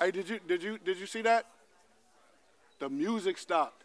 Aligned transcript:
Hey, 0.00 0.12
did 0.12 0.28
you 0.28 0.38
did 0.46 0.62
you 0.62 0.78
did 0.78 0.98
you 0.98 1.06
see 1.06 1.22
that? 1.22 1.46
The 2.78 2.88
music 2.88 3.36
stopped. 3.36 3.82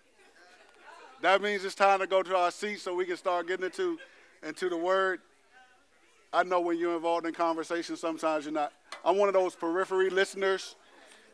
That 1.21 1.41
means 1.41 1.65
it's 1.65 1.73
time 1.73 1.99
to 1.99 2.07
go 2.07 2.21
to 2.21 2.35
our 2.35 2.51
seats 2.51 2.83
so 2.83 2.93
we 2.93 3.05
can 3.05 3.17
start 3.17 3.47
getting 3.47 3.65
into 3.65 3.97
into 4.45 4.69
the 4.69 4.77
word. 4.77 5.21
I 6.31 6.43
know 6.43 6.61
when 6.61 6.77
you're 6.77 6.95
involved 6.95 7.25
in 7.25 7.33
conversation, 7.33 7.95
sometimes 7.95 8.45
you're 8.45 8.53
not. 8.53 8.73
I'm 9.03 9.17
one 9.17 9.27
of 9.27 9.33
those 9.33 9.55
periphery 9.55 10.09
listeners, 10.09 10.75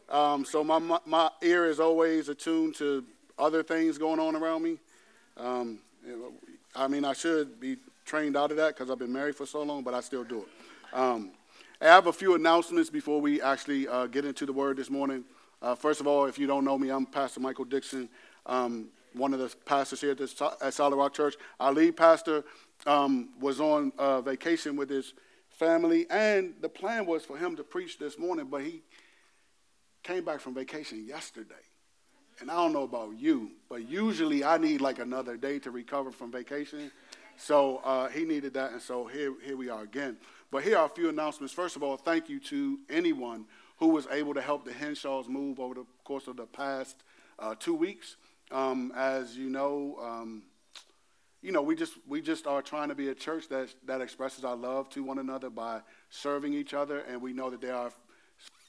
um, 0.10 0.44
so 0.44 0.64
my, 0.64 0.80
my, 0.80 1.00
my 1.06 1.30
ear 1.42 1.66
is 1.68 1.80
always 1.80 2.30
attuned 2.30 2.76
to 2.76 3.04
other 3.38 3.64
things 3.64 3.98
going 3.98 4.20
on 4.20 4.36
around 4.36 4.64
me. 4.64 4.78
Um, 5.38 5.80
I 6.76 6.88
mean, 6.88 7.06
I 7.06 7.14
should 7.14 7.60
be 7.60 7.78
trained 8.06 8.36
out 8.36 8.52
of 8.52 8.58
that 8.58 8.76
because 8.76 8.90
I've 8.90 9.00
been 9.00 9.14
married 9.14 9.36
for 9.36 9.46
so 9.46 9.62
long, 9.64 9.84
but 9.84 9.94
I 9.94 10.02
still 10.02 10.24
do 10.24 10.40
it. 10.40 10.48
Um, 10.94 11.32
I 11.82 11.86
have 11.86 12.08
a 12.08 12.14
few 12.14 12.36
announcements 12.36 12.90
before 12.90 13.22
we 13.22 13.42
actually 13.42 13.88
uh, 13.88 14.08
get 14.08 14.26
into 14.26 14.46
the 14.46 14.52
word 14.52 14.76
this 14.76 14.90
morning. 14.90 15.24
Uh, 15.62 15.76
first 15.76 16.02
of 16.02 16.08
all, 16.08 16.26
if 16.26 16.38
you 16.38 16.46
don't 16.46 16.66
know 16.66 16.78
me, 16.78 16.90
I'm 16.90 17.06
Pastor 17.06 17.40
Michael 17.40 17.64
Dixon, 17.64 18.10
um, 18.46 18.90
one 19.14 19.34
of 19.34 19.40
the 19.40 19.56
pastors 19.64 20.02
here 20.02 20.12
at, 20.12 20.18
this, 20.18 20.36
at 20.62 20.74
Solid 20.74 20.98
Rock 20.98 21.14
Church. 21.14 21.36
Our 21.58 21.72
lead 21.72 21.96
pastor 21.96 22.44
um, 22.86 23.30
was 23.40 23.62
on 23.62 23.94
uh, 23.98 24.20
vacation 24.20 24.76
with 24.76 24.90
his 24.90 25.14
family, 25.52 26.06
and 26.10 26.54
the 26.60 26.68
plan 26.68 27.06
was 27.06 27.24
for 27.24 27.38
him 27.38 27.56
to 27.56 27.64
preach 27.64 27.98
this 27.98 28.20
morning, 28.20 28.48
but 28.52 28.62
he 28.62 28.82
came 30.04 30.26
back 30.26 30.42
from 30.42 30.56
vacation 30.56 31.08
yesterday. 31.08 31.56
And 32.42 32.52
I 32.52 32.56
don't 32.56 32.74
know 32.74 32.84
about 32.84 33.18
you, 33.18 33.52
but 33.70 33.88
usually 33.88 34.44
I 34.44 34.58
need 34.58 34.82
like 34.82 35.00
another 35.00 35.38
day 35.38 35.60
to 35.60 35.72
recover 35.72 36.12
from 36.12 36.30
vacation. 36.30 36.92
So 37.38 37.78
uh, 37.86 38.10
he 38.10 38.26
needed 38.26 38.54
that, 38.56 38.74
and 38.74 38.82
so 38.82 39.06
here, 39.06 39.34
here 39.46 39.56
we 39.56 39.70
are 39.70 39.84
again. 39.84 40.18
But 40.52 40.64
here 40.64 40.78
are 40.78 40.86
a 40.86 40.90
few 40.90 41.10
announcements. 41.10 41.54
First 41.54 41.76
of 41.76 41.84
all, 41.84 41.96
thank 41.96 42.28
you 42.28 42.40
to 42.42 42.80
anyone 42.90 43.46
who 43.78 43.90
was 43.90 44.08
able 44.12 44.34
to 44.34 44.42
help 44.42 44.66
the 44.66 44.74
Henshaws 44.74 45.28
move 45.30 45.60
over 45.60 45.76
the 45.76 45.86
course 46.04 46.28
of 46.28 46.38
the 46.38 46.46
past 46.46 47.04
uh, 47.38 47.56
two 47.60 47.76
weeks. 47.76 48.18
Um, 48.52 48.92
as 48.96 49.38
you 49.38 49.50
know, 49.50 49.98
um, 50.02 50.44
you 51.42 51.52
know, 51.52 51.62
we 51.62 51.76
just 51.76 51.94
we 52.08 52.22
just 52.22 52.48
are 52.48 52.62
trying 52.62 52.90
to 52.90 52.96
be 52.96 53.10
a 53.10 53.16
church 53.16 53.48
that 53.50 53.70
that 53.86 54.02
expresses 54.02 54.44
our 54.44 54.56
love 54.56 54.90
to 54.90 55.04
one 55.04 55.20
another 55.20 55.50
by 55.50 55.82
serving 56.10 56.54
each 56.54 56.74
other, 56.74 57.00
and 57.02 57.22
we 57.22 57.32
know 57.32 57.50
that 57.52 57.62
there 57.62 57.76
are 57.76 57.92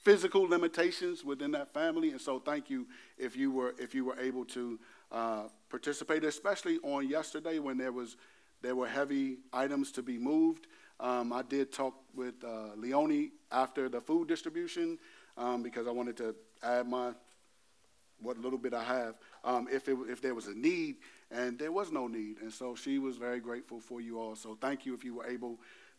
physical 0.05 0.42
limitations 0.42 1.25
within 1.25 1.50
that 1.53 1.72
family. 1.72 2.11
And 2.11 2.20
so, 2.20 2.39
thank 2.39 2.69
you 2.69 2.87
if 3.19 3.37
you 3.37 3.50
were 3.50 3.75
if 3.78 3.94
you 3.94 4.05
were 4.05 4.20
able 4.20 4.44
to 4.47 4.78
uh, 5.11 5.42
participate, 5.70 6.25
especially 6.25 6.78
on 6.83 7.09
yesterday 7.09 7.59
when 7.59 7.78
there 7.78 7.92
was 7.92 8.17
there 8.62 8.77
were 8.77 8.87
heavy 8.87 9.39
items 9.53 9.91
to 9.92 10.03
be 10.03 10.19
moved. 10.19 10.67
Um, 11.01 11.33
I 11.33 11.43
did 11.43 11.73
talk 11.73 11.95
with 12.15 12.34
uh, 12.45 12.75
Leone 12.77 13.31
after 13.51 13.89
the 13.89 14.01
food 14.01 14.29
distribution 14.29 14.98
um, 15.37 15.62
because 15.62 15.87
I 15.87 15.91
wanted 15.91 16.17
to 16.19 16.34
add 16.62 16.87
my 16.87 17.12
what 18.20 18.37
little 18.39 18.59
bit 18.59 18.75
I 18.75 18.84
have 18.84 19.15
um, 19.45 19.67
if 19.73 19.89
it, 19.89 19.97
if 20.09 20.21
there 20.21 20.34
was 20.34 20.47
a 20.47 20.55
need, 20.55 20.97
and 21.31 21.59
there 21.59 21.73
was 21.73 21.91
no 21.91 22.06
need, 22.06 22.37
and 22.43 22.53
so 22.53 22.75
she 22.75 22.98
was 22.98 23.17
very 23.17 23.41
grateful 23.41 23.81
for 23.81 24.03
you 24.03 24.21
all. 24.21 24.37
So 24.37 24.59
thank 24.61 24.84
you 24.84 24.93
if 24.93 25.05
you 25.05 25.15
were 25.15 25.27
able 25.27 25.59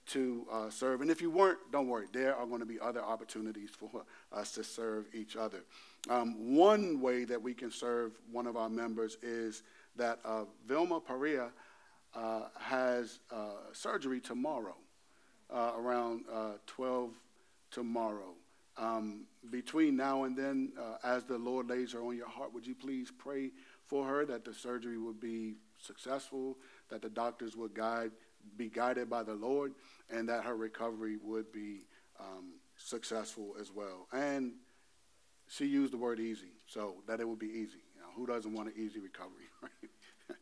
to 0.10 0.46
uh, 0.52 0.70
serve, 0.70 1.02
and 1.02 1.10
if 1.10 1.20
you 1.20 1.32
weren't, 1.32 1.58
don't 1.72 1.88
worry. 1.88 2.06
There 2.14 2.36
are 2.36 2.46
going 2.46 2.60
to 2.60 2.66
be 2.66 2.80
other 2.80 3.02
opportunities 3.02 3.72
for 3.72 4.04
us 4.32 4.52
to 4.52 4.64
serve 4.64 5.08
each 5.16 5.36
other. 5.36 5.64
Um, 6.10 6.56
one 6.56 7.02
way 7.02 7.24
that 7.26 7.42
we 7.42 7.56
can 7.56 7.72
serve 7.72 8.12
one 8.32 8.46
of 8.46 8.56
our 8.56 8.70
members 8.70 9.18
is 9.24 9.64
that 9.96 10.20
uh, 10.24 10.46
Vilma 10.68 11.00
Perea 11.00 11.50
uh, 12.14 12.42
has 12.60 13.20
uh, 13.32 13.54
surgery 13.74 14.20
tomorrow 14.20 14.76
uh, 15.52 15.74
around 15.78 16.26
uh, 16.32 16.54
12 16.68 17.12
tomorrow. 17.72 18.34
Um, 18.78 19.26
between 19.50 19.96
now 19.96 20.24
and 20.24 20.36
then, 20.36 20.72
uh, 20.80 20.96
as 21.04 21.24
the 21.26 21.38
Lord 21.38 21.70
lays 21.70 21.94
her 21.94 22.02
on 22.02 22.16
your 22.16 22.30
heart, 22.30 22.54
would 22.54 22.66
you 22.66 22.76
please 22.76 23.12
pray 23.12 23.52
for 23.86 24.06
her 24.06 24.26
that 24.26 24.46
the 24.46 24.54
surgery 24.54 24.98
would 24.98 25.20
be 25.20 25.56
successful, 25.80 26.58
that 26.90 27.02
the 27.02 27.10
doctors 27.10 27.56
would 27.56 27.74
guide, 27.74 28.12
be 28.56 28.70
guided 28.70 29.10
by 29.10 29.24
the 29.24 29.34
Lord, 29.34 29.74
and 30.10 30.28
that 30.30 30.46
her 30.46 30.56
recovery 30.56 31.18
would 31.22 31.52
be 31.52 31.82
um, 32.20 32.54
successful 32.78 33.56
as 33.60 33.72
well. 33.72 34.08
And 34.14 34.54
she 35.50 35.66
used 35.66 35.92
the 35.92 35.98
word 35.98 36.20
easy, 36.20 36.54
so 36.66 36.96
that 37.08 37.20
it 37.20 37.28
would 37.28 37.40
be 37.40 37.48
easy. 37.48 37.84
You 37.96 38.02
know, 38.02 38.08
who 38.16 38.26
doesn't 38.26 38.54
want 38.54 38.70
an 38.70 38.76
easy 38.78 39.00
recovery, 39.00 39.50
right? 39.62 40.38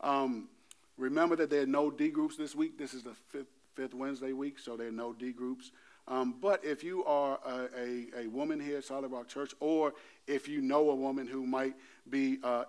um, 0.00 0.48
remember 0.96 1.34
that 1.36 1.50
there 1.50 1.62
are 1.62 1.66
no 1.66 1.90
D 1.90 2.10
groups 2.10 2.36
this 2.36 2.54
week. 2.54 2.78
This 2.78 2.94
is 2.94 3.02
the 3.02 3.14
fifth 3.30 3.48
fifth 3.74 3.94
Wednesday 3.94 4.32
week, 4.32 4.58
so 4.58 4.76
there 4.76 4.88
are 4.88 4.92
no 4.92 5.12
D 5.12 5.32
groups. 5.32 5.72
Um, 6.08 6.34
but 6.40 6.64
if 6.64 6.82
you 6.82 7.04
are 7.04 7.38
a, 7.46 7.68
a, 7.78 8.24
a, 8.24 8.26
woman 8.26 8.58
here 8.58 8.78
at 8.78 8.84
Solid 8.84 9.12
Rock 9.12 9.28
Church, 9.28 9.54
or 9.60 9.94
if 10.26 10.48
you 10.48 10.60
know 10.60 10.90
a 10.90 10.94
woman 10.94 11.28
who 11.28 11.46
might 11.46 11.74
be, 12.10 12.38
uh, 12.42 12.64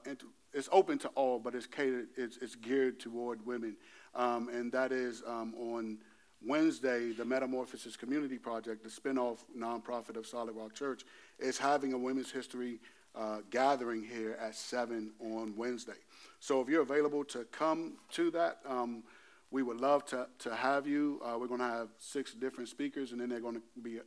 it's 0.53 0.69
open 0.71 0.99
to 0.99 1.07
all, 1.09 1.39
but 1.39 1.55
it's 1.55 1.65
catered, 1.65 2.09
it's, 2.15 2.37
it's 2.37 2.55
geared 2.55 2.99
toward 2.99 3.43
women. 3.45 3.75
Um, 4.13 4.49
and 4.49 4.71
that 4.71 4.91
is 4.91 5.23
um, 5.25 5.55
on 5.55 5.97
Wednesday, 6.45 7.11
the 7.11 7.25
Metamorphosis 7.25 7.95
Community 7.95 8.37
Project, 8.37 8.83
the 8.83 8.89
spinoff 8.89 9.39
nonprofit 9.57 10.15
of 10.15 10.27
Solid 10.27 10.55
Rock 10.55 10.75
Church, 10.75 11.03
is 11.39 11.57
having 11.57 11.93
a 11.93 11.97
Women's 11.97 12.31
History 12.31 12.79
uh, 13.15 13.37
gathering 13.49 14.03
here 14.03 14.37
at 14.39 14.55
7 14.55 15.11
on 15.19 15.55
Wednesday. 15.55 15.93
So 16.39 16.61
if 16.61 16.69
you're 16.69 16.81
available 16.81 17.23
to 17.25 17.45
come 17.45 17.93
to 18.11 18.29
that, 18.31 18.59
um, 18.67 19.03
we 19.53 19.61
would 19.61 19.79
love 19.79 20.03
to, 20.03 20.25
to 20.39 20.55
have 20.55 20.87
you. 20.87 21.21
Uh, 21.23 21.37
we're 21.39 21.47
going 21.47 21.59
to 21.59 21.65
have 21.67 21.89
six 21.99 22.33
different 22.33 22.69
speakers, 22.69 23.11
and 23.11 23.21
then 23.21 23.29
they're 23.29 23.39
going 23.39 23.55
to 23.55 23.81
be 23.81 23.99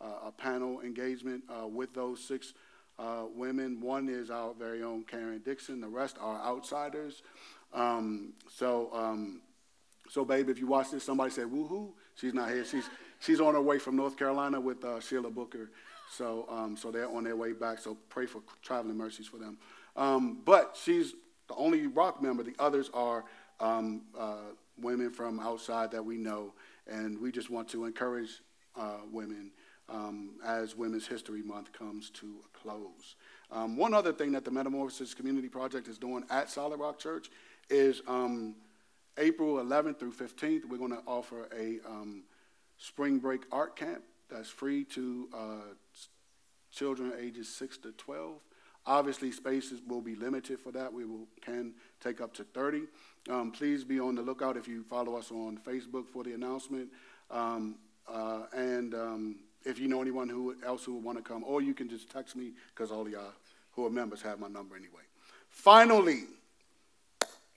a, 0.00 0.04
a 0.26 0.32
panel 0.32 0.80
engagement 0.80 1.44
uh, 1.48 1.68
with 1.68 1.94
those 1.94 2.22
six 2.22 2.52
uh, 2.98 3.22
women. 3.32 3.80
One 3.80 4.08
is 4.08 4.28
our 4.28 4.52
very 4.54 4.82
own 4.82 5.04
Karen 5.04 5.40
Dixon. 5.44 5.80
The 5.80 5.86
rest 5.86 6.16
are 6.20 6.42
outsiders. 6.44 7.22
Um, 7.72 8.32
so, 8.50 8.90
um, 8.92 9.40
so, 10.10 10.24
babe, 10.24 10.48
if 10.48 10.58
you 10.58 10.66
watch 10.66 10.90
this, 10.90 11.04
somebody 11.04 11.30
say 11.30 11.42
woohoo. 11.42 11.90
She's 12.16 12.34
not 12.34 12.50
here. 12.50 12.64
She's 12.64 12.90
she's 13.20 13.40
on 13.40 13.54
her 13.54 13.62
way 13.62 13.78
from 13.78 13.94
North 13.94 14.16
Carolina 14.16 14.60
with 14.60 14.84
uh, 14.84 14.98
Sheila 14.98 15.30
Booker. 15.30 15.70
So, 16.10 16.46
um, 16.50 16.76
so 16.76 16.90
they're 16.90 17.08
on 17.08 17.22
their 17.22 17.36
way 17.36 17.52
back. 17.52 17.78
So 17.78 17.96
pray 18.08 18.26
for 18.26 18.42
traveling 18.62 18.96
mercies 18.96 19.28
for 19.28 19.36
them. 19.36 19.58
Um, 19.94 20.40
but 20.44 20.76
she's 20.82 21.12
the 21.46 21.54
only 21.54 21.86
rock 21.86 22.20
member. 22.20 22.42
The 22.42 22.56
others 22.58 22.90
are 22.92 23.24
um, 23.60 24.02
uh, 24.18 24.36
women 24.80 25.10
from 25.10 25.40
outside 25.40 25.90
that 25.92 26.04
we 26.04 26.16
know, 26.16 26.52
and 26.86 27.20
we 27.20 27.32
just 27.32 27.50
want 27.50 27.68
to 27.68 27.84
encourage 27.84 28.40
uh, 28.76 28.98
women 29.12 29.50
um, 29.88 30.32
as 30.44 30.76
Women's 30.76 31.06
History 31.06 31.42
Month 31.42 31.72
comes 31.72 32.10
to 32.10 32.26
a 32.44 32.58
close. 32.58 33.16
Um, 33.50 33.76
one 33.76 33.94
other 33.94 34.12
thing 34.12 34.32
that 34.32 34.44
the 34.44 34.50
Metamorphosis 34.50 35.14
Community 35.14 35.48
Project 35.48 35.88
is 35.88 35.98
doing 35.98 36.24
at 36.30 36.50
Solid 36.50 36.78
Rock 36.78 36.98
Church 36.98 37.30
is 37.70 38.02
um, 38.06 38.54
April 39.18 39.56
11th 39.56 39.98
through 39.98 40.12
15th, 40.12 40.64
we're 40.68 40.78
going 40.78 40.92
to 40.92 41.02
offer 41.06 41.48
a 41.56 41.80
um, 41.86 42.22
spring 42.78 43.18
break 43.18 43.42
art 43.50 43.76
camp 43.76 44.02
that's 44.30 44.48
free 44.48 44.84
to 44.84 45.28
uh, 45.34 45.74
children 46.70 47.12
ages 47.18 47.48
6 47.48 47.78
to 47.78 47.92
12. 47.92 48.34
Obviously, 48.86 49.32
spaces 49.32 49.80
will 49.86 50.00
be 50.00 50.14
limited 50.14 50.60
for 50.60 50.70
that. 50.72 50.92
We 50.92 51.04
will, 51.04 51.26
can 51.40 51.74
take 52.00 52.20
up 52.20 52.32
to 52.34 52.44
30. 52.44 52.82
Um, 53.28 53.50
please 53.50 53.84
be 53.84 54.00
on 54.00 54.14
the 54.14 54.22
lookout 54.22 54.56
if 54.56 54.66
you 54.66 54.82
follow 54.82 55.16
us 55.16 55.30
on 55.30 55.58
Facebook 55.58 56.08
for 56.08 56.24
the 56.24 56.32
announcement. 56.32 56.88
Um, 57.30 57.76
uh, 58.10 58.44
and 58.54 58.94
um, 58.94 59.36
if 59.64 59.78
you 59.78 59.86
know 59.86 60.00
anyone 60.00 60.30
who 60.30 60.56
else 60.64 60.84
who 60.84 60.94
would 60.94 61.04
want 61.04 61.18
to 61.18 61.24
come, 61.24 61.44
or 61.44 61.60
you 61.60 61.74
can 61.74 61.88
just 61.90 62.10
text 62.10 62.36
me 62.36 62.52
because 62.74 62.90
all 62.90 63.06
y'all 63.08 63.32
who 63.72 63.84
are 63.84 63.90
members 63.90 64.22
have 64.22 64.40
my 64.40 64.48
number 64.48 64.76
anyway. 64.76 65.02
Finally, 65.50 66.24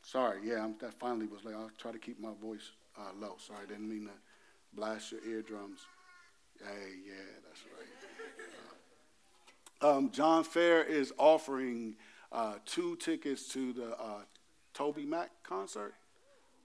sorry, 0.04 0.40
yeah, 0.44 0.64
I'm, 0.64 0.76
that 0.82 0.94
finally 0.94 1.28
was 1.28 1.46
like, 1.46 1.56
I'll 1.56 1.72
try 1.78 1.92
to 1.92 2.00
keep 2.00 2.20
my 2.20 2.34
voice 2.42 2.72
uh, 2.98 3.12
low. 3.20 3.36
Sorry, 3.40 3.66
didn't 3.66 3.90
mean 3.90 4.06
to 4.06 4.14
blast 4.74 5.14
your 5.14 5.22
eardrums. 5.26 5.80
Hey, 6.60 6.96
yeah, 7.08 7.14
that's 7.48 7.64
right. 7.64 7.88
Uh, 9.82 9.98
um, 9.98 10.12
John 10.12 10.44
Fair 10.44 10.84
is 10.84 11.14
offering 11.18 11.96
uh, 12.32 12.56
two 12.66 12.98
tickets 12.98 13.48
to 13.54 13.74
the 13.74 13.98
uh, 13.98 14.22
Toby 14.74 15.06
Mac 15.06 15.30
concert 15.44 15.94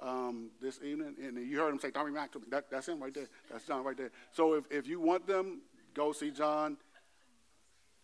um, 0.00 0.50
this 0.60 0.80
evening, 0.82 1.14
and 1.22 1.38
you 1.38 1.58
heard 1.58 1.72
him 1.72 1.78
say 1.78 1.90
Toby 1.90 2.10
Mac. 2.10 2.30
That, 2.50 2.70
that's 2.70 2.88
him 2.88 3.02
right 3.02 3.14
there. 3.14 3.28
That's 3.50 3.66
John 3.66 3.84
right 3.84 3.96
there. 3.96 4.10
So 4.32 4.54
if, 4.54 4.64
if 4.70 4.86
you 4.86 5.00
want 5.00 5.26
them, 5.26 5.62
go 5.94 6.12
see 6.12 6.30
John 6.30 6.76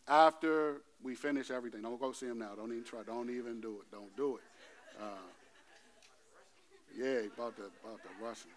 after 0.08 0.82
we 1.02 1.14
finish 1.14 1.50
everything. 1.50 1.82
Don't 1.82 2.00
go 2.00 2.12
see 2.12 2.26
him 2.26 2.38
now. 2.38 2.54
Don't 2.56 2.72
even 2.72 2.84
try. 2.84 3.02
Don't 3.02 3.30
even 3.30 3.60
do 3.60 3.80
it. 3.80 3.90
Don't 3.92 4.16
do 4.16 4.36
it. 4.36 4.42
Uh, 5.00 5.04
yeah, 6.96 7.20
about 7.34 7.56
the 7.56 7.64
about 7.84 8.00
the 8.02 8.24
Russian. 8.24 8.50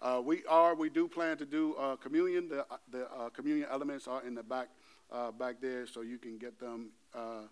Uh, 0.00 0.20
we 0.24 0.44
are. 0.46 0.74
We 0.74 0.90
do 0.90 1.08
plan 1.08 1.36
to 1.38 1.46
do 1.46 1.74
uh, 1.74 1.96
communion. 1.96 2.48
The 2.48 2.66
the 2.90 3.10
uh, 3.10 3.28
communion 3.30 3.68
elements 3.70 4.08
are 4.08 4.24
in 4.24 4.34
the 4.34 4.42
back 4.42 4.68
uh, 5.10 5.30
back 5.30 5.60
there, 5.60 5.86
so 5.86 6.00
you 6.02 6.18
can 6.18 6.38
get 6.38 6.58
them 6.58 6.90
uh, 7.14 7.42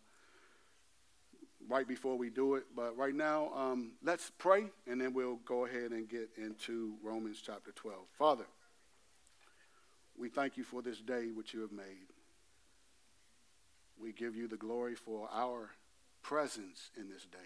right 1.70 1.86
before 1.86 2.18
we 2.18 2.28
do 2.28 2.56
it. 2.56 2.64
But 2.74 2.96
right 2.96 3.14
now, 3.14 3.50
um, 3.54 3.92
let's 4.02 4.30
pray, 4.38 4.66
and 4.86 5.00
then 5.00 5.14
we'll 5.14 5.40
go 5.46 5.64
ahead 5.64 5.92
and 5.92 6.08
get 6.08 6.30
into 6.36 6.94
Romans 7.02 7.40
chapter 7.44 7.70
12. 7.72 7.98
Father, 8.18 8.46
we 10.18 10.28
thank 10.28 10.56
you 10.56 10.64
for 10.64 10.82
this 10.82 10.98
day 10.98 11.28
which 11.32 11.54
you 11.54 11.60
have 11.60 11.72
made. 11.72 12.08
We 13.98 14.12
give 14.12 14.34
you 14.34 14.48
the 14.48 14.56
glory 14.56 14.96
for 14.96 15.28
our 15.32 15.70
presence 16.22 16.90
in 16.98 17.08
this 17.08 17.24
day 17.24 17.38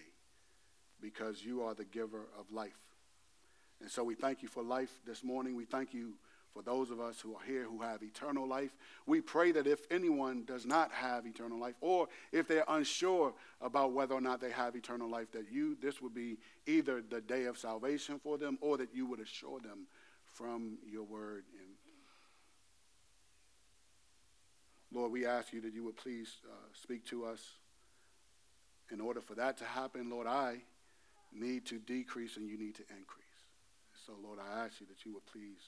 because 1.01 1.45
you 1.45 1.61
are 1.63 1.75
the 1.75 1.85
giver 1.85 2.27
of 2.37 2.51
life. 2.51 2.79
And 3.81 3.91
so 3.91 4.03
we 4.03 4.15
thank 4.15 4.41
you 4.41 4.47
for 4.47 4.63
life 4.63 4.91
this 5.05 5.23
morning. 5.23 5.55
We 5.55 5.65
thank 5.65 5.93
you 5.93 6.13
for 6.55 6.61
those 6.61 6.89
of 6.89 7.01
us 7.01 7.19
who 7.19 7.35
are 7.35 7.43
here 7.45 7.65
who 7.65 7.81
have 7.81 8.01
eternal 8.01 8.47
life. 8.47 8.71
We 9.05 9.19
pray 9.19 9.51
that 9.51 9.67
if 9.67 9.81
anyone 9.91 10.45
does 10.45 10.65
not 10.65 10.89
have 10.93 11.27
eternal 11.27 11.59
life, 11.59 11.75
or 11.81 12.07
if 12.31 12.47
they're 12.47 12.63
unsure 12.69 13.33
about 13.59 13.91
whether 13.91 14.15
or 14.15 14.21
not 14.21 14.39
they 14.39 14.51
have 14.51 14.73
eternal 14.73 15.09
life, 15.09 15.33
that 15.33 15.51
you, 15.51 15.75
this 15.81 16.01
would 16.01 16.13
be 16.15 16.37
either 16.65 17.01
the 17.01 17.19
day 17.19 17.43
of 17.43 17.57
salvation 17.57 18.19
for 18.19 18.37
them, 18.37 18.57
or 18.61 18.77
that 18.77 18.95
you 18.95 19.05
would 19.05 19.19
assure 19.19 19.59
them 19.59 19.87
from 20.31 20.77
your 20.89 21.03
word. 21.03 21.43
And 21.59 21.71
Lord, 24.93 25.11
we 25.11 25.25
ask 25.25 25.51
you 25.51 25.59
that 25.59 25.73
you 25.73 25.83
would 25.83 25.97
please 25.97 26.37
uh, 26.49 26.55
speak 26.73 27.05
to 27.07 27.25
us. 27.25 27.41
In 28.93 29.01
order 29.01 29.19
for 29.19 29.35
that 29.35 29.57
to 29.57 29.65
happen, 29.65 30.09
Lord, 30.09 30.27
I 30.27 30.61
need 31.33 31.65
to 31.65 31.79
decrease 31.79 32.37
and 32.37 32.47
you 32.47 32.57
need 32.57 32.75
to 32.75 32.83
increase. 32.83 33.25
So, 34.05 34.13
Lord, 34.23 34.39
I 34.39 34.63
ask 34.63 34.79
you 34.79 34.87
that 34.87 35.03
you 35.03 35.13
would 35.15 35.25
please 35.25 35.59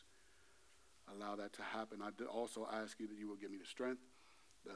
allow 1.13 1.35
that 1.35 1.53
to 1.53 1.61
happen. 1.61 2.01
I 2.01 2.09
also 2.25 2.67
ask 2.71 2.99
you 2.99 3.07
that 3.07 3.17
you 3.17 3.27
will 3.27 3.35
give 3.35 3.51
me 3.51 3.57
the 3.57 3.65
strength, 3.65 4.01
the 4.65 4.71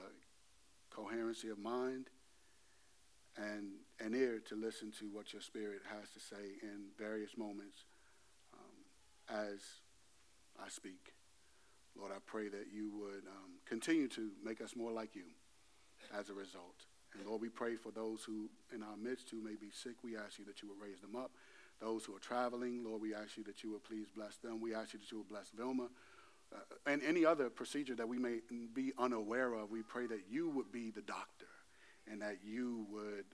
coherency 0.90 1.50
of 1.50 1.60
mind, 1.60 2.08
and 3.38 3.74
an 4.00 4.14
ear 4.14 4.42
to 4.50 4.56
listen 4.56 4.92
to 5.00 5.06
what 5.06 5.34
your 5.34 5.42
spirit 5.42 5.82
has 5.90 6.10
to 6.12 6.20
say 6.20 6.60
in 6.62 6.90
various 6.98 7.38
moments 7.38 7.86
um, 8.54 9.40
as 9.50 9.60
I 10.62 10.70
speak. 10.70 11.14
Lord, 11.98 12.12
I 12.12 12.20
pray 12.26 12.48
that 12.48 12.68
you 12.74 12.92
would 13.00 13.26
um, 13.28 13.60
continue 13.66 14.08
to 14.10 14.32
make 14.44 14.62
us 14.62 14.76
more 14.76 14.92
like 14.92 15.16
you 15.16 15.26
as 16.18 16.30
a 16.30 16.34
result. 16.34 16.86
And 17.14 17.28
Lord, 17.28 17.42
we 17.42 17.50
pray 17.50 17.76
for 17.76 17.92
those 17.92 18.24
who 18.24 18.50
in 18.74 18.84
our 18.84 18.96
midst 18.96 19.30
who 19.30 19.42
may 19.42 19.56
be 19.56 19.72
sick. 19.72 19.96
We 20.04 20.16
ask 20.16 20.40
you 20.40 20.46
that 20.46 20.62
you 20.62 20.70
would 20.70 20.82
raise 20.82 21.02
them 21.02 21.16
up. 21.16 21.32
Those 21.82 22.06
who 22.06 22.16
are 22.16 22.20
traveling, 22.20 22.84
Lord, 22.86 23.02
we 23.02 23.14
ask 23.14 23.38
you 23.38 23.44
that 23.46 23.64
you 23.64 23.72
would 23.72 23.84
please 23.84 24.08
bless 24.16 24.38
them. 24.38 24.62
We 24.62 24.74
ask 24.74 24.94
you 24.94 25.00
that 25.00 25.12
you 25.12 25.18
would 25.18 25.30
bless 25.30 25.50
Vilma 25.50 25.90
Uh, 26.54 26.60
and 26.86 27.02
any 27.04 27.26
other 27.26 27.50
procedure 27.50 27.96
that 27.96 28.08
we 28.08 28.18
may 28.18 28.40
be 28.74 28.92
unaware 28.98 29.54
of, 29.54 29.72
we 29.72 29.82
pray 29.82 30.06
that 30.08 30.24
you 30.30 30.50
would 30.50 30.72
be 30.72 30.92
the 30.92 31.02
doctor 31.02 31.48
and 32.12 32.22
that 32.22 32.38
you 32.44 32.86
would 32.92 33.26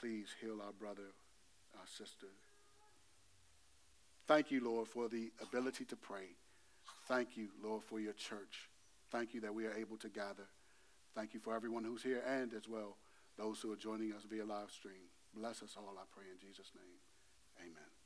please 0.00 0.28
heal 0.40 0.60
our 0.64 0.72
brother, 0.72 1.12
our 1.78 1.86
sister. 1.86 2.26
Thank 4.26 4.50
you, 4.50 4.64
Lord, 4.64 4.88
for 4.88 5.08
the 5.08 5.30
ability 5.42 5.84
to 5.86 5.96
pray. 5.96 6.36
Thank 7.06 7.36
you, 7.36 7.48
Lord, 7.62 7.82
for 7.82 8.00
your 8.00 8.14
church. 8.14 8.70
Thank 9.10 9.34
you 9.34 9.40
that 9.42 9.54
we 9.54 9.66
are 9.66 9.74
able 9.74 9.98
to 9.98 10.08
gather. 10.08 10.48
Thank 11.14 11.34
you 11.34 11.40
for 11.40 11.54
everyone 11.54 11.84
who's 11.84 12.02
here 12.02 12.22
and 12.26 12.52
as 12.54 12.68
well 12.68 12.96
those 13.36 13.60
who 13.60 13.72
are 13.72 13.76
joining 13.76 14.12
us 14.12 14.22
via 14.28 14.44
live 14.44 14.70
stream. 14.70 15.10
Bless 15.34 15.62
us 15.62 15.76
all, 15.76 15.94
I 15.98 16.04
pray 16.14 16.24
in 16.30 16.38
Jesus' 16.38 16.70
name. 16.74 16.98
Amen. 17.60 18.03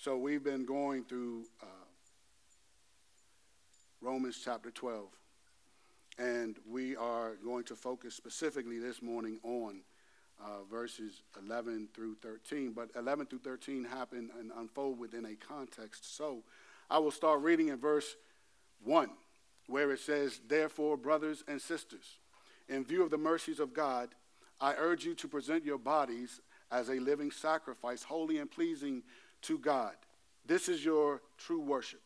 So 0.00 0.16
we've 0.16 0.44
been 0.44 0.64
going 0.64 1.02
through 1.02 1.46
uh, 1.60 1.66
Romans 4.00 4.40
chapter 4.44 4.70
12, 4.70 5.08
and 6.20 6.56
we 6.70 6.94
are 6.94 7.34
going 7.44 7.64
to 7.64 7.74
focus 7.74 8.14
specifically 8.14 8.78
this 8.78 9.02
morning 9.02 9.40
on 9.42 9.80
uh, 10.40 10.62
verses 10.70 11.22
11 11.42 11.88
through 11.92 12.14
13. 12.22 12.74
But 12.74 12.90
11 12.94 13.26
through 13.26 13.40
13 13.40 13.82
happen 13.82 14.30
and 14.38 14.52
unfold 14.56 15.00
within 15.00 15.24
a 15.26 15.34
context. 15.34 16.16
So 16.16 16.44
I 16.88 16.98
will 16.98 17.10
start 17.10 17.40
reading 17.40 17.66
in 17.66 17.78
verse 17.78 18.14
1, 18.84 19.10
where 19.66 19.90
it 19.90 19.98
says, 19.98 20.40
Therefore, 20.46 20.96
brothers 20.96 21.42
and 21.48 21.60
sisters, 21.60 22.18
in 22.68 22.84
view 22.84 23.02
of 23.02 23.10
the 23.10 23.18
mercies 23.18 23.58
of 23.58 23.74
God, 23.74 24.10
I 24.60 24.74
urge 24.78 25.04
you 25.04 25.16
to 25.16 25.26
present 25.26 25.64
your 25.64 25.78
bodies 25.78 26.40
as 26.70 26.88
a 26.88 27.00
living 27.00 27.32
sacrifice, 27.32 28.04
holy 28.04 28.38
and 28.38 28.48
pleasing 28.48 29.02
to 29.42 29.58
God. 29.58 29.94
This 30.46 30.68
is 30.68 30.84
your 30.84 31.22
true 31.36 31.60
worship. 31.60 32.00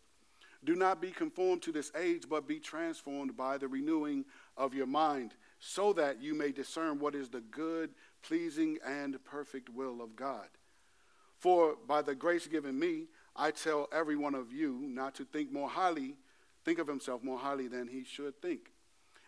Do 0.64 0.76
not 0.76 1.00
be 1.00 1.11
conformed 1.11 1.62
to 1.62 1.73
this 1.73 1.90
age, 1.96 2.25
but 2.29 2.46
be 2.46 2.61
transformed 2.61 3.37
by 3.37 3.58
the 3.58 3.69
renewing 3.69 4.25
of 4.56 4.75
your 4.75 4.87
mind, 4.87 5.34
so 5.58 5.93
that 5.94 6.23
you 6.23 6.34
may 6.34 6.52
discern 6.52 6.99
what 6.99 7.14
is 7.14 7.29
the 7.29 7.40
good, 7.40 7.90
pleasing, 8.23 8.79
and 8.84 9.23
perfect 9.25 9.69
will 9.69 10.00
of 10.00 10.14
God. 10.14 10.46
For 11.38 11.76
by 11.88 12.02
the 12.02 12.14
grace 12.14 12.46
given 12.46 12.79
me, 12.79 13.06
I 13.34 13.50
tell 13.50 13.88
every 13.93 14.17
one 14.17 14.34
of 14.34 14.52
you 14.52 14.79
not 14.82 15.14
to 15.17 15.25
think 15.25 15.50
more 15.50 15.69
highly, 15.69 16.17
think 16.64 16.79
of 16.79 16.87
himself 16.87 17.25
more 17.25 17.38
highly 17.38 17.67
than 17.67 17.88
he 17.88 18.05
should 18.05 18.40
think. 18.40 18.70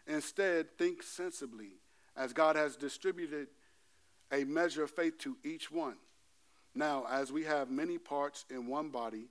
Instead, 0.06 0.76
think 0.78 1.02
sensibly, 1.02 1.78
as 2.16 2.32
God 2.32 2.54
has 2.54 2.76
distributed 2.76 3.48
a 4.30 4.44
measure 4.44 4.84
of 4.84 4.90
faith 4.90 5.18
to 5.18 5.36
each 5.42 5.70
one. 5.70 5.96
Now, 6.74 7.06
as 7.10 7.30
we 7.30 7.44
have 7.44 7.70
many 7.70 7.98
parts 7.98 8.44
in 8.50 8.66
one 8.66 8.88
body, 8.88 9.28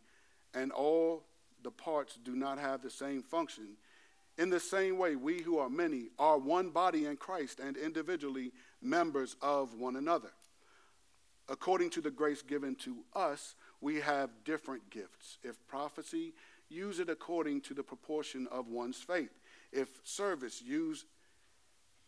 and 0.54 0.72
all 0.72 1.24
the 1.64 1.72
parts 1.72 2.18
do 2.24 2.36
not 2.36 2.60
have 2.60 2.82
the 2.82 2.90
same 2.90 3.22
function, 3.22 3.78
in 4.38 4.50
the 4.50 4.60
same 4.60 4.98
way, 4.98 5.16
we 5.16 5.42
who 5.42 5.60
are 5.60 5.70
many 5.70 6.10
are 6.18 6.38
one 6.38 6.70
body 6.70 7.06
in 7.06 7.18
Christ 7.18 7.60
and 7.60 7.78
individually 7.78 8.52
members 8.82 9.36
of 9.42 9.76
one 9.76 9.96
another. 9.96 10.32
According 11.50 11.92
to 11.92 12.02
the 12.02 12.10
grace 12.10 12.42
given 12.42 12.76
to 12.76 13.04
us, 13.14 13.56
we 13.82 14.00
have 14.00 14.30
different 14.46 14.90
gifts. 14.90 15.38
If 15.44 15.56
prophecy, 15.68 16.34
use 16.70 17.00
it 17.00 17.10
according 17.10 17.62
to 17.62 17.74
the 17.74 17.84
proportion 17.84 18.48
of 18.50 18.70
one's 18.70 18.98
faith. 18.98 19.40
If 19.72 19.90
service, 20.04 20.62
use 20.62 21.06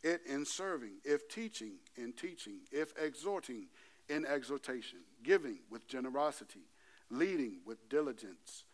it 0.01 0.21
in 0.25 0.45
serving. 0.45 0.93
If 1.03 1.27
teaching, 1.27 1.73
in 1.95 2.13
teaching. 2.13 2.59
If 2.71 2.93
exhorting, 2.97 3.67
in 4.09 4.25
exhortation, 4.25 4.99
giving 5.23 5.59
with 5.69 5.87
generosity, 5.87 6.67
leading 7.09 7.59
with 7.65 7.89
diligence, 7.89 8.65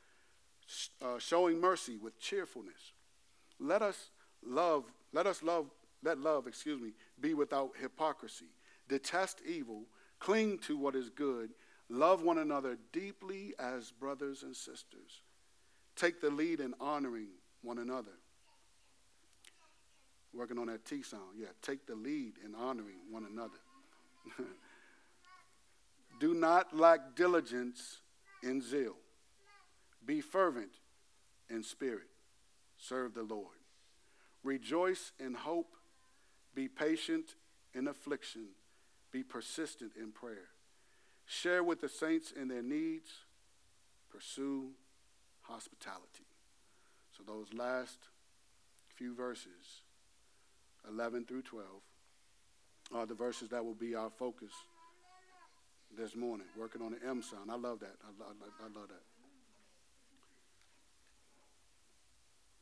uh, 1.02 1.20
showing 1.20 1.60
mercy 1.60 1.98
with 1.98 2.20
cheerfulness. 2.20 2.94
Let 3.60 3.82
us 3.82 4.10
love, 4.46 4.86
let 5.14 5.28
us 5.28 5.44
love, 5.44 5.68
let 6.04 6.18
love, 6.18 6.48
excuse 6.48 6.82
me, 6.82 6.94
be 7.20 7.34
without 7.34 7.72
hypocrisy. 7.80 8.50
Detest 8.88 9.42
evil, 9.46 9.84
cling 10.20 10.58
to 10.60 10.78
what 10.78 10.96
is 10.96 11.10
good, 11.10 11.52
love 11.90 12.24
one 12.24 12.38
another 12.38 12.78
deeply 12.92 13.54
as 13.60 13.92
brothers 13.92 14.44
and 14.44 14.56
sisters. 14.56 15.22
Take 15.96 16.22
the 16.22 16.30
lead 16.30 16.60
in 16.60 16.74
honoring 16.80 17.30
one 17.62 17.78
another. 17.78 18.12
Working 20.34 20.58
on 20.58 20.68
that 20.68 20.86
T 20.86 21.04
sound. 21.04 21.38
Yeah, 21.38 21.48
take 21.62 21.86
the 21.86 21.96
lead 21.96 22.36
in 22.44 22.56
honoring 22.56 23.00
one 23.10 23.26
another. 23.26 23.60
Do 26.22 26.36
not 26.36 26.78
lack 26.78 27.16
diligence 27.16 27.98
in 28.44 28.62
zeal. 28.62 28.94
Be 30.06 30.22
fervent 30.22 30.70
in 31.50 31.64
spirit. 31.64 32.10
Serve 32.78 33.16
the 33.16 33.24
Lord. 33.24 33.58
Rejoice 34.44 35.14
in 35.20 35.34
hope. 35.34 35.74
Be 36.54 36.68
patient 36.68 37.34
in 37.74 37.88
affliction. 37.88 38.50
Be 39.12 39.24
persistent 39.24 39.94
in 40.00 40.12
prayer. 40.12 40.50
Share 41.26 41.64
with 41.64 41.82
the 41.82 41.90
saints 41.90 42.32
in 42.32 42.50
their 42.50 42.62
needs. 42.62 43.10
Pursue 44.12 44.74
hospitality. 45.42 46.28
So, 47.18 47.24
those 47.26 47.52
last 47.52 47.98
few 48.96 49.16
verses, 49.16 49.82
11 50.88 51.26
through 51.26 51.42
12, 51.42 51.68
are 52.94 53.06
the 53.08 53.16
verses 53.16 53.50
that 53.50 53.66
will 53.66 53.74
be 53.74 53.96
our 53.96 54.12
focus 54.12 54.52
this 55.98 56.16
morning, 56.16 56.48
working 56.58 56.82
on 56.82 56.92
the 56.92 57.08
M 57.08 57.22
sound. 57.22 57.52
I 57.52 57.56
love 57.56 57.80
that. 57.80 57.96
I, 58.04 58.24
I, 58.24 58.66
I 58.66 58.80
love 58.80 58.88
that. 58.88 59.04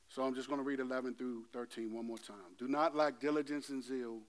So 0.09 0.24
I'm 0.24 0.33
just 0.33 0.48
going 0.50 0.59
to 0.59 0.65
read 0.65 0.79
11 0.79 1.15
through 1.15 1.43
13 1.53 1.93
one 1.93 2.07
more 2.07 2.17
time. 2.17 2.55
Do 2.57 2.67
not 2.67 2.95
lack 2.95 3.19
diligence 3.19 3.69
and 3.69 3.83
zeal. 3.83 4.19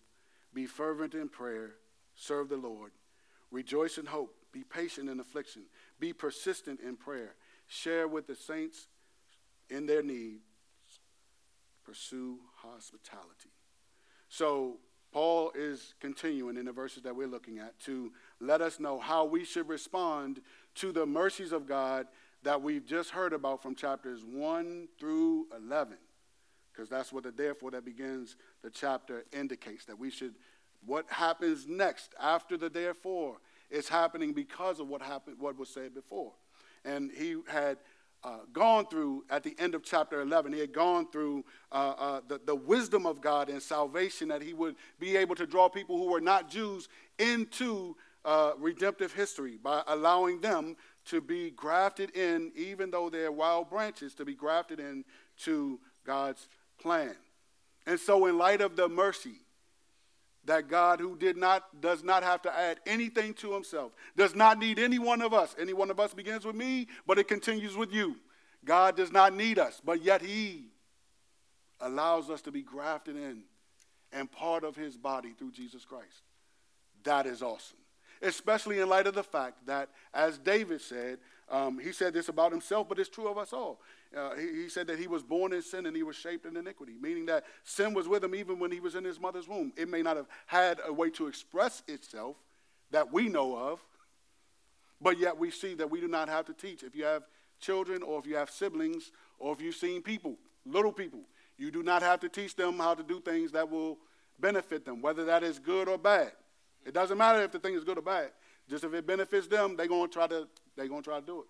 Be 0.52 0.66
fervent 0.66 1.14
in 1.14 1.28
prayer. 1.28 1.72
Serve 2.14 2.48
the 2.48 2.56
Lord. 2.56 2.92
Rejoice 3.50 3.96
in 3.96 4.06
hope. 4.06 4.34
Be 4.52 4.62
patient 4.62 5.08
in 5.08 5.20
affliction. 5.20 5.62
Be 5.98 6.12
persistent 6.12 6.80
in 6.80 6.96
prayer. 6.96 7.34
Share 7.66 8.06
with 8.06 8.26
the 8.26 8.34
saints 8.34 8.88
in 9.70 9.86
their 9.86 10.02
needs. 10.02 10.42
Pursue 11.84 12.38
hospitality. 12.56 13.50
So 14.28 14.78
Paul 15.12 15.50
is 15.54 15.94
continuing 15.98 16.56
in 16.56 16.66
the 16.66 16.72
verses 16.72 17.02
that 17.02 17.16
we're 17.16 17.26
looking 17.26 17.58
at 17.58 17.78
to 17.80 18.12
let 18.40 18.60
us 18.60 18.80
know 18.80 18.98
how 18.98 19.24
we 19.24 19.44
should 19.44 19.68
respond 19.68 20.40
to 20.76 20.92
the 20.92 21.06
mercies 21.06 21.52
of 21.52 21.66
God 21.66 22.06
that 22.42 22.62
we've 22.62 22.86
just 22.86 23.10
heard 23.10 23.32
about 23.32 23.62
from 23.62 23.74
chapters 23.74 24.24
1 24.24 24.88
through 24.98 25.46
11. 25.56 25.98
Because 26.72 26.88
that's 26.88 27.12
what 27.12 27.24
the 27.24 27.30
therefore 27.30 27.70
that 27.72 27.84
begins 27.84 28.36
the 28.62 28.70
chapter 28.70 29.24
indicates 29.32 29.84
that 29.84 29.98
we 29.98 30.10
should, 30.10 30.34
what 30.86 31.04
happens 31.08 31.66
next 31.66 32.14
after 32.18 32.56
the 32.56 32.70
therefore 32.70 33.36
is 33.68 33.88
happening 33.88 34.32
because 34.32 34.80
of 34.80 34.88
what 34.88 35.02
happened, 35.02 35.36
what 35.38 35.58
was 35.58 35.68
said 35.68 35.94
before. 35.94 36.32
And 36.84 37.10
he 37.10 37.36
had 37.46 37.76
uh, 38.22 38.38
gone 38.52 38.86
through 38.86 39.24
at 39.30 39.42
the 39.42 39.54
end 39.58 39.74
of 39.74 39.82
chapter 39.82 40.20
11. 40.20 40.52
He 40.52 40.60
had 40.60 40.72
gone 40.72 41.10
through 41.10 41.44
uh, 41.72 41.94
uh, 41.98 42.20
the, 42.28 42.40
the 42.44 42.54
wisdom 42.54 43.06
of 43.06 43.20
God 43.20 43.48
and 43.48 43.62
salvation 43.62 44.28
that 44.28 44.42
he 44.42 44.52
would 44.52 44.76
be 44.98 45.16
able 45.16 45.34
to 45.36 45.46
draw 45.46 45.68
people 45.68 45.98
who 45.98 46.10
were 46.10 46.20
not 46.20 46.50
Jews 46.50 46.88
into 47.18 47.96
uh, 48.24 48.52
redemptive 48.58 49.12
history 49.12 49.58
by 49.62 49.82
allowing 49.86 50.40
them 50.40 50.76
to 51.06 51.20
be 51.20 51.50
grafted 51.50 52.14
in, 52.16 52.52
even 52.54 52.90
though 52.90 53.08
they're 53.08 53.32
wild 53.32 53.70
branches, 53.70 54.14
to 54.14 54.24
be 54.24 54.34
grafted 54.34 54.78
in 54.78 55.04
to 55.38 55.80
God's 56.04 56.46
plan. 56.80 57.16
And 57.86 57.98
so, 57.98 58.26
in 58.26 58.38
light 58.38 58.60
of 58.60 58.76
the 58.76 58.88
mercy 58.88 59.40
that 60.44 60.68
God, 60.68 61.00
who 61.00 61.16
did 61.16 61.36
not, 61.36 61.80
does 61.80 62.02
not 62.02 62.22
have 62.22 62.42
to 62.42 62.56
add 62.56 62.80
anything 62.86 63.34
to 63.34 63.52
himself, 63.52 63.92
does 64.16 64.34
not 64.34 64.58
need 64.58 64.78
any 64.78 64.98
one 64.98 65.22
of 65.22 65.32
us. 65.32 65.54
Any 65.58 65.72
one 65.72 65.90
of 65.90 66.00
us 66.00 66.14
begins 66.14 66.44
with 66.44 66.56
me, 66.56 66.88
but 67.06 67.18
it 67.18 67.28
continues 67.28 67.76
with 67.76 67.92
you. 67.92 68.16
God 68.64 68.96
does 68.96 69.12
not 69.12 69.34
need 69.34 69.58
us, 69.58 69.80
but 69.84 70.02
yet 70.02 70.22
he 70.22 70.66
allows 71.80 72.28
us 72.28 72.42
to 72.42 72.52
be 72.52 72.62
grafted 72.62 73.16
in 73.16 73.42
and 74.12 74.30
part 74.30 74.64
of 74.64 74.76
his 74.76 74.96
body 74.96 75.32
through 75.38 75.52
Jesus 75.52 75.84
Christ. 75.84 76.22
That 77.04 77.26
is 77.26 77.42
awesome. 77.42 77.78
Especially 78.22 78.80
in 78.80 78.88
light 78.88 79.06
of 79.06 79.14
the 79.14 79.22
fact 79.22 79.66
that, 79.66 79.88
as 80.12 80.38
David 80.38 80.80
said, 80.80 81.18
um, 81.50 81.78
he 81.78 81.90
said 81.90 82.14
this 82.14 82.28
about 82.28 82.52
himself, 82.52 82.88
but 82.88 82.98
it's 82.98 83.08
true 83.08 83.28
of 83.28 83.36
us 83.36 83.52
all. 83.52 83.80
Uh, 84.16 84.34
he, 84.36 84.62
he, 84.62 84.68
said 84.68 84.86
that 84.86 84.98
he 84.98 85.08
was 85.08 85.22
born 85.22 85.52
in 85.52 85.62
sin 85.62 85.86
and 85.86 85.96
he 85.96 86.02
was 86.02 86.16
shaped 86.16 86.46
in 86.46 86.56
iniquity, 86.56 86.94
meaning 87.00 87.26
that 87.26 87.44
sin 87.64 87.92
was 87.92 88.06
with 88.06 88.22
him 88.22 88.34
even 88.34 88.58
when 88.58 88.70
he 88.70 88.80
was 88.80 88.94
in 88.94 89.04
his 89.04 89.18
mother's 89.18 89.48
womb. 89.48 89.72
It 89.76 89.88
may 89.88 90.02
not 90.02 90.16
have 90.16 90.26
had 90.46 90.78
a 90.86 90.92
way 90.92 91.10
to 91.10 91.26
express 91.26 91.82
itself 91.88 92.36
that 92.90 93.12
we 93.12 93.28
know 93.28 93.56
of, 93.56 93.80
but 95.00 95.18
yet 95.18 95.38
we 95.38 95.50
see 95.50 95.74
that 95.74 95.90
we 95.90 96.00
do 96.00 96.08
not 96.08 96.28
have 96.28 96.46
to 96.46 96.52
teach. 96.52 96.82
If 96.82 96.94
you 96.94 97.04
have 97.04 97.24
children 97.60 98.02
or 98.02 98.18
if 98.18 98.26
you 98.26 98.36
have 98.36 98.50
siblings 98.50 99.10
or 99.38 99.52
if 99.52 99.60
you've 99.60 99.74
seen 99.74 100.02
people, 100.02 100.36
little 100.64 100.92
people, 100.92 101.20
you 101.56 101.70
do 101.70 101.82
not 101.82 102.02
have 102.02 102.20
to 102.20 102.28
teach 102.28 102.54
them 102.54 102.78
how 102.78 102.94
to 102.94 103.02
do 103.02 103.20
things 103.20 103.52
that 103.52 103.70
will 103.70 103.98
benefit 104.38 104.84
them, 104.84 105.02
whether 105.02 105.24
that 105.24 105.42
is 105.42 105.58
good 105.58 105.88
or 105.88 105.98
bad. 105.98 106.32
It 106.84 106.94
doesn't 106.94 107.18
matter 107.18 107.42
if 107.42 107.52
the 107.52 107.58
thing 107.58 107.74
is 107.74 107.84
good 107.84 107.98
or 107.98 108.02
bad. 108.02 108.30
Just 108.68 108.84
if 108.84 108.94
it 108.94 109.06
benefits 109.06 109.46
them, 109.46 109.76
they're 109.76 109.88
gonna 109.88 110.08
try 110.08 110.26
to 110.28 110.48
they're 110.76 110.88
gonna 110.88 111.02
try 111.02 111.20
to 111.20 111.26
do 111.26 111.40
it. 111.40 111.46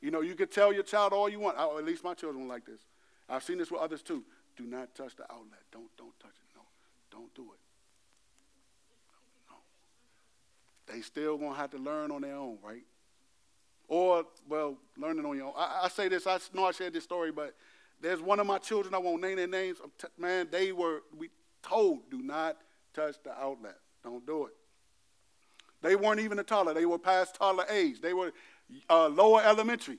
You 0.00 0.10
know, 0.10 0.20
you 0.20 0.34
could 0.34 0.50
tell 0.50 0.72
your 0.72 0.82
child 0.82 1.12
all 1.12 1.28
you 1.28 1.40
want. 1.40 1.58
at 1.58 1.84
least 1.84 2.04
my 2.04 2.14
children 2.14 2.46
like 2.46 2.64
this. 2.64 2.80
I've 3.28 3.42
seen 3.42 3.58
this 3.58 3.70
with 3.70 3.80
others 3.80 4.02
too. 4.02 4.24
Do 4.56 4.64
not 4.64 4.94
touch 4.94 5.16
the 5.16 5.24
outlet. 5.24 5.60
Don't 5.70 5.88
don't 5.96 6.18
touch 6.18 6.30
it. 6.30 6.56
No, 6.56 6.62
don't 7.10 7.34
do 7.34 7.42
it. 7.42 7.60
No. 9.48 10.92
They 10.92 11.00
still 11.00 11.38
gonna 11.38 11.54
have 11.54 11.70
to 11.70 11.78
learn 11.78 12.10
on 12.10 12.22
their 12.22 12.36
own, 12.36 12.58
right? 12.62 12.84
Or 13.86 14.24
well, 14.48 14.76
learning 14.96 15.24
on 15.24 15.36
your 15.36 15.46
own. 15.46 15.54
I, 15.56 15.82
I 15.84 15.88
say 15.88 16.08
this. 16.08 16.26
I 16.26 16.38
know 16.54 16.66
I 16.66 16.72
shared 16.72 16.92
this 16.92 17.04
story, 17.04 17.32
but 17.32 17.54
there's 18.00 18.20
one 18.20 18.40
of 18.40 18.46
my 18.46 18.58
children. 18.58 18.94
I 18.94 18.98
won't 18.98 19.22
name 19.22 19.36
their 19.36 19.46
names. 19.46 19.78
Man, 20.18 20.48
they 20.50 20.72
were 20.72 21.02
we 21.16 21.30
told 21.62 22.10
do 22.10 22.20
not 22.22 22.56
touch 22.94 23.16
the 23.24 23.32
outlet. 23.32 23.78
Don't 24.02 24.24
do 24.26 24.46
it. 24.46 24.52
They 25.82 25.96
weren't 25.96 26.20
even 26.20 26.38
a 26.38 26.42
toddler. 26.42 26.74
They 26.74 26.86
were 26.86 26.98
past 26.98 27.36
toddler 27.36 27.66
age. 27.70 28.00
They 28.00 28.12
were 28.12 28.32
uh, 28.90 29.08
lower 29.08 29.42
elementary. 29.42 29.98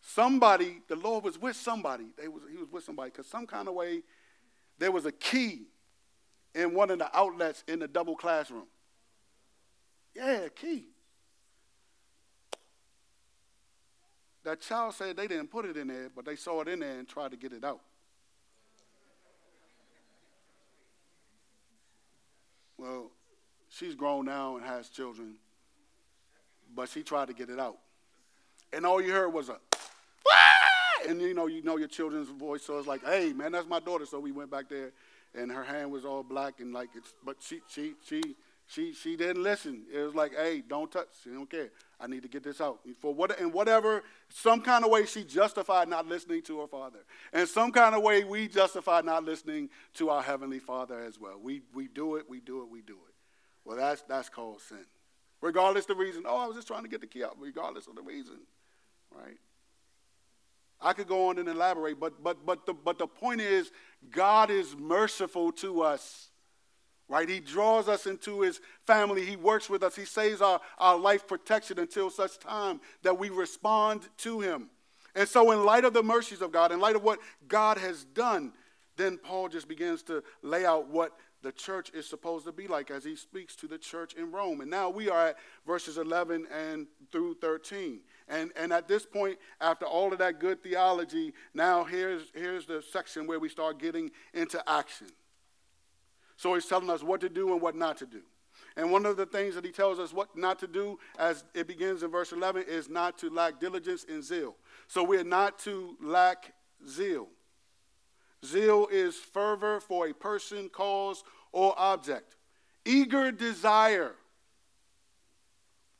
Somebody, 0.00 0.82
the 0.88 0.96
Lord 0.96 1.24
was 1.24 1.40
with 1.40 1.56
somebody. 1.56 2.06
They 2.16 2.28
was, 2.28 2.42
he 2.50 2.56
was 2.56 2.70
with 2.70 2.84
somebody 2.84 3.10
because 3.10 3.26
some 3.26 3.46
kind 3.46 3.66
of 3.66 3.74
way 3.74 4.02
there 4.78 4.92
was 4.92 5.04
a 5.04 5.12
key 5.12 5.62
in 6.54 6.74
one 6.74 6.90
of 6.90 6.98
the 6.98 7.16
outlets 7.16 7.64
in 7.66 7.80
the 7.80 7.88
double 7.88 8.14
classroom. 8.14 8.66
Yeah, 10.14 10.48
key. 10.54 10.86
That 14.44 14.60
child 14.60 14.94
said 14.94 15.16
they 15.16 15.26
didn't 15.26 15.48
put 15.48 15.64
it 15.64 15.76
in 15.76 15.88
there, 15.88 16.08
but 16.14 16.24
they 16.24 16.36
saw 16.36 16.60
it 16.60 16.68
in 16.68 16.78
there 16.78 16.98
and 16.98 17.08
tried 17.08 17.32
to 17.32 17.36
get 17.36 17.52
it 17.52 17.64
out. 17.64 17.80
Well, 22.78 23.10
she's 23.68 23.94
grown 23.94 24.26
now 24.26 24.56
and 24.56 24.64
has 24.64 24.88
children, 24.88 25.36
but 26.74 26.88
she 26.88 27.02
tried 27.02 27.28
to 27.28 27.34
get 27.34 27.48
it 27.48 27.58
out. 27.58 27.78
And 28.72 28.84
all 28.84 29.00
you 29.00 29.12
heard 29.12 29.30
was 29.30 29.48
a, 29.48 29.52
Wah! 29.52 31.08
and 31.08 31.20
you 31.20 31.34
know, 31.34 31.46
you 31.46 31.62
know 31.62 31.76
your 31.76 31.88
children's 31.88 32.28
voice, 32.28 32.62
so 32.62 32.78
it's 32.78 32.86
like, 32.86 33.04
hey, 33.04 33.32
man, 33.32 33.52
that's 33.52 33.68
my 33.68 33.80
daughter. 33.80 34.04
So 34.06 34.20
we 34.20 34.32
went 34.32 34.50
back 34.50 34.68
there, 34.68 34.92
and 35.34 35.50
her 35.50 35.64
hand 35.64 35.90
was 35.90 36.04
all 36.04 36.22
black 36.22 36.60
and 36.60 36.72
like 36.72 36.90
it's, 36.94 37.14
but 37.24 37.36
she, 37.40 37.60
she, 37.68 37.94
she, 38.06 38.22
she, 38.66 38.92
she 38.92 39.16
didn't 39.16 39.42
listen. 39.42 39.84
It 39.92 40.00
was 40.00 40.14
like, 40.14 40.32
hey, 40.34 40.62
don't 40.66 40.90
touch. 40.90 41.08
She 41.22 41.30
don't 41.30 41.48
care. 41.48 41.70
I 41.98 42.06
need 42.06 42.22
to 42.22 42.28
get 42.28 42.42
this 42.42 42.60
out. 42.60 42.80
For 43.00 43.14
what, 43.14 43.38
in 43.40 43.52
whatever, 43.52 44.02
some 44.28 44.60
kind 44.60 44.84
of 44.84 44.90
way, 44.90 45.06
she 45.06 45.24
justified 45.24 45.88
not 45.88 46.06
listening 46.06 46.42
to 46.42 46.60
her 46.60 46.66
father. 46.66 46.98
And 47.32 47.48
some 47.48 47.72
kind 47.72 47.94
of 47.94 48.02
way, 48.02 48.22
we 48.24 48.48
justify 48.48 49.00
not 49.00 49.24
listening 49.24 49.70
to 49.94 50.10
our 50.10 50.22
heavenly 50.22 50.58
Father 50.58 51.00
as 51.00 51.18
well. 51.18 51.38
We, 51.42 51.62
we 51.74 51.88
do 51.88 52.16
it, 52.16 52.28
we 52.28 52.40
do 52.40 52.62
it, 52.62 52.68
we 52.70 52.82
do 52.82 52.94
it. 52.94 53.14
Well, 53.64 53.78
that's, 53.78 54.02
that's 54.02 54.28
called 54.28 54.60
sin. 54.60 54.84
Regardless 55.40 55.86
the 55.86 55.94
reason. 55.94 56.24
Oh, 56.26 56.36
I 56.36 56.46
was 56.46 56.56
just 56.56 56.66
trying 56.66 56.82
to 56.82 56.88
get 56.88 57.00
the 57.00 57.06
key 57.06 57.24
out. 57.24 57.36
Regardless 57.38 57.86
of 57.86 57.94
the 57.94 58.02
reason, 58.02 58.38
right? 59.14 59.38
I 60.80 60.92
could 60.92 61.08
go 61.08 61.28
on 61.28 61.38
and 61.38 61.48
elaborate, 61.48 61.98
but 61.98 62.22
but 62.22 62.44
but 62.44 62.66
the 62.66 62.74
but 62.74 62.98
the 62.98 63.06
point 63.06 63.40
is, 63.40 63.70
God 64.10 64.50
is 64.50 64.76
merciful 64.76 65.52
to 65.52 65.82
us 65.82 66.30
right? 67.08 67.28
He 67.28 67.40
draws 67.40 67.88
us 67.88 68.06
into 68.06 68.40
his 68.40 68.60
family. 68.82 69.24
He 69.24 69.36
works 69.36 69.70
with 69.70 69.82
us. 69.82 69.94
He 69.96 70.04
saves 70.04 70.40
our, 70.40 70.60
our 70.78 70.98
life 70.98 71.26
protection 71.26 71.78
until 71.78 72.10
such 72.10 72.38
time 72.38 72.80
that 73.02 73.18
we 73.18 73.28
respond 73.28 74.08
to 74.18 74.40
him. 74.40 74.70
And 75.14 75.28
so, 75.28 75.50
in 75.50 75.64
light 75.64 75.84
of 75.84 75.94
the 75.94 76.02
mercies 76.02 76.42
of 76.42 76.52
God, 76.52 76.72
in 76.72 76.80
light 76.80 76.96
of 76.96 77.02
what 77.02 77.20
God 77.48 77.78
has 77.78 78.04
done, 78.04 78.52
then 78.96 79.18
Paul 79.18 79.48
just 79.48 79.68
begins 79.68 80.02
to 80.04 80.22
lay 80.42 80.66
out 80.66 80.88
what 80.88 81.12
the 81.42 81.52
church 81.52 81.90
is 81.94 82.06
supposed 82.06 82.44
to 82.46 82.52
be 82.52 82.66
like 82.66 82.90
as 82.90 83.04
he 83.04 83.14
speaks 83.14 83.54
to 83.56 83.68
the 83.68 83.78
church 83.78 84.14
in 84.14 84.32
Rome. 84.32 84.60
And 84.60 84.70
now 84.70 84.90
we 84.90 85.08
are 85.08 85.28
at 85.28 85.36
verses 85.66 85.96
11 85.96 86.46
and 86.52 86.86
through 87.12 87.34
13. 87.40 88.00
And, 88.28 88.50
and 88.56 88.72
at 88.72 88.88
this 88.88 89.06
point, 89.06 89.38
after 89.60 89.84
all 89.84 90.12
of 90.12 90.18
that 90.18 90.40
good 90.40 90.62
theology, 90.62 91.32
now 91.54 91.84
here's, 91.84 92.22
here's 92.34 92.66
the 92.66 92.82
section 92.82 93.26
where 93.26 93.38
we 93.38 93.48
start 93.48 93.78
getting 93.78 94.10
into 94.34 94.62
action. 94.68 95.06
So 96.36 96.54
he's 96.54 96.66
telling 96.66 96.90
us 96.90 97.02
what 97.02 97.20
to 97.22 97.28
do 97.28 97.52
and 97.52 97.60
what 97.60 97.74
not 97.74 97.96
to 97.98 98.06
do. 98.06 98.22
And 98.76 98.90
one 98.90 99.06
of 99.06 99.16
the 99.16 99.26
things 99.26 99.54
that 99.54 99.64
he 99.64 99.70
tells 99.70 99.98
us 99.98 100.12
what 100.12 100.36
not 100.36 100.58
to 100.60 100.66
do, 100.66 100.98
as 101.18 101.44
it 101.54 101.66
begins 101.66 102.02
in 102.02 102.10
verse 102.10 102.32
11, 102.32 102.64
is 102.68 102.88
not 102.88 103.18
to 103.18 103.30
lack 103.30 103.58
diligence 103.58 104.04
and 104.08 104.22
zeal. 104.22 104.54
So 104.86 105.02
we're 105.02 105.24
not 105.24 105.58
to 105.60 105.96
lack 106.02 106.52
zeal. 106.86 107.28
Zeal 108.44 108.86
is 108.90 109.16
fervor 109.16 109.80
for 109.80 110.08
a 110.08 110.12
person, 110.12 110.68
cause, 110.68 111.24
or 111.52 111.74
object. 111.78 112.36
Eager 112.84 113.32
desire 113.32 114.14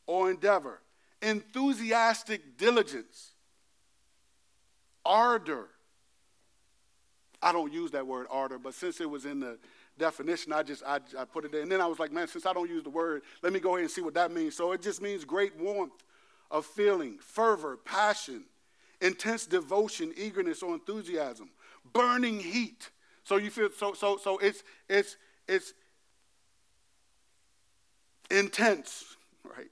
or 0.06 0.30
endeavor. 0.30 0.80
Enthusiastic 1.22 2.58
diligence. 2.58 3.32
Ardor. 5.04 5.68
I 7.42 7.52
don't 7.52 7.72
use 7.72 7.90
that 7.92 8.06
word 8.06 8.26
ardor, 8.30 8.58
but 8.58 8.74
since 8.74 9.00
it 9.00 9.08
was 9.08 9.24
in 9.24 9.40
the 9.40 9.58
definition. 9.98 10.52
I 10.52 10.62
just 10.62 10.82
I, 10.84 11.00
I 11.18 11.24
put 11.24 11.44
it 11.44 11.52
there. 11.52 11.62
And 11.62 11.70
then 11.70 11.80
I 11.80 11.86
was 11.86 11.98
like, 11.98 12.12
man, 12.12 12.28
since 12.28 12.46
I 12.46 12.52
don't 12.52 12.68
use 12.68 12.82
the 12.82 12.90
word, 12.90 13.22
let 13.42 13.52
me 13.52 13.60
go 13.60 13.70
ahead 13.70 13.82
and 13.82 13.90
see 13.90 14.02
what 14.02 14.14
that 14.14 14.30
means. 14.30 14.56
So 14.56 14.72
it 14.72 14.82
just 14.82 15.00
means 15.02 15.24
great 15.24 15.56
warmth 15.58 16.02
of 16.50 16.64
feeling, 16.66 17.18
fervor, 17.18 17.76
passion, 17.76 18.44
intense 19.00 19.46
devotion, 19.46 20.12
eagerness, 20.16 20.62
or 20.62 20.74
enthusiasm, 20.74 21.50
burning 21.92 22.40
heat. 22.40 22.90
So 23.24 23.36
you 23.36 23.50
feel 23.50 23.70
so 23.76 23.94
so 23.94 24.16
so 24.16 24.38
it's 24.38 24.62
it's 24.88 25.16
it's 25.48 25.72
intense, 28.30 29.16
right? 29.44 29.70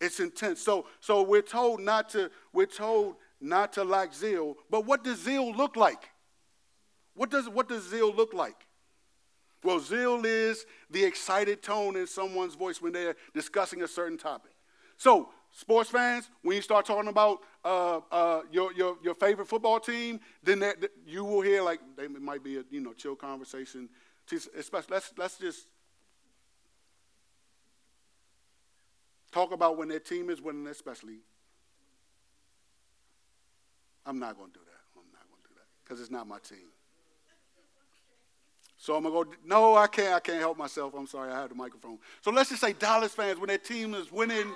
It's 0.00 0.20
intense. 0.20 0.60
So 0.60 0.86
so 1.00 1.22
we're 1.22 1.42
told 1.42 1.80
not 1.80 2.10
to 2.10 2.30
we're 2.52 2.66
told 2.66 3.16
not 3.40 3.72
to 3.74 3.84
lack 3.84 4.14
zeal, 4.14 4.56
but 4.70 4.84
what 4.84 5.04
does 5.04 5.22
zeal 5.22 5.52
look 5.52 5.76
like? 5.76 6.10
What 7.14 7.30
does 7.30 7.48
what 7.48 7.68
does 7.68 7.88
zeal 7.88 8.12
look 8.12 8.34
like? 8.34 8.65
Well, 9.66 9.80
zeal 9.80 10.24
is 10.24 10.64
the 10.88 11.02
excited 11.02 11.60
tone 11.60 11.96
in 11.96 12.06
someone's 12.06 12.54
voice 12.54 12.80
when 12.80 12.92
they're 12.92 13.16
discussing 13.34 13.82
a 13.82 13.88
certain 13.88 14.16
topic. 14.16 14.52
So, 14.96 15.30
sports 15.50 15.90
fans, 15.90 16.30
when 16.42 16.54
you 16.54 16.62
start 16.62 16.86
talking 16.86 17.08
about 17.08 17.40
uh, 17.64 17.98
uh, 18.12 18.42
your, 18.52 18.72
your, 18.74 18.96
your 19.02 19.16
favorite 19.16 19.48
football 19.48 19.80
team, 19.80 20.20
then 20.44 20.62
you 21.04 21.24
will 21.24 21.40
hear 21.40 21.62
like 21.62 21.80
they 21.96 22.06
might 22.06 22.44
be 22.44 22.58
a 22.58 22.64
you 22.70 22.80
know 22.80 22.92
chill 22.92 23.16
conversation. 23.16 23.88
Especially, 24.56 24.94
let's 24.94 25.12
let's 25.18 25.36
just 25.36 25.66
talk 29.32 29.50
about 29.50 29.76
when 29.76 29.88
their 29.88 29.98
team 29.98 30.30
is 30.30 30.40
winning, 30.40 30.68
especially. 30.68 31.18
I'm 34.06 34.20
not 34.20 34.36
going 34.38 34.52
to 34.52 34.58
do 34.60 34.64
that. 34.64 34.80
I'm 34.96 35.10
not 35.12 35.28
going 35.28 35.42
to 35.42 35.48
do 35.48 35.54
that 35.56 35.66
because 35.82 36.00
it's 36.00 36.12
not 36.12 36.28
my 36.28 36.38
team. 36.38 36.68
So 38.86 38.94
I'm 38.94 39.02
gonna 39.02 39.12
go. 39.12 39.26
No, 39.44 39.74
I 39.74 39.88
can't. 39.88 40.14
I 40.14 40.20
can't 40.20 40.38
help 40.38 40.56
myself. 40.56 40.94
I'm 40.96 41.08
sorry. 41.08 41.32
I 41.32 41.40
have 41.40 41.48
the 41.48 41.56
microphone. 41.56 41.98
So 42.20 42.30
let's 42.30 42.50
just 42.50 42.60
say 42.60 42.72
Dallas 42.72 43.12
fans, 43.12 43.40
when 43.40 43.48
their 43.48 43.58
team 43.58 43.94
is 43.94 44.12
winning, 44.12 44.46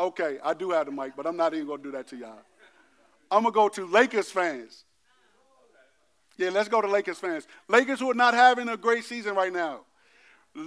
Okay, 0.00 0.38
I 0.42 0.52
do 0.52 0.72
have 0.72 0.86
the 0.86 0.92
mic, 0.92 1.12
but 1.16 1.28
I'm 1.28 1.36
not 1.36 1.54
even 1.54 1.68
to 1.68 1.78
do 1.80 1.92
that 1.92 2.08
to 2.08 2.16
y'all. 2.16 2.40
I'm 3.30 3.44
to 3.44 3.52
go 3.52 3.68
to 3.68 3.86
Lakers 3.86 4.32
fans. 4.32 4.82
Yeah, 6.36 6.48
let's 6.48 6.68
go 6.68 6.80
to 6.80 6.88
Lakers 6.88 7.18
fans. 7.18 7.46
Lakers 7.68 8.00
who 8.00 8.10
are 8.10 8.14
not 8.14 8.34
having 8.34 8.68
a 8.68 8.76
great 8.76 9.04
season 9.04 9.36
right 9.36 9.52
now. 9.52 9.82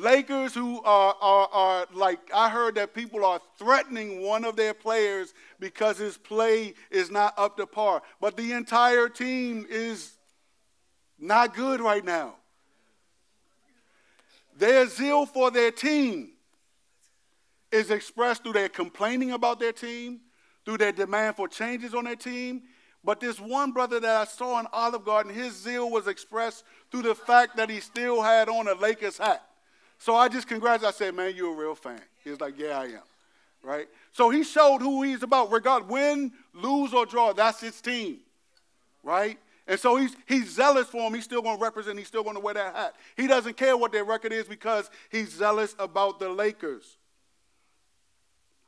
Lakers 0.01 0.53
who 0.53 0.81
are, 0.83 1.15
are, 1.21 1.49
are 1.51 1.87
like, 1.93 2.19
I 2.33 2.49
heard 2.49 2.75
that 2.75 2.93
people 2.93 3.23
are 3.25 3.39
threatening 3.57 4.21
one 4.21 4.45
of 4.45 4.55
their 4.55 4.73
players 4.73 5.33
because 5.59 5.97
his 5.97 6.17
play 6.17 6.73
is 6.89 7.11
not 7.11 7.33
up 7.37 7.57
to 7.57 7.65
par. 7.65 8.01
But 8.19 8.37
the 8.37 8.53
entire 8.53 9.09
team 9.09 9.65
is 9.69 10.13
not 11.19 11.55
good 11.55 11.81
right 11.81 12.03
now. 12.03 12.35
Their 14.55 14.87
zeal 14.87 15.25
for 15.25 15.51
their 15.51 15.71
team 15.71 16.31
is 17.71 17.89
expressed 17.89 18.43
through 18.43 18.53
their 18.53 18.69
complaining 18.69 19.31
about 19.31 19.59
their 19.59 19.73
team, 19.73 20.21
through 20.63 20.77
their 20.77 20.91
demand 20.91 21.35
for 21.35 21.47
changes 21.47 21.93
on 21.93 22.05
their 22.05 22.15
team. 22.15 22.63
But 23.03 23.19
this 23.19 23.39
one 23.39 23.71
brother 23.71 23.99
that 23.99 24.15
I 24.15 24.25
saw 24.25 24.59
in 24.59 24.67
Olive 24.71 25.03
Garden, 25.03 25.33
his 25.33 25.55
zeal 25.55 25.89
was 25.89 26.07
expressed 26.07 26.63
through 26.91 27.01
the 27.01 27.15
fact 27.15 27.57
that 27.57 27.69
he 27.69 27.79
still 27.79 28.21
had 28.21 28.47
on 28.47 28.67
a 28.67 28.75
Lakers 28.75 29.17
hat. 29.17 29.43
So 30.03 30.17
I 30.17 30.27
just 30.27 30.49
congratulated. 30.49 30.93
I 30.93 30.97
said, 30.97 31.15
man, 31.15 31.33
you're 31.33 31.53
a 31.53 31.55
real 31.55 31.75
fan. 31.75 32.01
He 32.25 32.29
was 32.29 32.41
like, 32.41 32.59
yeah, 32.59 32.77
I 32.77 32.83
am. 32.87 33.03
Right? 33.63 33.87
So 34.11 34.29
he 34.31 34.43
showed 34.43 34.79
who 34.79 35.01
he's 35.01 35.23
about. 35.23 35.49
Regard 35.49 35.87
win, 35.87 36.33
lose, 36.53 36.93
or 36.93 37.05
draw, 37.05 37.31
that's 37.31 37.61
his 37.61 37.79
team. 37.79 38.17
Right? 39.01 39.39
And 39.65 39.79
so 39.79 39.95
he's, 39.95 40.13
he's 40.25 40.49
zealous 40.49 40.89
for 40.89 41.07
him. 41.07 41.13
He's 41.13 41.23
still 41.23 41.41
going 41.41 41.57
to 41.57 41.63
represent. 41.63 41.97
He's 41.97 42.09
still 42.09 42.21
going 42.21 42.35
to 42.35 42.41
wear 42.41 42.53
that 42.55 42.75
hat. 42.75 42.95
He 43.15 43.27
doesn't 43.27 43.55
care 43.55 43.77
what 43.77 43.93
their 43.93 44.03
record 44.03 44.33
is 44.33 44.45
because 44.45 44.89
he's 45.09 45.31
zealous 45.31 45.73
about 45.79 46.19
the 46.19 46.27
Lakers. 46.27 46.97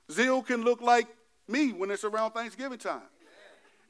Zeal 0.10 0.42
can 0.42 0.64
look 0.64 0.80
like 0.80 1.08
me 1.50 1.74
when 1.74 1.92
it's 1.92 2.06
around 2.06 2.32
Thanksgiving 2.32 2.78
time. 2.78 3.02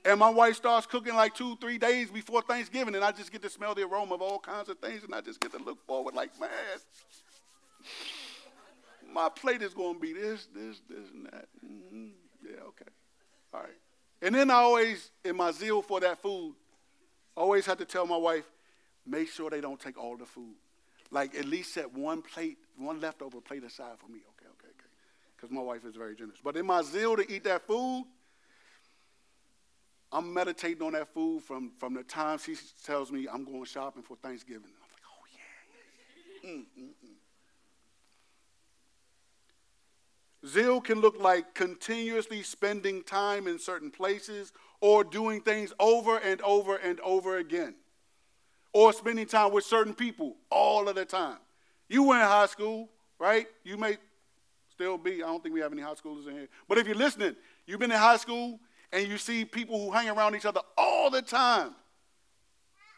And 0.03 0.19
my 0.19 0.29
wife 0.29 0.55
starts 0.55 0.87
cooking 0.87 1.13
like 1.13 1.35
two, 1.35 1.57
three 1.57 1.77
days 1.77 2.09
before 2.09 2.41
Thanksgiving, 2.41 2.95
and 2.95 3.03
I 3.03 3.11
just 3.11 3.31
get 3.31 3.43
to 3.43 3.51
smell 3.51 3.75
the 3.75 3.83
aroma 3.83 4.15
of 4.15 4.23
all 4.23 4.39
kinds 4.39 4.69
of 4.69 4.79
things, 4.79 5.03
and 5.03 5.13
I 5.13 5.21
just 5.21 5.39
get 5.39 5.51
to 5.51 5.59
look 5.59 5.85
forward 5.85 6.15
like, 6.15 6.39
man, 6.39 6.49
my 9.13 9.29
plate 9.29 9.61
is 9.61 9.73
going 9.73 9.95
to 9.95 9.99
be 9.99 10.13
this, 10.13 10.47
this, 10.53 10.81
this, 10.89 11.09
and 11.13 11.25
that. 11.27 11.47
Mm-hmm. 11.65 12.07
Yeah, 12.43 12.61
okay. 12.67 12.91
All 13.53 13.61
right. 13.61 13.69
And 14.21 14.35
then 14.35 14.51
I 14.51 14.55
always, 14.55 15.11
in 15.23 15.35
my 15.37 15.51
zeal 15.51 15.81
for 15.81 15.99
that 16.01 16.21
food, 16.21 16.55
always 17.35 17.65
have 17.65 17.77
to 17.77 17.85
tell 17.85 18.05
my 18.05 18.17
wife, 18.17 18.45
make 19.05 19.29
sure 19.29 19.49
they 19.49 19.61
don't 19.61 19.79
take 19.79 19.97
all 19.97 20.17
the 20.17 20.25
food. 20.25 20.55
Like 21.11 21.35
at 21.35 21.45
least 21.45 21.73
set 21.73 21.93
one 21.93 22.21
plate, 22.21 22.57
one 22.77 22.99
leftover 22.99 23.39
plate 23.41 23.63
aside 23.63 23.99
for 23.99 24.07
me. 24.07 24.19
Okay, 24.19 24.47
okay, 24.47 24.67
okay. 24.67 24.89
Because 25.35 25.51
my 25.51 25.61
wife 25.61 25.85
is 25.85 25.95
very 25.95 26.15
generous. 26.15 26.39
But 26.43 26.57
in 26.57 26.65
my 26.65 26.81
zeal 26.81 27.15
to 27.15 27.31
eat 27.31 27.43
that 27.43 27.65
food, 27.67 28.05
I'm 30.11 30.33
meditating 30.33 30.81
on 30.81 30.93
that 30.93 31.13
food 31.13 31.43
from, 31.43 31.71
from 31.77 31.93
the 31.93 32.03
time 32.03 32.37
she 32.37 32.55
tells 32.85 33.11
me 33.11 33.27
I'm 33.31 33.43
going 33.43 33.65
shopping 33.65 34.03
for 34.03 34.15
Thanksgiving. 34.15 34.63
I'm 34.63 34.89
like, 34.93 35.03
oh, 35.11 35.25
yeah. 35.33 36.49
Mm, 36.49 36.65
mm, 36.79 36.89
mm. 36.89 37.15
Zeal 40.45 40.79
can 40.81 41.01
look 41.01 41.19
like 41.19 41.53
continuously 41.53 42.43
spending 42.43 43.03
time 43.03 43.47
in 43.47 43.57
certain 43.57 43.89
places 43.89 44.53
or 44.81 45.03
doing 45.03 45.41
things 45.41 45.73
over 45.79 46.17
and 46.17 46.41
over 46.41 46.75
and 46.75 46.99
over 46.99 47.37
again, 47.37 47.75
or 48.73 48.93
spending 48.93 49.25
time 49.25 49.51
with 49.51 49.63
certain 49.63 49.93
people 49.93 50.35
all 50.51 50.87
of 50.87 50.95
the 50.95 51.05
time. 51.05 51.37
You 51.87 52.03
were 52.03 52.15
in 52.15 52.21
high 52.21 52.45
school, 52.47 52.89
right? 53.19 53.47
You 53.63 53.77
may 53.77 53.97
still 54.69 54.97
be. 54.97 55.23
I 55.23 55.27
don't 55.27 55.41
think 55.41 55.55
we 55.55 55.61
have 55.61 55.71
any 55.71 55.81
high 55.81 55.93
schoolers 55.93 56.27
in 56.27 56.33
here. 56.33 56.49
But 56.67 56.77
if 56.77 56.85
you're 56.85 56.95
listening, 56.95 57.35
you've 57.65 57.79
been 57.79 57.91
in 57.91 57.97
high 57.97 58.17
school 58.17 58.59
and 58.91 59.07
you 59.07 59.17
see 59.17 59.45
people 59.45 59.83
who 59.83 59.91
hang 59.91 60.09
around 60.09 60.35
each 60.35 60.45
other 60.45 60.61
all 60.77 61.09
the 61.09 61.21
time. 61.21 61.73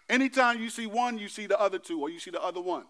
Anytime 0.09 0.61
you 0.61 0.69
see 0.69 0.87
one, 0.87 1.17
you 1.17 1.27
see 1.27 1.47
the 1.47 1.59
other 1.59 1.79
two, 1.79 2.01
or 2.01 2.09
you 2.09 2.19
see 2.19 2.31
the 2.31 2.41
other 2.41 2.61
one. 2.61 2.85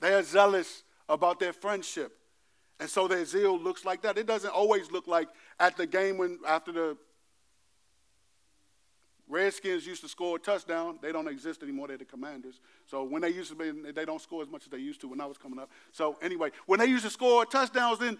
They 0.00 0.14
are 0.14 0.22
zealous 0.22 0.84
about 1.08 1.40
their 1.40 1.52
friendship. 1.52 2.17
And 2.80 2.88
so 2.88 3.08
their 3.08 3.24
zeal 3.24 3.58
looks 3.58 3.84
like 3.84 4.02
that. 4.02 4.18
It 4.18 4.26
doesn't 4.26 4.50
always 4.50 4.90
look 4.90 5.06
like 5.06 5.28
at 5.58 5.76
the 5.76 5.86
game 5.86 6.16
when 6.16 6.38
after 6.46 6.72
the 6.72 6.96
Redskins 9.28 9.86
used 9.86 10.02
to 10.02 10.08
score 10.08 10.36
a 10.36 10.38
touchdown. 10.38 10.98
They 11.02 11.12
don't 11.12 11.28
exist 11.28 11.62
anymore. 11.62 11.88
They're 11.88 11.98
the 11.98 12.04
commanders. 12.04 12.60
So 12.86 13.02
when 13.04 13.20
they 13.20 13.30
used 13.30 13.50
to 13.50 13.56
be, 13.56 13.92
they 13.92 14.04
don't 14.04 14.22
score 14.22 14.42
as 14.42 14.48
much 14.48 14.64
as 14.64 14.70
they 14.70 14.78
used 14.78 15.00
to 15.02 15.08
when 15.08 15.20
I 15.20 15.26
was 15.26 15.36
coming 15.36 15.58
up. 15.58 15.70
So 15.92 16.16
anyway, 16.22 16.50
when 16.66 16.80
they 16.80 16.86
used 16.86 17.04
to 17.04 17.10
score 17.10 17.44
touchdowns, 17.44 17.98
then 17.98 18.16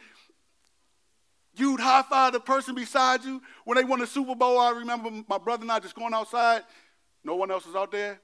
you'd 1.57 1.81
high 1.81 2.03
five 2.03 2.35
the 2.35 2.41
person 2.41 2.75
beside 2.75 3.25
you. 3.25 3.41
When 3.65 3.77
they 3.77 3.85
won 3.85 4.01
the 4.01 4.07
Super 4.07 4.35
Bowl, 4.35 4.59
I 4.59 4.71
remember 4.71 5.11
my 5.29 5.39
brother 5.39 5.63
and 5.63 5.73
I 5.73 5.79
just 5.79 5.95
going 5.95 6.13
outside. 6.13 6.63
No 7.25 7.37
one 7.37 7.51
else 7.51 7.65
was 7.65 7.75
out 7.75 7.91
there. 7.91 8.21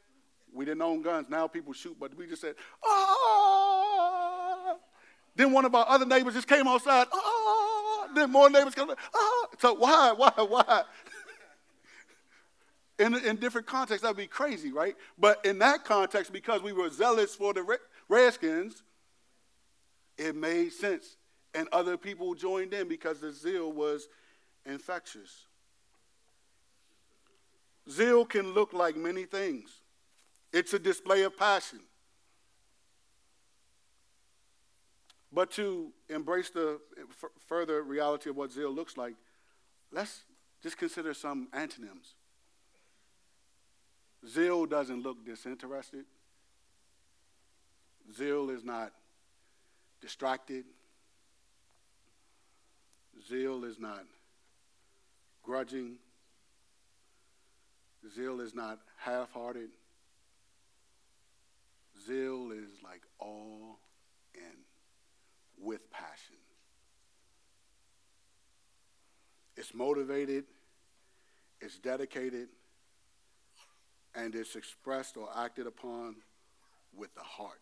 We 0.52 0.64
didn't 0.64 0.82
own 0.82 1.00
guns. 1.00 1.28
Now 1.30 1.46
people 1.46 1.72
shoot, 1.72 1.96
but 1.98 2.14
we 2.16 2.26
just 2.26 2.42
said, 2.42 2.54
ah. 2.84 3.73
Then 5.36 5.52
one 5.52 5.64
of 5.64 5.74
our 5.74 5.86
other 5.88 6.06
neighbors 6.06 6.34
just 6.34 6.48
came 6.48 6.66
outside. 6.66 7.06
Ah. 7.12 8.08
Then 8.14 8.30
more 8.30 8.48
neighbors 8.48 8.74
come. 8.74 8.90
Ah. 9.14 9.46
So 9.58 9.74
why, 9.74 10.12
why, 10.16 10.32
why? 10.36 10.82
in, 12.98 13.14
in 13.24 13.36
different 13.36 13.66
contexts, 13.66 14.02
that 14.02 14.08
would 14.08 14.16
be 14.16 14.26
crazy, 14.26 14.72
right? 14.72 14.94
But 15.18 15.44
in 15.44 15.58
that 15.58 15.84
context, 15.84 16.32
because 16.32 16.62
we 16.62 16.72
were 16.72 16.90
zealous 16.90 17.34
for 17.34 17.52
the 17.52 17.78
Redskins, 18.08 18.82
it 20.16 20.36
made 20.36 20.72
sense. 20.72 21.16
And 21.54 21.68
other 21.72 21.96
people 21.96 22.34
joined 22.34 22.72
in 22.72 22.88
because 22.88 23.20
the 23.20 23.32
zeal 23.32 23.72
was 23.72 24.08
infectious. 24.66 25.46
Zeal 27.90 28.24
can 28.24 28.54
look 28.54 28.72
like 28.72 28.96
many 28.96 29.24
things. 29.24 29.70
It's 30.52 30.72
a 30.72 30.78
display 30.78 31.22
of 31.22 31.36
passion. 31.36 31.80
But 35.34 35.50
to 35.52 35.92
embrace 36.08 36.50
the 36.50 36.78
f- 36.96 37.30
further 37.48 37.82
reality 37.82 38.30
of 38.30 38.36
what 38.36 38.52
zeal 38.52 38.70
looks 38.70 38.96
like, 38.96 39.14
let's 39.90 40.22
just 40.62 40.78
consider 40.78 41.12
some 41.12 41.48
antonyms. 41.52 42.14
Zeal 44.26 44.64
doesn't 44.64 45.02
look 45.02 45.26
disinterested. 45.26 46.04
Zeal 48.16 48.48
is 48.50 48.62
not 48.62 48.92
distracted. 50.00 50.64
Zeal 53.28 53.64
is 53.64 53.80
not 53.80 54.04
grudging. 55.42 55.96
Zeal 58.14 58.40
is 58.40 58.54
not 58.54 58.78
half 58.98 59.32
hearted. 59.32 59.70
Zeal 62.06 62.52
is 62.52 62.70
like 62.84 63.02
all 63.18 63.80
in 64.34 64.63
with 65.60 65.90
passion. 65.90 66.36
It's 69.56 69.74
motivated, 69.74 70.44
it's 71.60 71.78
dedicated, 71.78 72.48
and 74.14 74.34
it's 74.34 74.56
expressed 74.56 75.16
or 75.16 75.28
acted 75.36 75.66
upon 75.66 76.16
with 76.96 77.14
the 77.14 77.22
heart. 77.22 77.60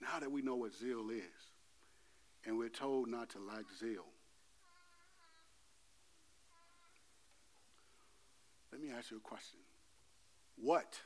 Now 0.00 0.18
that 0.18 0.30
we 0.30 0.42
know 0.42 0.56
what 0.56 0.74
zeal 0.74 1.10
is, 1.10 1.22
and 2.44 2.58
we're 2.58 2.68
told 2.68 3.08
not 3.08 3.30
to 3.30 3.38
lack 3.38 3.64
zeal, 3.78 4.04
let 8.72 8.80
me 8.80 8.90
ask 8.90 9.10
you 9.12 9.18
a 9.18 9.20
question. 9.20 9.60
What 10.56 11.00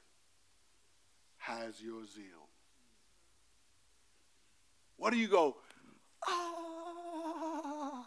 has 1.47 1.81
your 1.81 2.05
zeal? 2.05 2.49
What 4.97 5.13
do 5.13 5.19
you 5.19 5.29
go, 5.29 5.57
ah, 6.27 8.05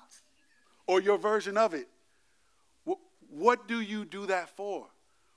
or 0.87 1.01
your 1.01 1.17
version 1.17 1.57
of 1.57 1.73
it? 1.73 1.87
What 3.31 3.67
do 3.67 3.79
you 3.79 4.05
do 4.05 4.25
that 4.25 4.49
for? 4.49 4.87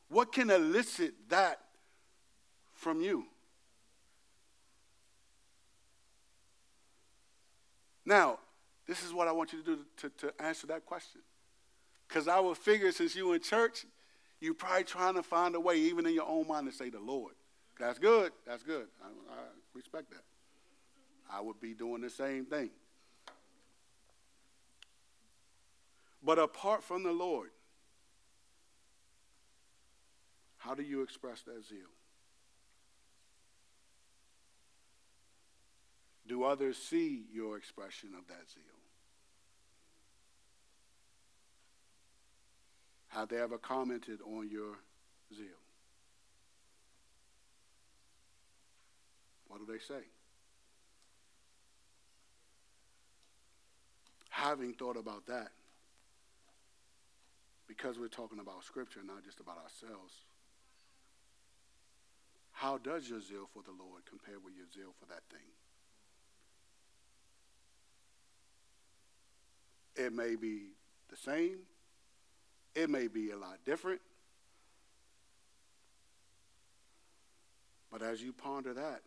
What 0.09 0.33
can 0.33 0.51
elicit 0.51 1.15
that 1.29 1.61
from 2.75 3.01
you? 3.01 3.27
Now, 8.05 8.39
this 8.89 9.05
is 9.05 9.13
what 9.13 9.29
I 9.29 9.33
want 9.33 9.53
you 9.53 9.61
to 9.61 9.65
do 9.65 9.79
to, 9.99 10.09
to 10.27 10.43
answer 10.43 10.67
that 10.69 10.87
question. 10.87 11.21
Because 12.09 12.29
I 12.29 12.41
would 12.41 12.57
figure 12.57 12.91
since 12.91 13.15
you 13.15 13.33
in 13.33 13.41
church, 13.41 13.85
you're 14.41 14.55
probably 14.55 14.85
trying 14.85 15.15
to 15.15 15.23
find 15.23 15.55
a 15.55 15.61
way, 15.61 15.77
even 15.77 16.07
in 16.07 16.15
your 16.15 16.29
own 16.29 16.49
mind, 16.49 16.67
to 16.67 16.73
say 16.77 16.91
the 16.91 16.99
Lord. 16.99 17.35
That's 17.83 17.99
good. 17.99 18.31
That's 18.47 18.63
good. 18.63 18.87
I, 19.03 19.09
I 19.09 19.39
respect 19.75 20.11
that. 20.11 20.23
I 21.29 21.41
would 21.41 21.61
be 21.61 21.75
doing 21.75 22.01
the 22.01 22.11
same 22.11 22.45
thing. 22.45 22.71
But 26.23 26.39
apart 26.39 26.85
from 26.85 27.03
the 27.03 27.11
Lord, 27.11 27.51
how 30.59 30.77
do 30.77 30.85
you 30.85 31.03
express 31.03 31.43
that 31.43 31.65
zeal? 31.69 31.79
Do 36.29 36.37
Do 36.37 36.45
others 36.45 36.77
see 36.77 37.25
your 37.33 37.57
expression 37.57 38.11
of 38.17 38.29
that 38.29 38.49
zeal? 38.49 38.63
Have 43.09 43.29
they 43.29 43.39
ever 43.39 43.59
commented 43.59 44.21
on 44.25 44.49
your 44.49 44.77
zeal? 45.37 45.49
What 49.53 49.59
do 49.59 49.62
they 49.73 49.79
say? 49.79 50.03
Having 54.31 54.75
thought 54.75 54.97
about 54.97 55.27
that, 55.27 55.51
because 57.67 57.99
we're 57.99 58.09
talking 58.09 58.39
about 58.39 58.65
Scripture, 58.65 59.01
not 59.05 59.25
just 59.25 59.41
about 59.41 59.57
ourselves, 59.57 60.13
how 62.53 62.77
does 62.79 63.09
your 63.09 63.21
zeal 63.21 63.49
for 63.53 63.63
the 63.63 63.71
Lord 63.71 64.03
compare 64.09 64.39
with 64.39 64.55
your 64.55 64.67
zeal 64.75 64.95
for 65.01 65.07
that 65.07 65.23
thing? 65.31 65.41
It 70.05 70.13
may 70.13 70.37
be 70.37 70.73
the 71.09 71.17
same, 71.17 71.59
it 72.75 72.91
may 72.91 73.09
be 73.09 73.31
a 73.31 73.37
lot 73.37 73.59
different. 73.65 74.01
But 77.91 78.03
as 78.03 78.23
you 78.23 78.33
ponder 78.33 78.73
that, 78.73 79.03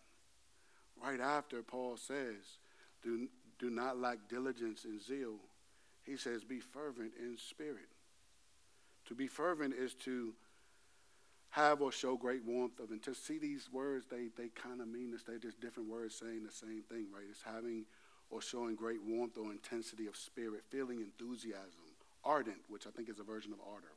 right 1.03 1.19
after 1.19 1.61
Paul 1.61 1.97
says, 1.97 2.59
do, 3.03 3.27
do 3.59 3.69
not 3.69 3.99
lack 3.99 4.29
diligence 4.29 4.85
and 4.85 5.01
zeal, 5.01 5.35
he 6.03 6.17
says, 6.17 6.43
be 6.43 6.59
fervent 6.59 7.11
in 7.19 7.37
spirit. 7.37 7.89
To 9.07 9.15
be 9.15 9.27
fervent 9.27 9.73
is 9.73 9.93
to 10.05 10.33
have 11.51 11.81
or 11.81 11.91
show 11.91 12.17
great 12.17 12.43
warmth 12.43 12.79
of, 12.79 12.91
and 12.91 13.01
to 13.03 13.15
see 13.15 13.37
these 13.37 13.69
words, 13.71 14.05
they, 14.09 14.27
they 14.37 14.49
kind 14.49 14.81
of 14.81 14.87
mean 14.87 15.11
this. 15.11 15.23
They're 15.23 15.37
just 15.37 15.61
different 15.61 15.89
words 15.89 16.15
saying 16.15 16.43
the 16.43 16.51
same 16.51 16.83
thing, 16.89 17.07
right? 17.13 17.23
It's 17.29 17.41
having 17.41 17.85
or 18.29 18.41
showing 18.41 18.75
great 18.75 19.01
warmth 19.03 19.37
or 19.37 19.51
intensity 19.51 20.07
of 20.07 20.15
spirit, 20.15 20.63
feeling 20.69 20.99
enthusiasm, 20.99 21.93
ardent, 22.23 22.57
which 22.67 22.87
I 22.87 22.89
think 22.89 23.09
is 23.09 23.19
a 23.19 23.23
version 23.23 23.53
of 23.53 23.59
ardor, 23.61 23.87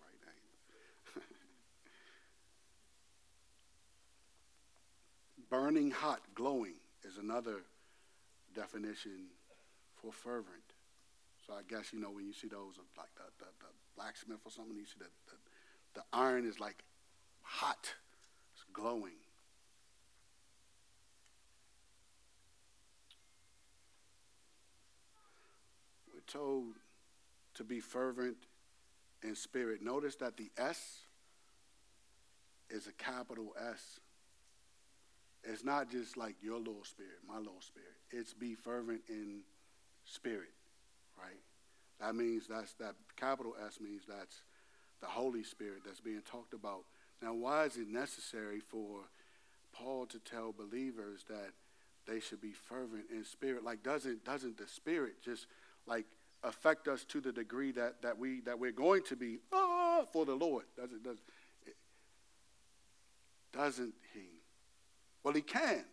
right? 1.17 1.25
Burning 5.51 5.91
hot, 5.91 6.21
glowing 6.35 6.75
is 7.09 7.17
another 7.17 7.63
definition 8.55 9.29
for 9.95 10.13
fervent. 10.13 10.75
So 11.47 11.55
I 11.55 11.63
guess, 11.67 11.93
you 11.93 12.01
know, 12.01 12.11
when 12.11 12.27
you 12.27 12.33
see 12.33 12.49
those, 12.49 12.75
like 12.97 13.09
the, 13.17 13.23
the, 13.39 13.51
the 13.61 13.73
blacksmith 13.97 14.41
or 14.45 14.51
something, 14.51 14.77
you 14.77 14.85
see 14.85 14.99
that 14.99 15.11
the, 15.27 16.01
the 16.01 16.05
iron 16.13 16.47
is 16.47 16.61
like 16.61 16.85
hot, 17.43 17.95
it's 18.53 18.65
glowing. 18.73 19.13
We're 26.13 26.21
told 26.27 26.75
to 27.55 27.65
be 27.65 27.81
fervent 27.81 28.37
in 29.23 29.35
spirit. 29.35 29.81
Notice 29.83 30.17
that 30.17 30.37
the 30.37 30.51
S 30.59 31.01
is 32.69 32.87
a 32.87 32.93
capital 32.93 33.55
S. 33.73 34.01
It's 35.45 35.65
not 35.65 35.91
just 35.91 36.17
like 36.17 36.37
your 36.43 36.59
little 36.59 36.85
spirit, 36.85 37.19
my 37.27 37.39
little 37.39 37.61
spirit. 37.61 37.89
It's 38.11 38.35
be 38.35 38.55
fervent 38.55 39.03
in 39.09 39.41
spirit, 40.05 40.53
right? 41.19 41.41
That 42.01 42.15
means 42.15 42.47
that's 42.49 42.75
that 42.75 42.95
capital 43.17 43.55
S 43.67 43.81
means 43.81 44.03
that's 44.09 44.43
the 45.01 45.07
Holy 45.07 45.43
Spirit 45.43 45.83
that's 45.85 46.01
being 46.01 46.23
talked 46.23 46.55
about. 46.55 46.85
Now, 47.23 47.35
why 47.35 47.65
is 47.65 47.77
it 47.77 47.89
necessary 47.89 48.61
for 48.61 49.01
Paul 49.73 50.07
to 50.07 50.19
tell 50.19 50.53
believers 50.53 51.25
that 51.29 51.51
they 52.07 52.21
should 52.21 52.41
be 52.41 52.53
fervent 52.53 53.05
in 53.11 53.25
spirit? 53.25 53.65
Like, 53.65 53.83
doesn't 53.83 54.25
doesn't 54.25 54.57
the 54.59 54.67
Spirit 54.67 55.23
just 55.25 55.47
like 55.87 56.07
affect 56.43 56.89
us 56.89 57.05
to 57.05 57.21
the 57.21 57.33
degree 57.33 57.73
that, 57.73 58.03
that, 58.03 58.17
we, 58.17 58.41
that 58.43 58.59
we're 58.59 58.71
going 58.71 59.03
to 59.05 59.17
be 59.17 59.39
ah, 59.53 60.03
for 60.13 60.25
the 60.25 60.35
Lord? 60.35 60.65
Doesn't 60.77 61.03
does, 61.03 61.19
it, 61.67 61.77
doesn't 63.53 63.95
he? 64.15 64.38
Well, 65.29 65.35
he 65.35 65.43
can. 65.43 65.85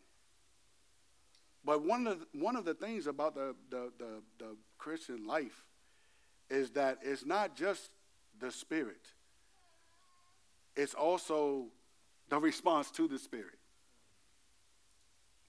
But 1.65 1.83
one 1.83 2.07
of 2.07 2.21
the, 2.21 2.39
one 2.39 2.55
of 2.55 2.63
the 2.63 2.73
things 2.73 3.05
about 3.05 3.35
the, 3.35 3.53
the, 3.69 3.91
the, 3.99 4.21
the 4.39 4.55
Christian 4.77 5.27
life 5.27 5.65
is 6.49 6.71
that 6.71 6.99
it's 7.01 7.25
not 7.25 7.53
just 7.53 7.89
the 8.39 8.49
Spirit, 8.49 9.11
it's 10.73 10.93
also 10.93 11.65
the 12.29 12.39
response 12.39 12.89
to 12.91 13.09
the 13.09 13.19
Spirit. 13.19 13.59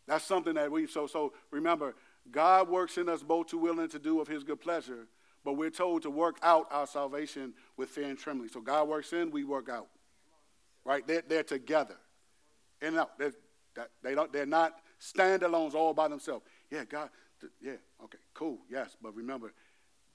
That's 0.09 0.25
something 0.25 0.55
that 0.55 0.73
we 0.73 0.89
so 0.89 1.07
so 1.07 1.33
remember 1.53 1.95
God 2.29 2.69
works 2.69 2.99
in 2.99 3.09
us 3.09 3.23
both 3.23 3.47
to 3.51 3.57
will 3.57 3.79
and 3.79 3.91
to 3.93 4.01
do 4.01 4.21
of 4.21 4.27
his 4.27 4.43
good 4.43 4.61
pleasure, 4.61 5.07
but 5.45 5.53
we're 5.53 5.71
told 5.71 6.03
to 6.03 6.11
work 6.11 6.39
out 6.43 6.67
our 6.73 6.89
salvation 6.89 7.55
with 7.77 7.91
fear 7.91 8.07
and 8.07 8.19
trembling. 8.19 8.49
So 8.49 8.61
God 8.61 8.89
works 8.89 9.13
in, 9.13 9.31
we 9.31 9.45
work 9.45 9.69
out. 9.69 9.87
Right? 10.85 11.07
They're, 11.07 11.23
they're 11.29 11.45
together. 11.45 11.99
And 12.83 12.99
out. 12.99 13.13
They're, 13.77 13.89
they 14.03 14.15
don't, 14.15 14.33
they're 14.33 14.47
not 14.47 14.81
standalones 15.01 15.75
all 15.75 15.95
by 15.95 16.09
themselves. 16.09 16.45
Yeah, 16.71 16.85
God, 16.85 17.11
yeah, 17.63 17.75
okay, 18.03 18.19
cool, 18.35 18.59
yes. 18.69 18.97
But 19.01 19.15
remember, 19.15 19.53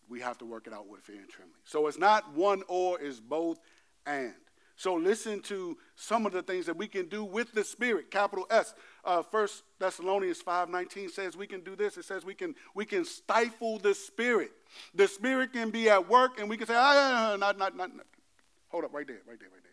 we 0.10 0.20
have 0.20 0.38
to 0.40 0.46
work 0.46 0.68
it 0.68 0.74
out 0.74 0.88
with 0.88 1.02
fear 1.02 1.20
and 1.22 1.30
trembling. 1.30 1.62
So 1.64 1.88
it's 1.88 1.98
not 1.98 2.34
one 2.34 2.64
or, 2.68 3.00
it's 3.00 3.20
both 3.20 3.60
and. 4.06 4.34
So 4.76 4.96
listen 4.96 5.42
to 5.44 5.78
some 5.96 6.26
of 6.26 6.32
the 6.32 6.42
things 6.42 6.66
that 6.66 6.76
we 6.76 6.88
can 6.88 7.08
do 7.08 7.24
with 7.24 7.52
the 7.52 7.64
Spirit, 7.64 8.10
capital 8.10 8.48
S. 8.50 8.74
Uh, 9.06 9.22
First 9.22 9.64
Thessalonians 9.80 10.42
5.19 10.42 11.12
says 11.12 11.38
we 11.38 11.46
can 11.46 11.62
do 11.62 11.76
this. 11.76 11.98
It 11.98 12.06
says 12.06 12.26
we 12.26 12.34
can, 12.34 12.56
we 12.74 12.86
can 12.86 13.06
stifle 13.06 13.78
the 13.78 13.94
Spirit. 13.94 14.52
The 14.96 15.08
Spirit 15.08 15.54
can 15.54 15.70
be 15.70 15.88
at 15.88 16.10
work 16.10 16.40
and 16.40 16.50
we 16.50 16.58
can 16.58 16.66
say, 16.66 16.74
ah, 16.76 17.38
not, 17.40 17.60
not, 17.60 17.78
not. 17.78 17.92
Hold 18.70 18.86
up, 18.86 18.94
right 18.94 19.06
there, 19.06 19.22
right 19.28 19.40
there, 19.40 19.50
right 19.50 19.62
there. 19.62 19.72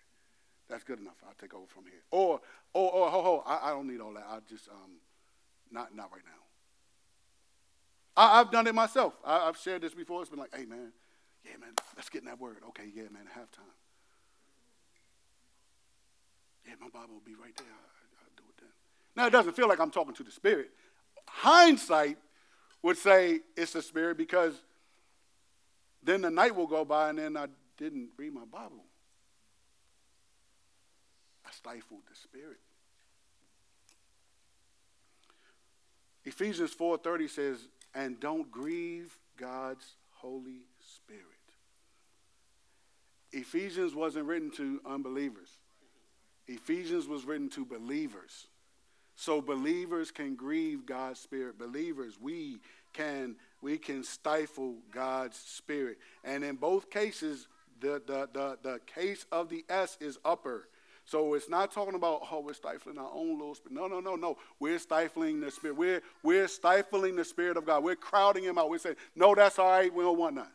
That's 0.68 0.84
good 0.84 1.00
enough. 1.00 1.16
I'll 1.26 1.34
take 1.40 1.54
over 1.54 1.66
from 1.66 1.84
here. 1.84 2.02
Or, 2.10 2.40
or, 2.74 2.92
or 2.92 3.10
ho, 3.10 3.22
ho, 3.22 3.42
I, 3.46 3.68
I 3.68 3.70
don't 3.70 3.88
need 3.88 4.00
all 4.00 4.12
that. 4.12 4.26
I 4.28 4.38
just, 4.48 4.68
um, 4.68 5.00
not, 5.70 5.94
not 5.94 6.10
right 6.12 6.22
now. 6.24 6.32
I, 8.16 8.38
have 8.38 8.50
done 8.50 8.66
it 8.66 8.74
myself. 8.74 9.14
I, 9.24 9.46
have 9.46 9.56
shared 9.56 9.82
this 9.82 9.94
before. 9.94 10.20
It's 10.20 10.30
been 10.30 10.38
like, 10.38 10.54
hey, 10.54 10.66
man, 10.66 10.92
yeah, 11.44 11.56
man, 11.58 11.70
let's 11.96 12.08
get 12.08 12.22
in 12.22 12.26
that 12.26 12.40
word. 12.40 12.58
Okay, 12.68 12.84
yeah, 12.94 13.04
man, 13.04 13.22
halftime. 13.34 13.72
Yeah, 16.66 16.74
my 16.80 16.88
Bible 16.88 17.14
will 17.14 17.22
be 17.24 17.34
right 17.34 17.56
there. 17.56 17.66
I, 17.66 18.24
will 18.24 18.36
do 18.36 18.42
it 18.50 18.60
then. 18.60 18.68
Now, 19.16 19.26
it 19.26 19.30
doesn't 19.30 19.56
feel 19.56 19.68
like 19.68 19.80
I'm 19.80 19.90
talking 19.90 20.14
to 20.14 20.22
the 20.22 20.32
Spirit. 20.32 20.70
Hindsight 21.28 22.18
would 22.82 22.98
say 22.98 23.40
it's 23.56 23.72
the 23.72 23.82
Spirit 23.82 24.18
because 24.18 24.54
then 26.02 26.20
the 26.20 26.30
night 26.30 26.54
will 26.54 26.66
go 26.66 26.84
by 26.84 27.10
and 27.10 27.18
then 27.18 27.36
I 27.36 27.46
didn't 27.78 28.10
read 28.16 28.34
my 28.34 28.44
Bible. 28.44 28.84
I 31.48 31.52
stifled 31.52 32.00
the 32.08 32.14
Spirit. 32.14 32.60
Ephesians 36.24 36.74
4:30 36.74 37.28
says, 37.28 37.68
"And 37.94 38.20
don't 38.20 38.50
grieve 38.50 39.18
God's 39.36 39.96
Holy 40.10 40.66
Spirit." 40.78 41.24
Ephesians 43.32 43.94
wasn't 43.94 44.26
written 44.26 44.50
to 44.52 44.80
unbelievers. 44.84 45.58
Ephesians 46.46 47.06
was 47.06 47.24
written 47.24 47.48
to 47.50 47.64
believers. 47.64 48.48
So 49.16 49.40
believers 49.40 50.10
can 50.10 50.36
grieve 50.36 50.86
God's 50.86 51.20
spirit. 51.20 51.58
Believers, 51.58 52.20
we 52.20 52.60
can 52.92 53.36
we 53.60 53.78
can 53.78 54.04
stifle 54.04 54.76
God's 54.90 55.36
spirit. 55.36 55.98
And 56.22 56.44
in 56.44 56.56
both 56.56 56.90
cases, 56.90 57.48
the, 57.80 58.00
the, 58.06 58.28
the, 58.32 58.58
the 58.62 58.80
case 58.86 59.26
of 59.32 59.48
the 59.48 59.64
S 59.68 59.96
is 60.00 60.18
upper. 60.24 60.68
So 61.08 61.32
it's 61.32 61.48
not 61.48 61.72
talking 61.72 61.94
about, 61.94 62.20
oh, 62.30 62.40
we're 62.40 62.52
stifling 62.52 62.98
our 62.98 63.10
own 63.10 63.38
little 63.38 63.54
spirit. 63.54 63.72
No, 63.72 63.86
no, 63.86 63.98
no, 63.98 64.14
no. 64.14 64.36
We're 64.60 64.78
stifling 64.78 65.40
the 65.40 65.50
spirit. 65.50 65.74
We're, 65.74 66.02
we're 66.22 66.46
stifling 66.48 67.16
the 67.16 67.24
spirit 67.24 67.56
of 67.56 67.64
God. 67.64 67.82
We're 67.82 67.96
crowding 67.96 68.44
him 68.44 68.58
out. 68.58 68.68
We're 68.68 68.76
saying, 68.76 68.96
no, 69.16 69.34
that's 69.34 69.58
all 69.58 69.70
right. 69.70 69.92
We 69.92 70.04
don't 70.04 70.18
want 70.18 70.34
none. 70.34 70.50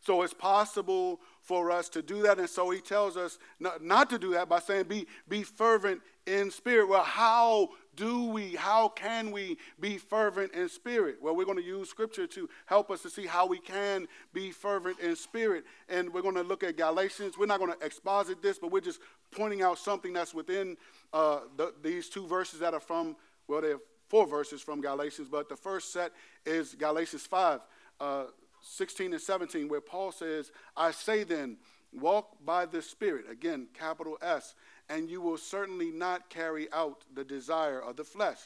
So 0.00 0.22
it's 0.22 0.34
possible 0.34 1.20
for 1.40 1.70
us 1.70 1.88
to 1.90 2.02
do 2.02 2.22
that. 2.22 2.40
And 2.40 2.50
so 2.50 2.68
he 2.70 2.80
tells 2.80 3.16
us 3.16 3.38
not, 3.60 3.80
not, 3.80 4.10
to 4.10 4.18
do 4.18 4.32
that 4.32 4.48
by 4.48 4.58
saying, 4.58 4.86
be, 4.86 5.06
be 5.28 5.44
fervent 5.44 6.00
in 6.26 6.50
spirit. 6.50 6.88
Well, 6.88 7.04
how 7.04 7.68
do 7.98 8.26
we, 8.26 8.54
how 8.54 8.88
can 8.88 9.32
we 9.32 9.58
be 9.80 9.98
fervent 9.98 10.54
in 10.54 10.68
spirit? 10.68 11.16
Well, 11.20 11.34
we're 11.34 11.44
going 11.44 11.58
to 11.58 11.64
use 11.64 11.90
scripture 11.90 12.28
to 12.28 12.48
help 12.66 12.92
us 12.92 13.02
to 13.02 13.10
see 13.10 13.26
how 13.26 13.46
we 13.46 13.58
can 13.58 14.06
be 14.32 14.52
fervent 14.52 15.00
in 15.00 15.16
spirit. 15.16 15.64
And 15.88 16.14
we're 16.14 16.22
going 16.22 16.36
to 16.36 16.44
look 16.44 16.62
at 16.62 16.76
Galatians. 16.76 17.36
We're 17.36 17.46
not 17.46 17.58
going 17.58 17.72
to 17.72 17.84
exposit 17.84 18.40
this, 18.40 18.56
but 18.56 18.70
we're 18.70 18.80
just 18.80 19.00
pointing 19.32 19.62
out 19.62 19.78
something 19.78 20.12
that's 20.12 20.32
within 20.32 20.76
uh, 21.12 21.40
the, 21.56 21.74
these 21.82 22.08
two 22.08 22.26
verses 22.26 22.60
that 22.60 22.72
are 22.72 22.80
from, 22.80 23.16
well, 23.48 23.60
they're 23.60 23.80
four 24.06 24.28
verses 24.28 24.62
from 24.62 24.80
Galatians, 24.80 25.26
but 25.28 25.48
the 25.48 25.56
first 25.56 25.92
set 25.92 26.12
is 26.46 26.76
Galatians 26.76 27.26
5. 27.26 27.60
Uh, 28.00 28.24
16 28.60 29.12
and 29.12 29.22
17, 29.22 29.68
where 29.68 29.80
Paul 29.80 30.10
says, 30.10 30.50
I 30.76 30.90
say 30.90 31.22
then, 31.22 31.58
walk 31.92 32.44
by 32.44 32.66
the 32.66 32.82
Spirit, 32.82 33.26
again, 33.30 33.68
capital 33.72 34.18
S, 34.20 34.54
and 34.88 35.10
you 35.10 35.20
will 35.20 35.36
certainly 35.36 35.90
not 35.90 36.30
carry 36.30 36.70
out 36.72 37.04
the 37.14 37.24
desire 37.24 37.80
of 37.80 37.96
the 37.96 38.04
flesh. 38.04 38.38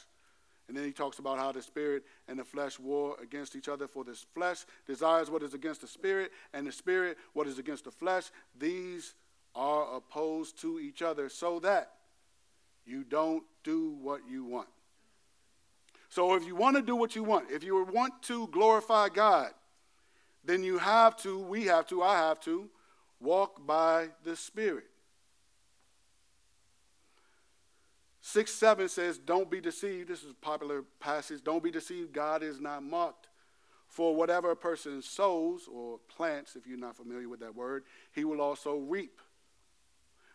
And 0.67 0.77
then 0.77 0.85
he 0.85 0.91
talks 0.91 1.19
about 1.19 1.37
how 1.37 1.51
the 1.51 1.61
spirit 1.61 2.03
and 2.27 2.39
the 2.39 2.43
flesh 2.43 2.79
war 2.79 3.17
against 3.21 3.55
each 3.55 3.67
other. 3.67 3.87
For 3.87 4.03
the 4.03 4.17
flesh 4.33 4.65
desires 4.87 5.29
what 5.29 5.43
is 5.43 5.53
against 5.53 5.81
the 5.81 5.87
spirit, 5.87 6.31
and 6.53 6.65
the 6.65 6.71
spirit 6.71 7.17
what 7.33 7.47
is 7.47 7.59
against 7.59 7.83
the 7.83 7.91
flesh. 7.91 8.31
These 8.57 9.13
are 9.55 9.95
opposed 9.95 10.59
to 10.61 10.79
each 10.79 11.01
other 11.01 11.29
so 11.29 11.59
that 11.59 11.91
you 12.85 13.03
don't 13.03 13.43
do 13.63 13.91
what 14.01 14.21
you 14.29 14.45
want. 14.45 14.67
So 16.09 16.35
if 16.35 16.45
you 16.45 16.55
want 16.55 16.75
to 16.75 16.81
do 16.81 16.95
what 16.95 17.15
you 17.15 17.23
want, 17.23 17.51
if 17.51 17.63
you 17.63 17.83
want 17.85 18.21
to 18.23 18.47
glorify 18.47 19.09
God, 19.09 19.51
then 20.45 20.63
you 20.63 20.77
have 20.77 21.15
to, 21.17 21.39
we 21.39 21.65
have 21.65 21.87
to, 21.87 22.03
I 22.03 22.17
have 22.17 22.39
to, 22.41 22.69
walk 23.19 23.65
by 23.65 24.09
the 24.23 24.35
Spirit. 24.35 24.85
6 28.25 28.53
7 28.53 28.87
says, 28.87 29.17
Don't 29.17 29.51
be 29.51 29.59
deceived. 29.59 30.07
This 30.07 30.23
is 30.23 30.31
a 30.31 30.45
popular 30.45 30.83
passage. 31.01 31.43
Don't 31.43 31.61
be 31.61 31.71
deceived. 31.71 32.13
God 32.13 32.41
is 32.41 32.61
not 32.61 32.81
mocked. 32.81 33.27
For 33.89 34.15
whatever 34.15 34.49
a 34.49 34.55
person 34.55 35.01
sows 35.01 35.67
or 35.71 35.99
plants, 36.07 36.55
if 36.55 36.65
you're 36.65 36.77
not 36.77 36.95
familiar 36.95 37.27
with 37.27 37.41
that 37.41 37.53
word, 37.53 37.83
he 38.13 38.23
will 38.23 38.39
also 38.39 38.77
reap. 38.77 39.19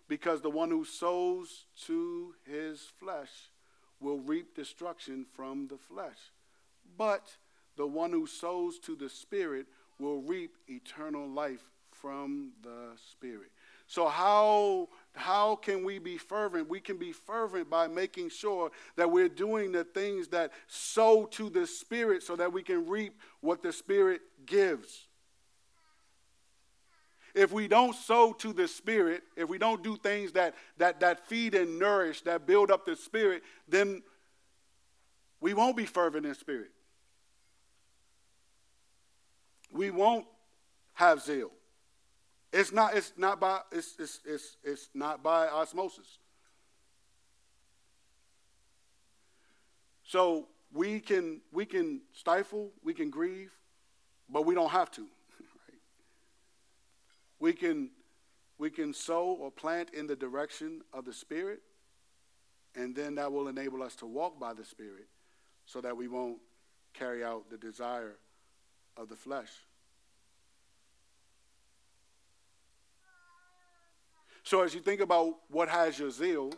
Because 0.06 0.42
the 0.42 0.50
one 0.50 0.70
who 0.70 0.84
sows 0.84 1.64
to 1.86 2.34
his 2.44 2.92
flesh 3.00 3.30
will 4.00 4.18
reap 4.18 4.54
destruction 4.54 5.24
from 5.34 5.66
the 5.68 5.78
flesh. 5.78 6.18
But 6.98 7.36
the 7.76 7.86
one 7.86 8.12
who 8.12 8.26
sows 8.26 8.78
to 8.80 8.96
the 8.96 9.08
Spirit 9.08 9.66
will 9.98 10.20
reap 10.20 10.56
eternal 10.68 11.26
life 11.26 11.64
from 11.90 12.52
the 12.62 12.96
Spirit. 13.10 13.50
So, 13.86 14.08
how, 14.08 14.88
how 15.18 15.56
can 15.56 15.84
we 15.84 15.98
be 15.98 16.16
fervent? 16.16 16.68
We 16.68 16.80
can 16.80 16.96
be 16.96 17.12
fervent 17.12 17.68
by 17.68 17.88
making 17.88 18.30
sure 18.30 18.70
that 18.96 19.10
we're 19.10 19.28
doing 19.28 19.72
the 19.72 19.84
things 19.84 20.28
that 20.28 20.52
sow 20.66 21.26
to 21.32 21.50
the 21.50 21.66
Spirit 21.66 22.22
so 22.22 22.36
that 22.36 22.52
we 22.52 22.62
can 22.62 22.88
reap 22.88 23.20
what 23.40 23.62
the 23.62 23.72
Spirit 23.72 24.20
gives. 24.46 25.06
If 27.34 27.52
we 27.52 27.68
don't 27.68 27.94
sow 27.94 28.32
to 28.34 28.52
the 28.52 28.66
Spirit, 28.66 29.22
if 29.36 29.48
we 29.48 29.58
don't 29.58 29.82
do 29.82 29.96
things 29.96 30.32
that, 30.32 30.54
that, 30.78 31.00
that 31.00 31.26
feed 31.28 31.54
and 31.54 31.78
nourish, 31.78 32.22
that 32.22 32.46
build 32.46 32.70
up 32.70 32.86
the 32.86 32.96
Spirit, 32.96 33.42
then 33.68 34.02
we 35.40 35.54
won't 35.54 35.76
be 35.76 35.86
fervent 35.86 36.26
in 36.26 36.34
spirit. 36.34 36.70
We 39.72 39.90
won't 39.90 40.26
have 40.94 41.22
zeal. 41.22 41.50
It's 42.58 42.72
not, 42.72 42.96
it's 42.96 43.12
not 43.16 43.38
by 43.38 43.60
it's, 43.70 43.94
it's, 44.00 44.18
it's, 44.26 44.56
it's 44.64 44.88
not 44.92 45.22
by 45.22 45.46
osmosis. 45.46 46.18
So 50.02 50.48
we 50.72 50.98
can 50.98 51.40
we 51.52 51.64
can 51.64 52.00
stifle, 52.12 52.72
we 52.82 52.94
can 52.94 53.10
grieve, 53.10 53.52
but 54.28 54.44
we 54.44 54.56
don't 54.56 54.70
have 54.70 54.90
to. 54.92 55.02
Right? 55.40 55.78
We 57.38 57.52
can 57.52 57.90
we 58.58 58.70
can 58.70 58.92
sow 58.92 59.36
or 59.38 59.52
plant 59.52 59.90
in 59.94 60.08
the 60.08 60.16
direction 60.16 60.80
of 60.92 61.04
the 61.04 61.12
Spirit, 61.12 61.60
and 62.74 62.92
then 62.92 63.14
that 63.14 63.30
will 63.30 63.46
enable 63.46 63.84
us 63.84 63.94
to 63.96 64.06
walk 64.06 64.40
by 64.40 64.52
the 64.52 64.64
Spirit 64.64 65.06
so 65.64 65.80
that 65.80 65.96
we 65.96 66.08
won't 66.08 66.38
carry 66.92 67.22
out 67.22 67.50
the 67.50 67.56
desire 67.56 68.16
of 68.96 69.08
the 69.08 69.16
flesh. 69.16 69.50
So, 74.48 74.62
as 74.62 74.74
you 74.74 74.80
think 74.80 75.02
about 75.02 75.34
what 75.50 75.68
has 75.68 75.98
your 75.98 76.10
zeal, 76.10 76.54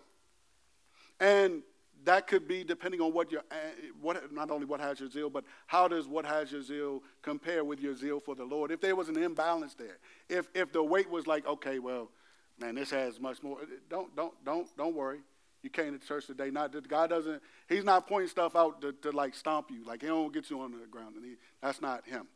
and 1.18 1.61
that 2.05 2.29
could 2.29 2.46
be 2.46 2.62
depending 2.62 3.00
on 3.00 3.12
what 3.12 3.33
your 3.33 3.42
eh, 3.50 3.88
what 4.00 4.33
not 4.33 4.48
only 4.53 4.64
what 4.64 4.79
has 4.79 5.00
your 5.00 5.11
zeal, 5.11 5.29
but 5.29 5.42
how 5.66 5.88
does 5.88 6.07
what 6.07 6.24
has 6.24 6.53
your 6.53 6.62
zeal 6.62 7.03
compare 7.20 7.64
with 7.64 7.81
your 7.81 7.96
zeal 7.96 8.20
for 8.20 8.37
the 8.37 8.44
Lord? 8.44 8.70
If 8.70 8.81
there 8.81 8.94
was 8.94 9.09
an 9.09 9.20
imbalance 9.20 9.74
there, 9.74 9.98
if 10.29 10.48
if 10.55 10.72
the 10.72 10.81
weight 10.81 11.11
was 11.11 11.26
like, 11.26 11.44
okay, 11.48 11.81
well, 11.81 12.12
man, 12.61 12.76
this 12.76 12.92
has 12.92 13.18
much 13.18 13.42
more. 13.42 13.59
Eh, 13.61 13.79
don't 13.88 14.14
don't 14.14 14.35
don't 14.44 14.68
don't 14.76 14.94
worry. 14.94 15.18
You 15.64 15.70
came 15.70 15.98
to 15.98 16.07
church 16.07 16.29
today. 16.29 16.53
Not 16.53 16.72
God 16.87 17.11
doesn't. 17.11 17.42
He's 17.68 17.83
not 17.83 18.07
pointing 18.07 18.29
stuff 18.29 18.55
out 18.55 18.81
to, 18.83 18.92
to 18.92 19.11
like 19.11 19.35
stomp 19.35 19.68
you. 19.68 19.85
Like 19.85 20.03
he 20.03 20.07
don't 20.07 20.33
get 20.33 20.48
you 20.48 20.61
on 20.61 20.70
the 20.70 20.87
ground. 20.87 21.16
And 21.16 21.24
he, 21.24 21.35
that's 21.61 21.81
not 21.81 22.07
him. 22.07 22.29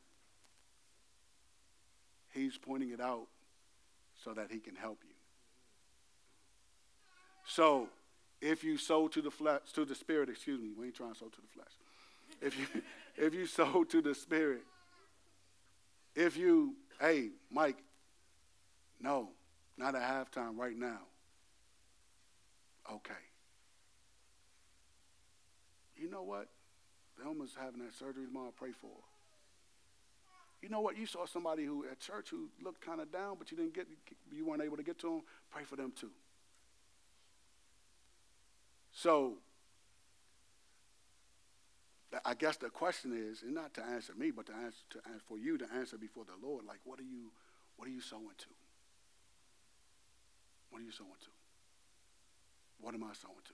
He's 2.33 2.59
pointing 2.59 2.91
it 2.91 3.01
out 3.01 3.29
so 4.25 4.35
that 4.35 4.51
he 4.51 4.59
can 4.59 4.75
help 4.75 4.99
you. 5.07 5.14
So, 7.47 7.89
if 8.41 8.65
you 8.65 8.77
sow 8.77 9.09
to 9.09 9.23
the 9.23 9.31
flesh, 9.31 9.61
to 9.75 9.85
the 9.85 9.95
spirit, 9.95 10.29
excuse 10.29 10.61
me, 10.61 10.71
we 10.77 10.87
ain't 10.87 10.95
trying 10.95 11.13
to 11.13 11.19
sow 11.19 11.27
to 11.27 11.41
the 11.41 11.49
flesh. 11.49 11.73
If 12.43 12.59
you 12.59 12.83
if 13.17 13.35
you 13.35 13.47
sow 13.47 13.85
to 13.85 14.03
the 14.03 14.15
spirit, 14.15 14.63
if 16.15 16.37
you, 16.37 16.75
hey, 17.01 17.31
Mike, 17.51 17.79
no, 19.01 19.31
not 19.77 19.95
at 19.95 20.03
halftime 20.03 20.57
right 20.57 20.77
now. 20.77 21.01
Okay. 22.93 23.15
You 25.97 26.11
know 26.11 26.23
what? 26.23 26.49
Thelma's 27.21 27.55
having 27.59 27.81
that 27.81 27.95
surgery 27.95 28.27
tomorrow. 28.27 28.53
Pray 28.57 28.73
for 28.73 28.89
her. 28.89 29.03
You 30.63 30.69
know 30.69 30.81
what? 30.81 30.97
You 30.97 31.07
saw 31.07 31.27
somebody 31.27 31.65
who 31.65 31.85
at 31.91 32.01
church 32.01 32.31
who 32.31 32.49
looked 32.63 32.81
kind 32.81 33.01
of 33.01 33.13
down, 33.13 33.37
but 33.39 33.51
you 33.51 33.57
didn't 33.57 33.75
get, 33.75 33.87
you 34.33 34.47
weren't 34.47 34.63
able 34.63 34.77
to 34.77 34.83
get 34.83 34.99
to 35.01 35.07
them. 35.09 35.23
Pray 35.51 35.65
for 35.65 35.77
them 35.77 35.93
too. 35.99 36.11
So, 38.95 39.35
I 42.25 42.35
guess 42.35 42.57
the 42.57 42.71
question 42.71 43.13
is, 43.13 43.43
and 43.43 43.55
not 43.55 43.75
to 43.75 43.85
answer 43.85 44.15
me, 44.17 44.31
but 44.31 44.47
to 44.47 44.53
answer, 44.53 44.79
to 44.91 45.01
for 45.27 45.37
you 45.37 45.59
to 45.59 45.67
answer 45.75 45.99
before 45.99 46.25
the 46.25 46.47
Lord. 46.47 46.65
Like, 46.65 46.79
what 46.85 47.01
are 47.01 47.05
you, 47.05 47.33
what 47.77 47.89
are 47.89 47.91
you 47.91 48.01
sowing 48.01 48.37
to? 48.39 48.47
What 50.71 50.81
are 50.81 50.85
you 50.85 50.93
sowing 50.93 51.11
to? 51.11 51.31
What 52.81 52.95
am 52.95 53.03
I 53.03 53.13
sowing 53.15 53.43
to? 53.45 53.53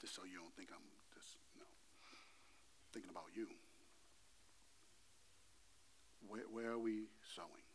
Just 0.00 0.14
so 0.14 0.22
you 0.24 0.38
don't 0.38 0.54
think 0.56 0.70
I'm 0.72 0.82
just, 1.14 1.36
you 1.54 1.60
know, 1.60 1.66
thinking 2.92 3.10
about 3.10 3.30
you. 3.34 3.46
Where, 6.26 6.42
where 6.50 6.72
are 6.72 6.78
we 6.78 7.04
sowing? 7.36 7.66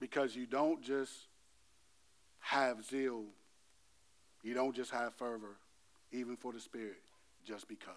Because 0.00 0.34
you 0.34 0.46
don't 0.46 0.82
just 0.82 1.12
have 2.40 2.84
zeal, 2.84 3.26
you 4.42 4.54
don't 4.54 4.74
just 4.74 4.90
have 4.90 5.14
fervor, 5.14 5.56
even 6.10 6.36
for 6.36 6.52
the 6.52 6.60
Spirit, 6.60 7.02
just 7.44 7.68
because. 7.68 7.94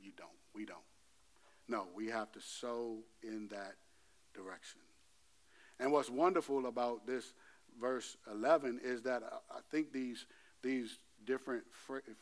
You 0.00 0.12
don't. 0.16 0.28
We 0.54 0.64
don't. 0.64 0.78
No, 1.68 1.86
we 1.94 2.06
have 2.08 2.30
to 2.32 2.40
sow 2.40 2.98
in 3.22 3.48
that 3.48 3.74
direction. 4.34 4.80
And 5.78 5.92
what's 5.92 6.08
wonderful 6.08 6.66
about 6.66 7.06
this 7.06 7.34
verse 7.80 8.16
11 8.30 8.80
is 8.82 9.02
that 9.02 9.22
uh, 9.22 9.36
I 9.50 9.60
think 9.70 9.92
these, 9.92 10.26
these 10.62 10.98
different 11.24 11.64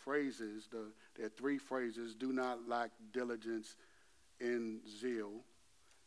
phrases, 0.04 0.68
the, 0.70 0.86
there 1.16 1.26
are 1.26 1.30
three 1.30 1.58
phrases 1.58 2.14
do 2.14 2.32
not 2.32 2.68
lack 2.68 2.90
diligence 3.12 3.76
in 4.40 4.80
zeal, 5.00 5.30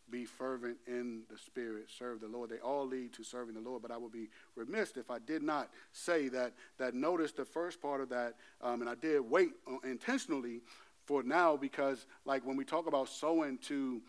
be 0.10 0.26
fervent 0.26 0.78
in 0.88 1.24
the 1.30 1.38
Spirit, 1.38 1.88
serve 1.98 2.22
the 2.22 2.28
Lord. 2.28 2.50
They 2.50 2.60
all 2.60 2.88
lead 2.88 3.14
to 3.14 3.24
serving 3.24 3.56
the 3.56 3.62
Lord, 3.62 3.82
but 3.82 3.92
I 3.92 3.98
would 3.98 4.12
be 4.12 4.30
remiss 4.56 4.96
if 4.96 5.12
I 5.12 5.20
did 5.20 5.44
not 5.44 5.70
say 5.92 6.30
that, 6.30 6.54
that 6.78 6.94
notice 6.94 7.32
the 7.32 7.46
first 7.46 7.82
part 7.82 8.02
of 8.02 8.10
that, 8.10 8.36
um, 8.62 8.82
and 8.82 8.90
I 8.90 8.96
did 8.96 9.22
wait 9.22 9.50
intentionally 9.84 10.62
for 11.06 11.24
now 11.24 11.58
because, 11.58 12.06
like, 12.26 12.46
when 12.46 12.58
we 12.58 12.66
talk 12.66 12.88
about 12.88 13.10
sowing 13.10 13.58
to, 13.60 14.02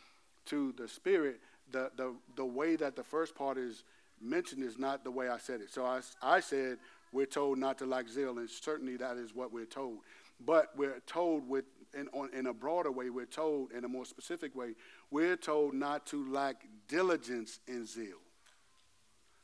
to 0.46 0.72
the 0.76 0.88
Spirit, 0.88 1.40
the, 1.70 1.90
the, 1.96 2.14
the 2.36 2.44
way 2.44 2.76
that 2.76 2.96
the 2.96 3.04
first 3.04 3.34
part 3.34 3.58
is 3.58 3.84
mentioned 4.20 4.64
is 4.64 4.78
not 4.78 5.04
the 5.04 5.10
way 5.10 5.28
I 5.28 5.38
said 5.38 5.60
it. 5.60 5.72
So 5.72 5.84
I, 5.84 6.00
I 6.22 6.40
said 6.40 6.78
we're 7.12 7.26
told 7.26 7.58
not 7.58 7.78
to 7.78 7.86
lack 7.86 8.08
zeal, 8.08 8.38
and 8.38 8.48
certainly 8.48 8.96
that 8.96 9.16
is 9.16 9.34
what 9.34 9.52
we're 9.52 9.64
told. 9.64 9.98
But 10.44 10.70
we're 10.76 11.00
told 11.06 11.48
with 11.48 11.64
in, 11.94 12.08
on, 12.08 12.30
in 12.34 12.46
a 12.46 12.52
broader 12.52 12.90
way, 12.90 13.10
we're 13.10 13.26
told 13.26 13.72
in 13.72 13.84
a 13.84 13.88
more 13.88 14.04
specific 14.04 14.54
way, 14.54 14.74
we're 15.10 15.36
told 15.36 15.74
not 15.74 16.06
to 16.06 16.30
lack 16.30 16.66
diligence 16.88 17.60
in 17.66 17.86
zeal. 17.86 18.18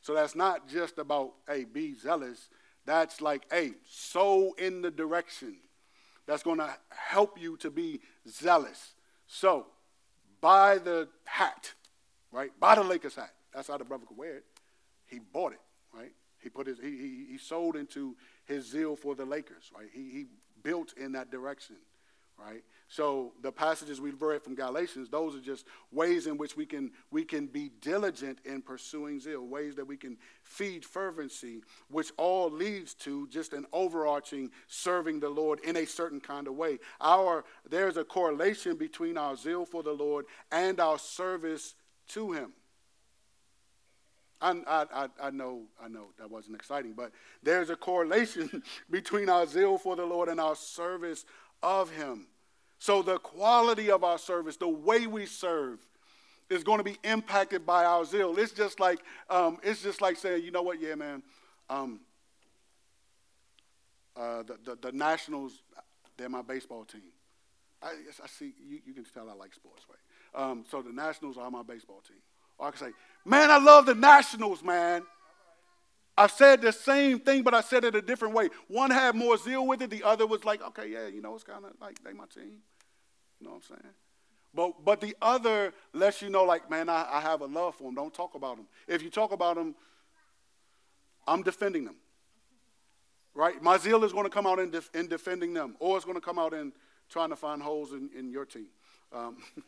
So 0.01 0.13
that's 0.13 0.35
not 0.35 0.67
just 0.67 0.97
about, 0.97 1.33
hey, 1.47 1.65
be 1.65 1.93
zealous. 1.93 2.49
That's 2.85 3.21
like, 3.21 3.45
hey, 3.51 3.71
sow 3.89 4.53
in 4.57 4.81
the 4.81 4.91
direction 4.91 5.57
that's 6.27 6.43
going 6.43 6.59
to 6.59 6.69
help 6.89 7.39
you 7.39 7.57
to 7.57 7.71
be 7.71 8.01
zealous. 8.27 8.93
So, 9.27 9.67
buy 10.41 10.77
the 10.77 11.07
hat, 11.23 11.73
right? 12.31 12.51
Buy 12.59 12.75
the 12.75 12.83
Lakers 12.83 13.15
hat. 13.15 13.33
That's 13.53 13.67
how 13.67 13.77
the 13.77 13.83
brother 13.83 14.05
could 14.05 14.17
wear 14.17 14.37
it 14.37 14.45
he 15.07 15.19
bought 15.19 15.53
it, 15.53 15.61
right? 15.93 16.11
He 16.39 16.49
put 16.49 16.67
his 16.67 16.79
he, 16.79 16.91
he, 16.97 17.25
he 17.31 17.37
sold 17.37 17.75
into 17.75 18.15
his 18.45 18.65
zeal 18.65 18.95
for 18.95 19.15
the 19.15 19.25
Lakers, 19.25 19.71
right? 19.75 19.87
He, 19.91 20.09
he 20.09 20.25
built 20.63 20.93
in 20.97 21.13
that 21.13 21.31
direction 21.31 21.77
right? 22.37 22.63
So 22.87 23.33
the 23.41 23.51
passages 23.51 23.99
we've 23.99 24.21
read 24.21 24.43
from 24.43 24.55
Galatians, 24.55 25.09
those 25.09 25.35
are 25.35 25.41
just 25.41 25.65
ways 25.91 26.27
in 26.27 26.37
which 26.37 26.55
we 26.55 26.65
can 26.65 26.91
we 27.11 27.23
can 27.23 27.47
be 27.47 27.71
diligent 27.81 28.39
in 28.45 28.61
pursuing 28.61 29.19
zeal, 29.19 29.45
ways 29.45 29.75
that 29.75 29.87
we 29.87 29.97
can 29.97 30.17
feed 30.43 30.85
fervency, 30.85 31.61
which 31.89 32.11
all 32.17 32.49
leads 32.49 32.93
to 32.95 33.27
just 33.27 33.53
an 33.53 33.65
overarching 33.73 34.51
serving 34.67 35.19
the 35.19 35.29
Lord 35.29 35.59
in 35.61 35.77
a 35.77 35.85
certain 35.85 36.19
kind 36.19 36.47
of 36.47 36.55
way. 36.55 36.79
Our 37.01 37.43
there's 37.69 37.97
a 37.97 38.03
correlation 38.03 38.75
between 38.77 39.17
our 39.17 39.35
zeal 39.35 39.65
for 39.65 39.81
the 39.81 39.93
Lord 39.93 40.25
and 40.51 40.79
our 40.79 40.99
service 40.99 41.75
to 42.09 42.33
Him. 42.33 42.53
I, 44.41 44.85
I, 44.93 45.07
I 45.21 45.29
know 45.31 45.63
I 45.81 45.87
know 45.87 46.09
that 46.19 46.29
wasn't 46.29 46.55
exciting, 46.55 46.93
but 46.93 47.11
there's 47.41 47.69
a 47.69 47.75
correlation 47.75 48.61
between 48.89 49.29
our 49.29 49.47
zeal 49.47 49.77
for 49.77 49.95
the 49.95 50.05
Lord 50.05 50.29
and 50.29 50.39
our 50.39 50.55
service 50.55 51.25
of 51.63 51.89
Him. 51.91 52.27
So 52.79 53.01
the 53.01 53.17
quality 53.17 53.89
of 53.89 54.03
our 54.03 54.17
service, 54.17 54.57
the 54.57 54.67
way 54.67 55.07
we 55.07 55.25
serve, 55.25 55.79
is 56.49 56.63
going 56.63 56.77
to 56.77 56.83
be 56.83 56.97
impacted 57.03 57.65
by 57.65 57.85
our 57.85 58.05
zeal. 58.05 58.37
It's 58.37 58.51
just 58.51 58.79
like 58.79 58.99
um, 59.29 59.57
it's 59.63 59.81
just 59.81 60.01
like 60.01 60.17
saying, 60.17 60.43
you 60.43 60.51
know 60.51 60.61
what, 60.61 60.79
yeah, 60.79 60.95
man, 60.95 61.23
um, 61.69 61.99
uh, 64.15 64.43
the, 64.43 64.57
the, 64.63 64.77
the 64.81 64.91
Nationals, 64.91 65.63
they're 66.17 66.29
my 66.29 66.41
baseball 66.41 66.85
team. 66.85 67.01
I, 67.81 67.89
I 68.23 68.27
see 68.27 68.53
you, 68.67 68.79
you, 68.85 68.93
can 68.93 69.03
tell 69.03 69.29
I 69.29 69.33
like 69.33 69.53
sports, 69.53 69.83
right? 69.89 70.43
Um, 70.43 70.63
so 70.69 70.81
the 70.81 70.93
Nationals 70.93 71.37
are 71.37 71.51
my 71.51 71.63
baseball 71.63 72.01
team. 72.07 72.17
Or 72.57 72.67
I 72.67 72.71
can 72.71 72.79
say, 72.79 72.93
man, 73.25 73.51
I 73.51 73.57
love 73.57 73.85
the 73.85 73.95
Nationals, 73.95 74.63
man. 74.63 75.03
I 76.17 76.27
said 76.27 76.61
the 76.61 76.71
same 76.71 77.19
thing, 77.19 77.43
but 77.43 77.53
I 77.53 77.61
said 77.61 77.83
it 77.83 77.93
a 77.95 78.01
different 78.01 78.33
way. 78.33 78.49
One 78.67 78.89
had 78.89 79.15
more 79.15 79.37
zeal 79.37 79.67
with 79.67 79.81
it, 79.81 79.89
the 79.89 80.03
other 80.03 80.25
was 80.25 80.45
like, 80.45 80.61
okay, 80.61 80.87
yeah, 80.87 81.07
you 81.07 81.21
know, 81.21 81.35
it's 81.35 81.43
kind 81.43 81.65
of 81.65 81.71
like 81.81 82.01
they 82.03 82.13
my 82.13 82.25
team. 82.33 82.59
You 83.39 83.47
know 83.47 83.51
what 83.51 83.63
I'm 83.69 83.77
saying? 83.77 83.93
But, 84.53 84.85
but 84.85 85.01
the 85.01 85.15
other 85.21 85.73
lets 85.93 86.21
you 86.21 86.29
know, 86.29 86.45
like, 86.45 86.69
man, 86.69 86.87
I, 86.87 87.05
I 87.11 87.19
have 87.19 87.41
a 87.41 87.45
love 87.45 87.75
for 87.75 87.83
them. 87.83 87.95
Don't 87.95 88.13
talk 88.13 88.35
about 88.35 88.55
them. 88.55 88.67
If 88.87 89.03
you 89.03 89.09
talk 89.09 89.33
about 89.33 89.57
them, 89.57 89.75
I'm 91.27 91.43
defending 91.43 91.83
them. 91.83 91.95
Right? 93.33 93.61
My 93.61 93.77
zeal 93.77 94.05
is 94.05 94.13
going 94.13 94.23
to 94.23 94.29
come 94.29 94.47
out 94.47 94.59
in, 94.59 94.71
def, 94.71 94.89
in 94.93 95.07
defending 95.07 95.53
them, 95.53 95.75
or 95.79 95.97
it's 95.97 96.05
going 96.05 96.15
to 96.15 96.21
come 96.21 96.39
out 96.39 96.53
in 96.53 96.71
trying 97.09 97.29
to 97.29 97.35
find 97.35 97.61
holes 97.61 97.91
in, 97.91 98.09
in 98.17 98.29
your 98.29 98.45
team. 98.45 98.67
Um, 99.11 99.37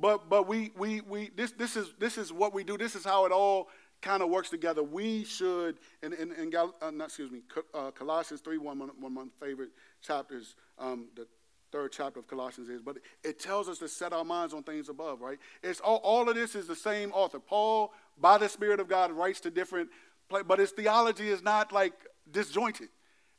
But 0.00 0.30
but 0.30 0.46
we 0.46 0.70
we 0.76 1.00
we 1.00 1.30
this 1.36 1.52
this 1.52 1.76
is 1.76 1.92
this 1.98 2.18
is 2.18 2.32
what 2.32 2.54
we 2.54 2.62
do. 2.62 2.78
This 2.78 2.94
is 2.94 3.04
how 3.04 3.26
it 3.26 3.32
all 3.32 3.68
kind 4.00 4.22
of 4.22 4.30
works 4.30 4.48
together. 4.48 4.82
We 4.82 5.24
should 5.24 5.78
in 6.02 6.12
in, 6.12 6.32
in 6.32 6.50
Gal, 6.50 6.74
uh, 6.80 6.90
not 6.90 7.06
excuse 7.06 7.30
me 7.30 7.42
uh, 7.74 7.90
Colossians 7.90 8.40
three 8.40 8.58
one 8.58 8.78
one 8.78 8.90
of 8.90 9.10
my 9.12 9.24
favorite 9.40 9.70
chapters. 10.00 10.54
Um, 10.78 11.08
the 11.16 11.26
third 11.72 11.92
chapter 11.92 12.20
of 12.20 12.28
Colossians 12.28 12.68
is, 12.68 12.80
but 12.80 12.98
it 13.24 13.40
tells 13.40 13.68
us 13.68 13.78
to 13.78 13.88
set 13.88 14.12
our 14.12 14.24
minds 14.24 14.54
on 14.54 14.62
things 14.62 14.88
above. 14.88 15.20
Right? 15.20 15.38
It's 15.62 15.80
all 15.80 16.00
all 16.04 16.28
of 16.28 16.36
this 16.36 16.54
is 16.54 16.68
the 16.68 16.76
same 16.76 17.10
author. 17.12 17.40
Paul, 17.40 17.92
by 18.20 18.38
the 18.38 18.48
Spirit 18.48 18.78
of 18.78 18.88
God, 18.88 19.10
writes 19.10 19.40
to 19.40 19.50
different, 19.50 19.90
but 20.28 20.58
his 20.60 20.70
theology 20.70 21.28
is 21.28 21.42
not 21.42 21.72
like 21.72 21.94
disjointed. 22.30 22.88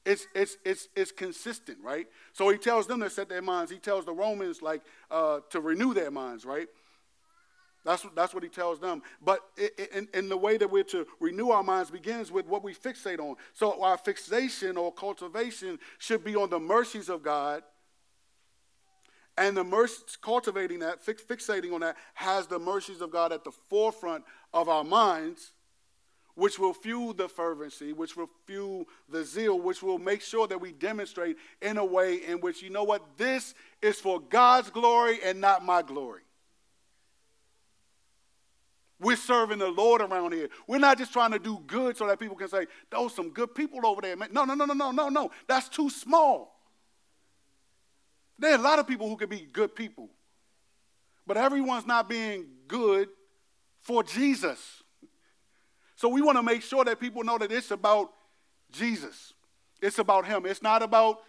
It's, 0.06 0.28
it's, 0.34 0.58
it's, 0.66 0.88
it's 0.96 1.12
consistent, 1.12 1.78
right? 1.84 2.08
So 2.34 2.50
he 2.50 2.58
tells 2.58 2.88
them 2.88 3.02
to 3.02 3.10
set 3.10 3.30
their 3.30 3.42
minds. 3.42 3.72
He 3.72 3.78
tells 3.78 4.06
the 4.06 4.14
Romans, 4.14 4.62
like, 4.62 4.82
uh, 5.12 5.40
to 5.50 5.60
renew 5.60 5.94
their 5.94 6.12
minds, 6.12 6.46
right? 6.46 6.68
That's, 7.86 8.06
that's 8.16 8.34
what 8.34 8.44
he 8.44 8.50
tells 8.50 8.80
them. 8.80 9.02
But 9.22 9.40
in, 9.94 10.08
in 10.14 10.30
the 10.30 10.38
way 10.38 10.58
that 10.58 10.70
we're 10.70 10.84
to 10.86 11.08
renew 11.20 11.50
our 11.50 11.64
minds 11.64 11.90
begins 11.90 12.32
with 12.32 12.46
what 12.46 12.64
we 12.64 12.74
fixate 12.74 13.20
on. 13.20 13.36
So 13.54 13.82
our 13.82 13.98
fixation 13.98 14.78
or 14.78 14.94
cultivation 14.94 15.80
should 15.98 16.24
be 16.24 16.36
on 16.36 16.50
the 16.50 16.60
mercies 16.60 17.10
of 17.10 17.24
God. 17.24 17.64
And 19.38 19.56
the 19.56 19.64
mercy, 19.64 20.04
cultivating 20.22 20.80
that, 20.80 21.06
fixating 21.06 21.74
on 21.74 21.80
that, 21.80 21.96
has 22.14 22.48
the 22.48 22.60
mercies 22.60 23.00
of 23.00 23.12
God 23.12 23.32
at 23.32 23.46
the 23.46 23.52
forefront 23.70 24.26
of 24.54 24.68
our 24.68 24.84
minds 24.84 25.54
which 26.40 26.58
will 26.58 26.74
fuel 26.74 27.14
the 27.14 27.28
fervency, 27.28 27.92
which 27.92 28.16
will 28.16 28.30
fuel 28.46 28.86
the 29.10 29.24
zeal, 29.24 29.60
which 29.60 29.84
will 29.84 30.00
make 30.00 30.22
sure 30.22 30.48
that 30.48 30.60
we 30.60 30.72
demonstrate 30.72 31.38
in 31.62 31.78
a 31.78 31.86
way 31.86 32.16
in 32.16 32.40
which, 32.40 32.62
you 32.62 32.70
know 32.70 32.84
what, 32.84 33.04
this 33.18 33.54
is 33.82 34.00
for 34.00 34.22
God's 34.22 34.70
glory 34.70 35.20
and 35.24 35.42
not 35.42 35.66
my 35.66 35.82
glory. 35.82 36.22
We're 39.02 39.18
serving 39.18 39.60
the 39.60 39.70
Lord 39.70 40.02
around 40.02 40.34
here. 40.34 40.50
We're 40.68 40.80
not 40.80 40.98
just 40.98 41.14
trying 41.14 41.32
to 41.32 41.40
do 41.40 41.60
good 41.68 41.98
so 41.98 42.08
that 42.08 42.20
people 42.20 42.36
can 42.36 42.50
say, 42.50 42.68
those 42.90 43.14
some 43.14 43.30
good 43.30 43.54
people 43.54 43.86
over 43.86 44.02
there. 44.02 44.16
No, 44.16 44.46
no, 44.46 44.54
no, 44.54 44.66
no, 44.66 44.74
no, 44.74 44.92
no, 44.92 45.10
no. 45.10 45.32
That's 45.48 45.70
too 45.70 45.90
small. 45.90 46.58
There 48.38 48.52
are 48.52 48.60
a 48.60 48.62
lot 48.62 48.80
of 48.80 48.88
people 48.88 49.10
who 49.10 49.18
can 49.18 49.30
be 49.30 49.48
good 49.52 49.76
people. 49.76 50.10
But 51.28 51.38
everyone's 51.38 51.86
not 51.86 52.10
being 52.10 52.46
good 52.68 53.10
for 53.82 54.04
Jesus. 54.04 54.79
So 56.00 56.08
we 56.08 56.22
want 56.22 56.38
to 56.38 56.44
make 56.44 56.62
sure 56.62 56.86
that 56.86 56.98
people 56.98 57.26
know 57.26 57.38
that 57.38 57.52
it's 57.52 57.72
about 57.72 58.14
Jesus. 58.72 59.34
It's 59.82 60.00
about 60.00 60.26
Him. 60.26 60.46
It's 60.46 60.62
not 60.62 60.82
about 60.82 61.20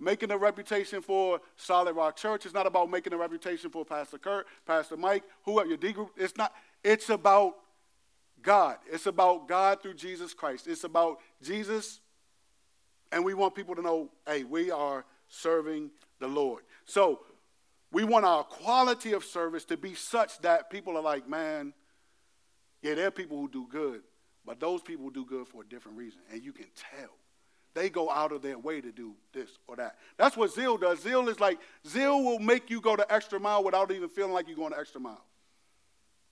making 0.00 0.32
a 0.32 0.36
reputation 0.36 1.00
for 1.00 1.40
Solid 1.54 1.94
Rock 1.94 2.16
Church. 2.16 2.44
It's 2.44 2.52
not 2.52 2.66
about 2.66 2.90
making 2.90 3.12
a 3.12 3.16
reputation 3.16 3.70
for 3.70 3.84
Pastor 3.84 4.18
Kurt, 4.18 4.48
Pastor 4.66 4.96
Mike, 4.96 5.22
whoever 5.44 5.66
uh, 5.66 5.68
your 5.68 5.76
D 5.76 5.92
group. 5.92 6.10
It's 6.16 6.36
not. 6.36 6.52
It's 6.82 7.08
about 7.08 7.54
God. 8.42 8.78
It's 8.90 9.06
about 9.06 9.46
God 9.46 9.80
through 9.80 9.94
Jesus 9.94 10.34
Christ. 10.34 10.66
It's 10.66 10.82
about 10.82 11.20
Jesus, 11.40 12.00
and 13.12 13.24
we 13.24 13.32
want 13.32 13.54
people 13.54 13.76
to 13.76 13.82
know, 13.82 14.10
hey, 14.26 14.42
we 14.42 14.72
are 14.72 15.04
serving 15.28 15.92
the 16.18 16.26
Lord. 16.26 16.64
So 16.84 17.20
we 17.92 18.02
want 18.02 18.24
our 18.24 18.42
quality 18.42 19.12
of 19.12 19.22
service 19.22 19.64
to 19.66 19.76
be 19.76 19.94
such 19.94 20.40
that 20.40 20.68
people 20.68 20.96
are 20.96 21.02
like, 21.02 21.28
man, 21.28 21.72
yeah, 22.82 22.94
there 22.94 23.06
are 23.06 23.12
people 23.12 23.38
who 23.38 23.48
do 23.48 23.68
good, 23.70 24.02
but 24.46 24.60
those 24.60 24.80
people 24.80 25.10
do 25.10 25.24
good 25.24 25.48
for 25.48 25.62
a 25.62 25.66
different 25.66 25.98
reason, 25.98 26.20
and 26.32 26.42
you 26.42 26.52
can 26.52 26.66
tell. 26.96 27.10
They 27.74 27.90
go 27.90 28.10
out 28.10 28.32
of 28.32 28.40
their 28.40 28.58
way 28.58 28.80
to 28.80 28.90
do 28.90 29.12
this 29.34 29.50
or 29.66 29.76
that. 29.76 29.96
That's 30.16 30.34
what 30.34 30.50
zeal 30.50 30.78
does. 30.78 31.02
Zeal 31.02 31.28
is 31.28 31.38
like, 31.40 31.58
zeal 31.86 32.22
will 32.22 32.38
make 32.38 32.70
you 32.70 32.80
go 32.80 32.96
the 32.96 33.12
extra 33.12 33.38
mile 33.38 33.62
without 33.62 33.90
even 33.90 34.08
feeling 34.08 34.32
like 34.32 34.48
you're 34.48 34.56
going 34.56 34.70
the 34.70 34.78
extra 34.78 34.98
mile. 34.98 35.22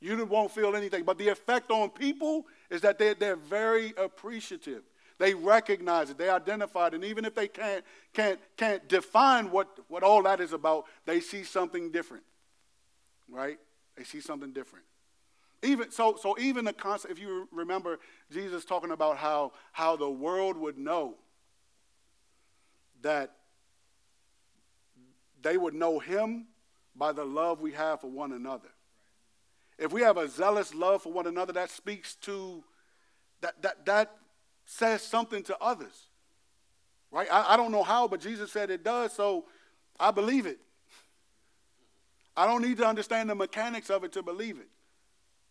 You 0.01 0.25
won't 0.25 0.51
feel 0.51 0.75
anything. 0.75 1.05
But 1.05 1.19
the 1.19 1.29
effect 1.29 1.71
on 1.71 1.91
people 1.91 2.47
is 2.71 2.81
that 2.81 2.99
they're, 2.99 3.15
they're 3.15 3.37
very 3.37 3.93
appreciative. 3.99 4.85
They 5.19 5.35
recognize 5.35 6.09
it, 6.11 6.19
they 6.19 6.31
identify 6.31 6.89
it, 6.89 6.95
and 6.95 7.05
even 7.05 7.25
if 7.25 7.35
they 7.35 7.47
can't, 7.47 7.85
can't, 8.13 8.41
can't 8.57 8.89
define 8.89 9.51
what, 9.51 9.69
what 9.89 10.03
all 10.03 10.23
that 10.25 10.41
is 10.41 10.53
about, 10.53 10.87
they 11.07 11.21
see 11.21 11.45
something 11.45 11.93
different. 11.93 12.25
Right? 13.29 13.59
They 13.97 14.05
see 14.05 14.21
something 14.21 14.53
different. 14.53 14.85
Even 15.65 15.91
so, 15.91 16.17
so 16.21 16.37
even 16.39 16.67
the 16.67 16.73
concept, 16.73 17.11
if 17.11 17.19
you 17.19 17.49
remember 17.51 17.99
Jesus 18.31 18.65
talking 18.65 18.91
about 18.91 19.17
how, 19.17 19.53
how 19.73 19.97
the 19.97 20.09
world 20.09 20.57
would 20.59 20.77
know 20.77 21.15
that 23.01 23.33
they 25.41 25.57
would 25.57 25.75
know 25.75 25.99
him 25.99 26.47
by 26.95 27.13
the 27.13 27.25
love 27.25 27.61
we 27.61 27.73
have 27.73 28.01
for 28.03 28.11
one 28.11 28.33
another. 28.33 28.69
If 29.79 29.93
we 29.93 30.03
have 30.03 30.19
a 30.19 30.29
zealous 30.29 30.75
love 30.75 31.03
for 31.03 31.13
one 31.13 31.27
another, 31.27 31.53
that 31.55 31.71
speaks 31.71 32.15
to 32.17 32.63
that 33.41 33.61
that 33.63 33.85
that 33.87 34.17
says 34.65 35.03
something 35.03 35.43
to 35.45 35.59
others. 35.61 36.09
Right? 37.11 37.29
I, 37.31 37.55
I 37.55 37.57
don't 37.57 37.73
know 37.73 37.83
how, 37.83 38.07
but 38.07 38.21
Jesus 38.21 38.53
said 38.53 38.71
it 38.71 38.85
does, 38.85 39.13
so 39.13 39.47
I 39.99 40.11
believe 40.11 40.47
it. 40.47 40.59
I 42.37 42.47
don't 42.47 42.63
need 42.63 42.77
to 42.79 42.87
understand 42.87 43.29
the 43.29 43.35
mechanics 43.35 43.91
of 43.91 44.05
it 44.05 44.13
to 44.13 44.23
believe 44.23 44.59
it 44.59 44.69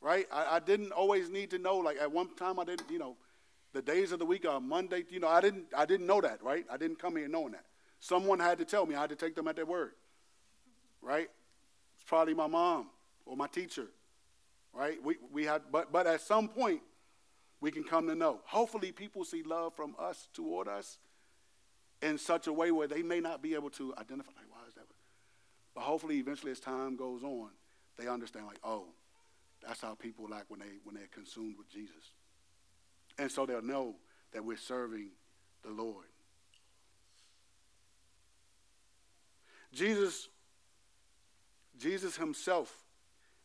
right? 0.03 0.27
I, 0.31 0.57
I, 0.57 0.59
didn't 0.59 0.91
always 0.91 1.29
need 1.29 1.49
to 1.51 1.57
know. 1.57 1.77
Like 1.77 1.97
at 1.99 2.11
one 2.11 2.35
time, 2.35 2.59
I 2.59 2.65
didn't, 2.65 2.91
you 2.91 2.99
know, 2.99 3.15
the 3.71 3.81
days 3.81 4.11
of 4.11 4.19
the 4.19 4.25
week 4.25 4.45
are 4.45 4.59
Monday. 4.59 5.03
You 5.09 5.21
know, 5.21 5.29
I 5.29 5.41
didn't, 5.41 5.65
I 5.75 5.85
didn't 5.85 6.05
know 6.05 6.21
that, 6.21 6.43
right? 6.43 6.65
I 6.69 6.77
didn't 6.77 6.99
come 6.99 7.15
here 7.15 7.27
knowing 7.27 7.53
that. 7.53 7.65
Someone 7.99 8.39
had 8.39 8.57
to 8.57 8.65
tell 8.65 8.85
me. 8.85 8.95
I 8.95 9.01
had 9.01 9.09
to 9.11 9.15
take 9.15 9.33
them 9.33 9.47
at 9.47 9.55
their 9.55 9.65
word, 9.65 9.93
right? 11.01 11.29
It's 11.95 12.03
probably 12.05 12.33
my 12.33 12.47
mom 12.47 12.87
or 13.25 13.37
my 13.37 13.47
teacher, 13.47 13.87
right? 14.73 15.01
We 15.01 15.15
we 15.31 15.45
had, 15.45 15.61
but 15.71 15.91
but 15.93 16.05
at 16.05 16.19
some 16.19 16.49
point, 16.49 16.81
we 17.61 17.71
can 17.71 17.85
come 17.85 18.07
to 18.07 18.15
know. 18.15 18.41
Hopefully, 18.43 18.91
people 18.91 19.23
see 19.23 19.41
love 19.41 19.73
from 19.73 19.95
us 19.97 20.27
toward 20.33 20.67
us 20.67 20.97
in 22.01 22.17
such 22.17 22.47
a 22.47 22.53
way 22.53 22.71
where 22.71 22.89
they 22.89 23.01
may 23.03 23.21
not 23.21 23.41
be 23.41 23.55
able 23.55 23.69
to 23.69 23.93
identify. 23.97 24.31
Like, 24.35 24.51
why 24.51 24.67
is 24.67 24.73
that? 24.73 24.83
But 25.73 25.85
hopefully, 25.85 26.17
eventually, 26.17 26.51
as 26.51 26.59
time 26.59 26.97
goes 26.97 27.23
on, 27.23 27.51
they 27.97 28.09
understand. 28.09 28.47
Like, 28.47 28.59
oh, 28.65 28.87
that's 29.65 29.81
how 29.81 29.95
people 29.95 30.27
like 30.29 30.45
when, 30.47 30.59
they, 30.59 30.79
when 30.83 30.95
they're 30.95 31.07
consumed 31.13 31.55
with 31.57 31.69
Jesus. 31.69 32.11
And 33.17 33.31
so 33.31 33.45
they'll 33.45 33.61
know 33.61 33.95
that 34.33 34.43
we're 34.43 34.57
serving 34.57 35.09
the 35.63 35.71
Lord. 35.71 36.05
Jesus, 39.71 40.29
Jesus 41.77 42.15
himself. 42.15 42.83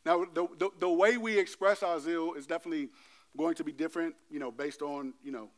Now, 0.05 0.25
the, 0.25 0.47
the, 0.59 0.71
the, 0.79 0.89
way 0.89 1.17
we 1.17 1.39
express 1.39 1.83
our 1.83 1.99
zeal 2.01 2.35
is 2.35 2.47
definitely 2.47 2.89
going 3.37 3.55
to 3.57 3.65
be 3.65 3.73
different, 3.73 4.15
you 4.31 4.39
know, 4.39 4.51
based 4.51 4.83
on, 4.83 5.15
you 5.23 5.33
know, 5.33 5.49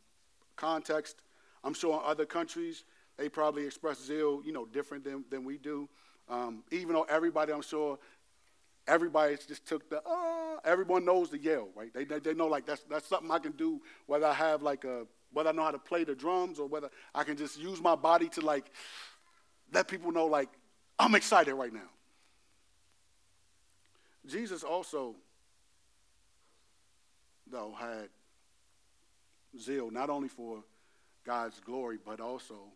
context. 0.56 1.22
I'm 1.62 1.74
sure 1.74 1.94
in 1.94 2.00
other 2.04 2.26
countries, 2.26 2.84
they 3.16 3.28
probably 3.28 3.66
express 3.66 4.02
zeal, 4.02 4.42
you 4.44 4.52
know, 4.52 4.66
different 4.66 5.04
than, 5.04 5.24
than 5.30 5.44
we 5.44 5.58
do. 5.58 5.88
Um, 6.28 6.62
even 6.70 6.94
though 6.94 7.06
everybody, 7.08 7.52
I'm 7.52 7.62
sure, 7.62 7.98
everybody 8.86 9.36
just 9.46 9.66
took 9.66 9.88
the, 9.88 10.02
uh, 10.06 10.58
everyone 10.64 11.04
knows 11.04 11.30
the 11.30 11.38
yell, 11.38 11.68
right? 11.74 11.92
They, 11.92 12.04
they, 12.04 12.18
they 12.18 12.34
know 12.34 12.46
like 12.46 12.66
that's, 12.66 12.82
that's 12.90 13.06
something 13.06 13.30
I 13.30 13.38
can 13.38 13.52
do, 13.52 13.80
whether 14.06 14.26
I 14.26 14.34
have 14.34 14.62
like 14.62 14.84
a, 14.84 15.06
whether 15.32 15.50
I 15.50 15.52
know 15.52 15.62
how 15.62 15.70
to 15.70 15.78
play 15.78 16.04
the 16.04 16.14
drums 16.14 16.58
or 16.58 16.66
whether 16.66 16.90
I 17.14 17.24
can 17.24 17.36
just 17.36 17.58
use 17.58 17.80
my 17.80 17.94
body 17.94 18.28
to 18.30 18.40
like 18.40 18.70
let 19.72 19.88
people 19.88 20.10
know 20.12 20.26
like 20.26 20.48
I'm 20.98 21.14
excited 21.14 21.54
right 21.54 21.72
now. 21.72 21.88
Jesus 24.26 24.62
also, 24.62 25.16
though, 27.50 27.74
had 27.78 28.08
zeal 29.58 29.90
not 29.90 30.10
only 30.10 30.28
for 30.28 30.62
God's 31.24 31.58
glory, 31.60 31.98
but 32.04 32.20
also 32.20 32.72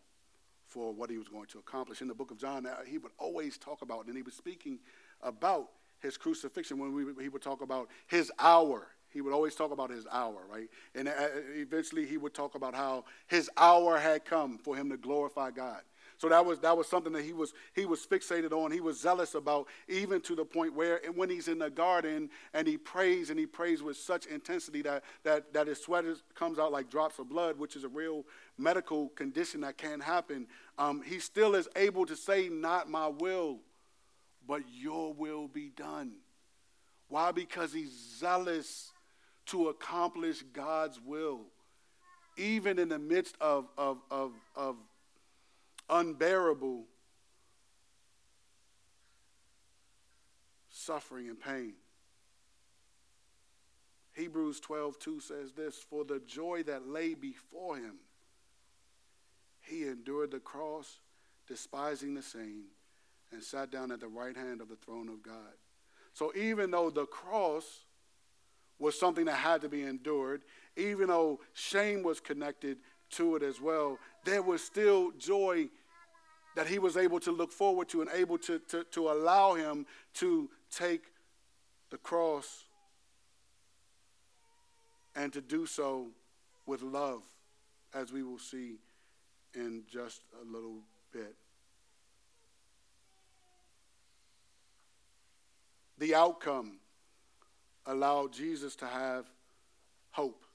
for 0.67 0.93
what 0.93 1.09
he 1.09 1.17
was 1.17 1.27
going 1.27 1.45
to 1.47 1.59
accomplish. 1.59 2.01
In 2.01 2.07
the 2.07 2.15
book 2.15 2.31
of 2.31 2.37
John, 2.37 2.67
he 2.87 2.97
would 2.97 3.11
always 3.17 3.57
talk 3.57 3.81
about, 3.81 4.07
and 4.07 4.15
he 4.15 4.23
was 4.23 4.33
speaking 4.33 4.79
about 5.21 5.69
his 6.05 6.17
crucifixion 6.17 6.77
when 6.77 6.93
we, 6.93 7.05
he 7.21 7.29
would 7.29 7.41
talk 7.41 7.61
about 7.61 7.89
his 8.07 8.31
hour. 8.39 8.87
He 9.09 9.21
would 9.21 9.33
always 9.33 9.55
talk 9.55 9.71
about 9.71 9.89
his 9.89 10.05
hour, 10.11 10.41
right? 10.51 10.69
And 10.93 11.07
uh, 11.07 11.13
eventually 11.55 12.05
he 12.05 12.17
would 12.17 12.33
talk 12.33 12.55
about 12.55 12.75
how 12.75 13.05
his 13.27 13.49
hour 13.55 13.97
had 13.97 14.25
come 14.25 14.57
for 14.57 14.75
him 14.75 14.89
to 14.89 14.97
glorify 14.97 15.51
God. 15.51 15.81
So 16.17 16.29
that 16.29 16.45
was 16.45 16.59
that 16.59 16.75
was 16.77 16.87
something 16.87 17.13
that 17.13 17.23
he 17.23 17.33
was 17.33 17.53
he 17.73 17.85
was 17.85 18.05
fixated 18.05 18.51
on. 18.51 18.71
He 18.71 18.79
was 18.79 18.99
zealous 18.99 19.35
about, 19.35 19.67
even 19.87 20.21
to 20.21 20.35
the 20.35 20.45
point 20.45 20.73
where 20.73 21.01
when 21.13 21.29
he's 21.29 21.47
in 21.47 21.59
the 21.59 21.69
garden 21.69 22.29
and 22.53 22.67
he 22.67 22.77
prays 22.77 23.29
and 23.29 23.39
he 23.39 23.45
prays 23.45 23.81
with 23.81 23.97
such 23.97 24.25
intensity 24.25 24.81
that 24.83 25.03
that 25.23 25.53
that 25.53 25.67
his 25.67 25.81
sweat 25.81 26.05
comes 26.33 26.57
out 26.57 26.71
like 26.71 26.89
drops 26.89 27.19
of 27.19 27.29
blood, 27.29 27.59
which 27.59 27.75
is 27.75 27.83
a 27.83 27.89
real 27.89 28.25
medical 28.57 29.09
condition 29.09 29.61
that 29.61 29.77
can 29.77 29.99
happen. 29.99 30.47
Um, 30.77 31.01
he 31.01 31.19
still 31.19 31.55
is 31.55 31.67
able 31.75 32.05
to 32.05 32.15
say, 32.15 32.47
"Not 32.47 32.89
my 32.89 33.07
will, 33.07 33.59
but 34.47 34.63
Your 34.69 35.13
will 35.13 35.47
be 35.47 35.69
done." 35.69 36.13
Why? 37.07 37.31
Because 37.31 37.71
he's 37.71 37.91
zealous 37.91 38.91
to 39.47 39.69
accomplish 39.69 40.41
God's 40.53 40.99
will, 40.99 41.41
even 42.37 42.79
in 42.79 42.89
the 42.89 42.99
midst 42.99 43.35
of 43.39 43.67
of 43.77 44.01
of, 44.09 44.33
of 44.55 44.75
unbearable 45.89 46.85
suffering 50.69 51.29
and 51.29 51.39
pain. 51.39 51.73
Hebrews 54.13 54.61
12, 54.61 54.97
2 54.97 55.19
says 55.19 55.51
this 55.51 55.75
For 55.77 56.05
the 56.05 56.21
joy 56.25 56.63
that 56.63 56.87
lay 56.87 57.13
before 57.15 57.75
him, 57.77 57.95
he 59.61 59.83
endured 59.83 60.31
the 60.31 60.39
cross, 60.39 60.99
despising 61.47 62.13
the 62.13 62.21
shame, 62.21 62.65
and 63.31 63.43
sat 63.43 63.71
down 63.71 63.91
at 63.91 63.99
the 63.99 64.07
right 64.07 64.35
hand 64.35 64.61
of 64.61 64.69
the 64.69 64.75
throne 64.75 65.09
of 65.09 65.21
God. 65.21 65.53
So 66.13 66.31
even 66.35 66.71
though 66.71 66.89
the 66.89 67.05
cross 67.05 67.81
was 68.79 68.99
something 68.99 69.25
that 69.25 69.35
had 69.35 69.61
to 69.61 69.69
be 69.69 69.83
endured, 69.83 70.41
even 70.77 71.07
though 71.07 71.39
shame 71.53 72.03
was 72.03 72.19
connected 72.19 72.77
to 73.11 73.35
it 73.35 73.43
as 73.43 73.61
well, 73.61 73.99
there 74.23 74.41
was 74.41 74.63
still 74.63 75.11
joy 75.11 75.67
that 76.55 76.67
he 76.67 76.79
was 76.79 76.97
able 76.97 77.19
to 77.19 77.31
look 77.31 77.51
forward 77.51 77.89
to 77.89 78.01
and 78.01 78.09
able 78.13 78.37
to, 78.37 78.59
to, 78.59 78.83
to 78.85 79.09
allow 79.11 79.53
him 79.53 79.85
to 80.13 80.49
take 80.71 81.03
the 81.89 81.97
cross 81.97 82.63
and 85.15 85.31
to 85.33 85.41
do 85.41 85.65
so 85.65 86.07
with 86.65 86.81
love, 86.81 87.21
as 87.93 88.11
we 88.11 88.23
will 88.23 88.39
see 88.39 88.75
in 89.53 89.83
just 89.89 90.21
a 90.41 90.51
little 90.51 90.79
bit. 91.11 91.35
The 96.05 96.13
outcome 96.13 96.77
allowed 97.87 98.31
Jesus 98.31 98.75
to 98.75 98.85
have 98.85 99.25
hope. 100.11 100.45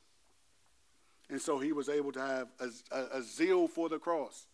And 1.28 1.42
so 1.42 1.58
he 1.58 1.72
was 1.72 1.88
able 1.88 2.12
to 2.12 2.20
have 2.20 2.46
a, 2.60 2.68
a, 2.92 3.18
a, 3.18 3.22
zeal 3.24 3.66
for 3.66 3.88
the 3.88 3.98
cross, 3.98 4.46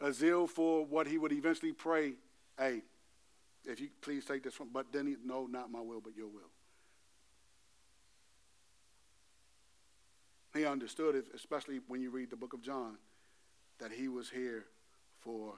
a 0.00 0.10
zeal 0.10 0.46
for 0.46 0.86
what 0.86 1.06
he 1.06 1.18
would 1.18 1.32
eventually 1.32 1.72
pray, 1.72 2.14
hey, 2.58 2.80
if 3.66 3.78
you 3.78 3.90
please 4.00 4.24
take 4.24 4.42
this 4.42 4.58
one, 4.58 4.70
but 4.72 4.90
then 4.90 5.06
he, 5.06 5.16
no, 5.22 5.44
not 5.44 5.70
my 5.70 5.82
will, 5.82 6.00
but 6.00 6.16
your 6.16 6.28
will. 6.28 6.50
He 10.54 10.64
understood 10.64 11.14
it, 11.14 11.26
especially 11.34 11.80
when 11.88 12.00
you 12.00 12.08
read 12.08 12.30
the 12.30 12.36
book 12.36 12.54
of 12.54 12.62
John, 12.62 12.96
that 13.80 13.92
he 13.92 14.08
was 14.08 14.30
here 14.30 14.64
for 15.20 15.56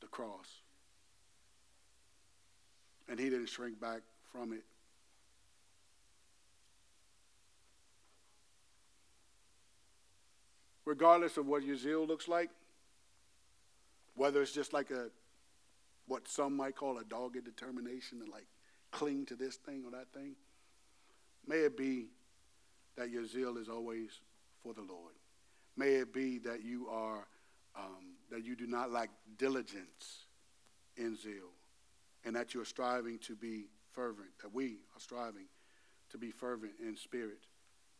the 0.00 0.08
cross. 0.08 0.48
And 3.08 3.18
he 3.18 3.30
didn't 3.30 3.48
shrink 3.48 3.80
back 3.80 4.02
from 4.32 4.52
it. 4.52 4.64
regardless 10.88 11.36
of 11.36 11.46
what 11.46 11.62
your 11.62 11.76
zeal 11.76 12.06
looks 12.06 12.28
like, 12.28 12.48
whether 14.14 14.40
it's 14.40 14.52
just 14.52 14.72
like 14.72 14.90
a 14.90 15.10
what 16.06 16.26
some 16.26 16.56
might 16.56 16.74
call 16.74 16.96
a 16.96 17.04
dogged 17.04 17.44
determination 17.44 18.24
to 18.24 18.30
like 18.30 18.46
cling 18.90 19.26
to 19.26 19.36
this 19.36 19.56
thing 19.56 19.84
or 19.84 19.90
that 19.90 20.06
thing, 20.14 20.34
may 21.46 21.56
it 21.56 21.76
be 21.76 22.06
that 22.96 23.10
your 23.10 23.26
zeal 23.26 23.58
is 23.58 23.68
always 23.68 24.08
for 24.62 24.72
the 24.72 24.80
Lord. 24.80 25.12
May 25.76 25.96
it 25.96 26.14
be 26.14 26.38
that 26.38 26.64
you 26.64 26.88
are 26.88 27.26
um, 27.76 28.16
that 28.30 28.42
you 28.42 28.56
do 28.56 28.66
not 28.66 28.90
lack 28.90 29.10
diligence 29.36 30.24
in 30.96 31.16
zeal, 31.16 31.52
and 32.24 32.36
that 32.36 32.54
you 32.54 32.60
are 32.60 32.66
striving 32.66 33.18
to 33.20 33.34
be 33.34 33.66
fervent. 33.92 34.30
That 34.42 34.54
we 34.54 34.78
are 34.94 35.00
striving 35.00 35.46
to 36.10 36.18
be 36.18 36.30
fervent 36.30 36.72
in 36.80 36.96
spirit, 36.96 37.46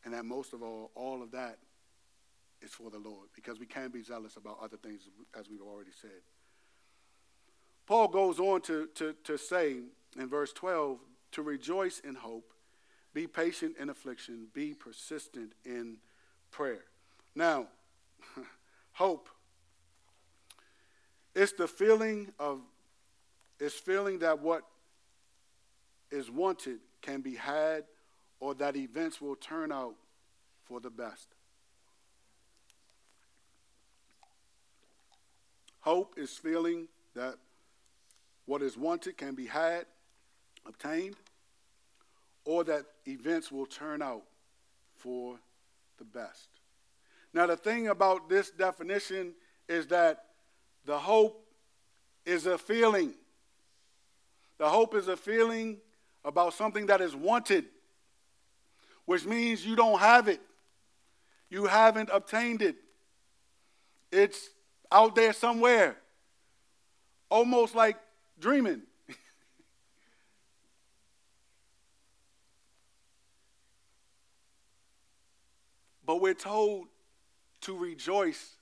and 0.04 0.14
that 0.14 0.24
most 0.24 0.52
of 0.52 0.62
all, 0.62 0.90
all 0.94 1.22
of 1.22 1.30
that 1.32 1.58
is 2.60 2.72
for 2.72 2.90
the 2.90 2.98
Lord 2.98 3.28
because 3.34 3.60
we 3.60 3.66
can 3.66 3.90
be 3.90 4.02
zealous 4.02 4.36
about 4.36 4.58
other 4.62 4.76
things, 4.76 5.02
as 5.38 5.48
we've 5.48 5.62
already 5.62 5.92
said. 6.00 6.22
Paul 7.86 8.08
goes 8.08 8.38
on 8.38 8.60
to, 8.62 8.88
to, 8.96 9.14
to 9.24 9.38
say 9.38 9.76
in 10.18 10.28
verse 10.28 10.52
12 10.52 10.98
to 11.32 11.42
rejoice 11.42 12.00
in 12.00 12.14
hope, 12.14 12.52
be 13.14 13.26
patient 13.26 13.76
in 13.78 13.88
affliction, 13.88 14.48
be 14.52 14.74
persistent 14.74 15.52
in 15.64 15.98
prayer. 16.50 16.84
Now, 17.34 17.68
hope 18.92 19.28
it's 21.34 21.52
the 21.52 21.68
feeling 21.68 22.32
of 22.38 22.60
it's 23.60 23.74
feeling 23.74 24.18
that 24.20 24.40
what 24.40 24.62
is 26.10 26.30
wanted 26.30 26.78
can 27.02 27.20
be 27.20 27.34
had 27.34 27.84
or 28.40 28.54
that 28.54 28.76
events 28.76 29.20
will 29.20 29.36
turn 29.36 29.72
out 29.72 29.94
for 30.64 30.80
the 30.80 30.90
best. 30.90 31.28
Hope 35.80 36.14
is 36.16 36.30
feeling 36.32 36.88
that 37.14 37.36
what 38.46 38.62
is 38.62 38.76
wanted 38.76 39.16
can 39.16 39.34
be 39.34 39.46
had, 39.46 39.86
obtained, 40.66 41.16
or 42.44 42.64
that 42.64 42.84
events 43.06 43.52
will 43.52 43.66
turn 43.66 44.02
out 44.02 44.22
for 44.96 45.38
the 45.98 46.04
best. 46.04 46.48
Now, 47.34 47.46
the 47.46 47.56
thing 47.56 47.88
about 47.88 48.28
this 48.28 48.50
definition 48.50 49.34
is 49.68 49.86
that 49.88 50.24
the 50.86 50.98
hope 50.98 51.46
is 52.24 52.46
a 52.46 52.56
feeling. 52.56 53.14
The 54.58 54.68
hope 54.68 54.94
is 54.96 55.08
a 55.08 55.16
feeling 55.16 55.78
about 56.24 56.52
something 56.52 56.86
that 56.86 57.00
is 57.00 57.14
wanted, 57.14 57.64
which 59.04 59.24
means 59.24 59.64
you 59.64 59.76
don't 59.76 60.00
have 60.00 60.26
it. 60.26 60.40
You 61.48 61.66
haven't 61.66 62.10
obtained 62.12 62.60
it. 62.60 62.74
It's 64.10 64.50
out 64.90 65.14
there 65.14 65.32
somewhere, 65.32 65.96
almost 67.30 67.76
like 67.76 67.96
dreaming. 68.38 68.82
but 76.04 76.20
we're 76.20 76.34
told 76.34 76.88
to 77.62 77.76
rejoice 77.76 78.56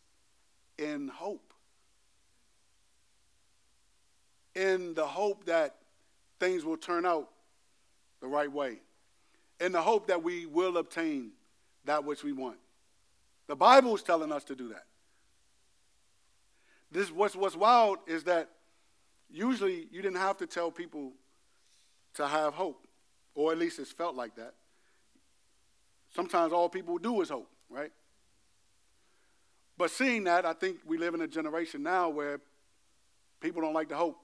in 0.79 1.09
hope. 1.09 1.55
In 4.55 4.95
the 4.95 5.07
hope 5.07 5.47
that 5.47 5.77
things 6.39 6.65
will 6.65 6.77
turn 6.77 7.07
out 7.07 7.29
the 8.21 8.27
right 8.27 8.51
way. 8.51 8.79
In 9.61 9.73
the 9.73 9.81
hope 9.81 10.09
that 10.09 10.23
we 10.23 10.47
will 10.47 10.77
obtain 10.77 11.31
that 11.85 12.05
which 12.05 12.23
we 12.23 12.33
want. 12.33 12.59
The 13.47 13.57
Bible 13.57 13.95
is 13.95 14.03
telling 14.03 14.33
us 14.33 14.45
to 14.45 14.55
do 14.57 14.69
that. 14.69 14.85
This 16.91 17.11
what's 17.11 17.35
what's 17.35 17.57
wild 17.57 17.99
is 18.07 18.25
that 18.25 18.49
usually 19.31 19.87
you 19.91 20.03
didn't 20.03 20.19
have 20.19 20.37
to 20.39 20.47
tell 20.47 20.71
people 20.71 21.13
to 22.15 22.27
have 22.27 22.55
hope, 22.55 22.87
or 23.35 23.53
at 23.53 23.59
least 23.59 23.79
it's 23.79 23.93
felt 23.93 24.15
like 24.15 24.37
that. 24.37 24.55
Sometimes 26.15 26.53
all 26.53 26.69
people 26.69 26.99
do 26.99 27.21
is 27.21 27.29
hope, 27.29 27.51
right? 27.69 27.93
But 29.77 29.91
seeing 29.91 30.25
that, 30.25 30.47
I 30.47 30.55
think 30.55 30.79
we 30.87 30.97
live 30.97 31.15
in 31.15 31.21
a 31.21 31.29
generation 31.29 31.83
now 31.83 32.09
where 32.09 32.41
people 33.41 33.61
don't 33.61 33.75
like 33.75 33.91
to 33.91 33.97
hope. 33.97 34.19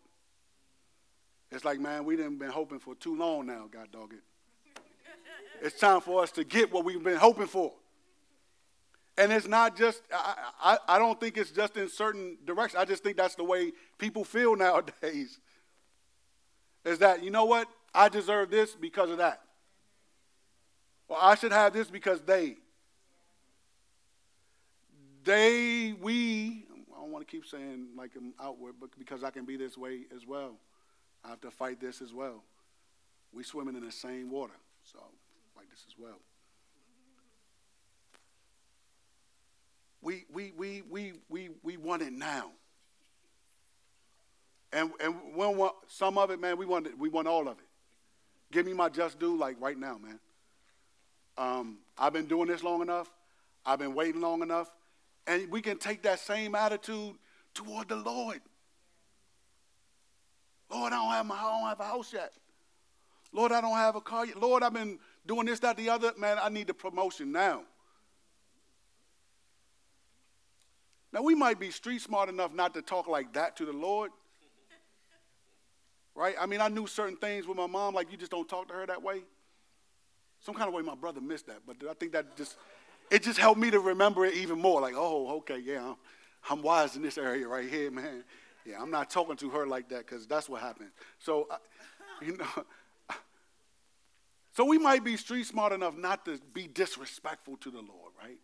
It's 1.53 1.67
like, 1.67 1.79
man, 1.79 2.05
we 2.07 2.17
didn't 2.17 2.39
been 2.39 2.51
hoping 2.51 2.79
for 2.79 2.95
too 2.95 3.15
long 3.15 3.47
now, 3.47 3.69
God 3.71 3.93
dog 3.93 4.15
it. 4.15 4.81
it's 5.63 5.79
time 5.79 6.01
for 6.01 6.23
us 6.23 6.33
to 6.33 6.45
get 6.45 6.73
what 6.73 6.83
we've 6.85 7.03
been 7.03 7.19
hoping 7.19 7.47
for. 7.47 7.75
And 9.19 9.31
it's 9.31 9.47
not 9.47 9.77
just, 9.77 10.01
I, 10.11 10.35
I, 10.63 10.79
I 10.89 10.99
don't 10.99 11.21
think 11.21 11.37
it's 11.37 11.51
just 11.51 11.77
in 11.77 11.91
certain 11.91 12.39
directions. 12.47 12.81
I 12.81 12.87
just 12.87 13.03
think 13.03 13.19
that's 13.19 13.35
the 13.35 13.45
way 13.45 13.73
people 13.99 14.25
feel 14.25 14.57
nowadays. 14.57 15.39
Is 16.87 16.99
that, 16.99 17.23
you 17.23 17.31
know 17.31 17.45
what? 17.45 17.69
I 17.95 18.09
deserve 18.09 18.51
this 18.51 18.75
because 18.75 19.11
of 19.11 19.19
that. 19.19 19.43
Or 21.09 21.19
I 21.21 21.35
should 21.35 21.53
have 21.53 21.75
this 21.75 21.91
because 21.91 22.23
they. 22.23 22.57
They, 25.25 25.95
we, 26.01 26.65
I 26.97 27.01
don't 27.01 27.13
want 27.13 27.29
to 27.29 27.31
keep 27.31 27.45
saying 27.45 27.89
like 27.97 28.13
I'm 28.17 28.33
outward, 28.41 28.77
but 28.81 28.89
because 28.99 29.23
I 29.23 29.31
can 29.31 29.45
be 29.45 29.59
this 29.59 29.77
way 29.77 30.07
as 30.17 30.27
well. 30.27 30.57
I 31.25 31.29
have 31.29 31.41
to 31.43 31.51
fight 31.51 31.81
this 31.81 32.03
as 32.03 32.13
well. 32.13 32.43
We 33.33 33.43
swimming 33.43 33.77
in 33.77 33.85
the 33.85 33.93
same 33.93 34.31
water, 34.31 34.55
so 34.85 34.99
fight 35.55 35.71
this 35.71 35.85
as 35.87 35.95
well. 35.99 36.19
We, 40.03 40.25
we, 40.33 40.53
we, 40.57 40.83
we, 40.91 41.13
we, 41.29 41.51
we 41.63 41.77
want 41.77 42.03
it 42.03 42.13
now. 42.13 42.51
And, 44.73 44.91
and 45.01 45.15
we 45.37 45.47
want 45.47 45.75
some 45.87 46.19
of 46.19 46.31
it, 46.31 46.41
man, 46.41 46.57
we 46.57 46.67
want, 46.67 46.87
it, 46.87 46.99
we 46.99 47.09
want 47.09 47.29
all 47.29 47.47
of 47.47 47.59
it. 47.59 47.65
Give 48.51 48.67
me 48.67 48.73
my 48.73 48.89
just 48.89 49.19
due, 49.19 49.37
like 49.37 49.57
right 49.61 49.79
now, 49.79 49.99
man. 49.99 50.19
Um, 51.39 51.79
I've 51.97 52.13
been 52.13 52.27
doing 52.27 52.49
this 52.49 52.63
long 52.63 52.83
enough. 52.83 53.11
I've 53.65 53.79
been 53.79 53.95
waiting 53.95 54.21
long 54.21 54.43
enough. 54.43 54.71
And 55.27 55.51
we 55.51 55.63
can 55.63 55.79
take 55.79 56.03
that 56.03 56.19
same 56.19 56.55
attitude 56.55 57.15
toward 57.55 57.89
the 57.89 57.97
Lord. 57.97 58.41
Lord, 60.73 60.93
I 60.93 60.97
don't 60.97 61.13
have 61.13 61.27
my 61.27 61.37
I 61.37 61.59
don't 61.59 61.69
have 61.69 61.81
a 61.81 61.85
house 61.85 62.13
yet. 62.13 62.33
Lord, 63.33 63.53
I 63.53 63.61
don't 63.61 63.77
have 63.77 63.97
a 63.97 64.01
car 64.01 64.27
yet. 64.27 64.41
Lord, 64.41 64.63
I've 64.63 64.75
been 64.75 64.99
doing 65.27 65.47
this, 65.47 65.61
that, 65.61 65.77
the 65.77 65.89
other. 65.89 66.13
Man, 66.19 66.39
I 66.41 66.49
need 66.49 66.67
the 66.67 66.75
promotion 66.75 67.33
now. 67.33 67.63
Now 71.13 71.23
we 71.23 71.35
might 71.35 71.61
be 71.61 71.71
street 71.71 72.01
smart 72.01 72.29
enough 72.29 72.55
not 72.55 72.75
to 72.75 72.83
talk 72.83 73.07
like 73.07 73.35
that 73.35 73.57
to 73.57 73.65
the 73.65 73.73
Lord. 73.73 74.11
Right? 76.15 76.35
I 76.39 76.45
mean, 76.45 76.61
I 76.61 76.69
knew 76.69 76.87
certain 76.87 77.17
things 77.17 77.47
with 77.47 77.57
my 77.57 77.67
mom, 77.67 77.95
like 77.95 78.13
you 78.13 78.19
just 78.19 78.31
don't 78.31 78.47
talk 78.47 78.69
to 78.69 78.75
her 78.75 78.87
that 78.87 79.03
way. 79.03 79.23
Some 80.41 80.55
kind 80.55 80.69
of 80.69 80.75
way 80.75 80.83
my 80.83 80.95
brother 80.95 81.23
missed 81.23 81.47
that, 81.47 81.61
but 81.67 81.77
I 81.89 81.95
think 81.95 82.13
that 82.13 82.37
just 82.37 82.57
it 83.11 83.23
just 83.23 83.39
helped 83.39 83.59
me 83.59 83.71
to 83.71 83.81
remember 83.81 84.27
it 84.27 84.35
even 84.35 84.59
more. 84.59 84.83
Like, 84.83 84.93
oh, 84.95 85.37
okay, 85.39 85.59
yeah, 85.59 85.83
I'm, 85.83 85.97
I'm 86.51 86.63
wise 86.63 86.97
in 86.97 87.03
this 87.03 87.17
area 87.17 87.49
right 87.49 87.67
here, 87.67 87.91
man. 87.91 88.25
Yeah, 88.65 88.81
I'm 88.81 88.91
not 88.91 89.11
talking 89.11 89.37
to 89.37 89.51
her 89.51 89.67
like 89.67 89.89
that 89.89 90.07
because 90.07 90.27
that's 90.27 90.49
what 90.49 90.61
happened. 90.61 90.91
So, 91.19 91.49
uh, 91.51 91.57
you 92.23 92.37
know, 92.37 92.65
so 94.53 94.65
we 94.65 94.79
might 94.79 95.05
be 95.05 95.17
street 95.17 95.47
smart 95.47 95.73
enough 95.73 95.97
not 95.97 96.25
to 96.27 96.39
be 96.53 96.69
disrespectful 96.69 97.57
to 97.59 97.71
the 97.71 97.81
Lord, 97.81 98.13
right? 98.23 98.39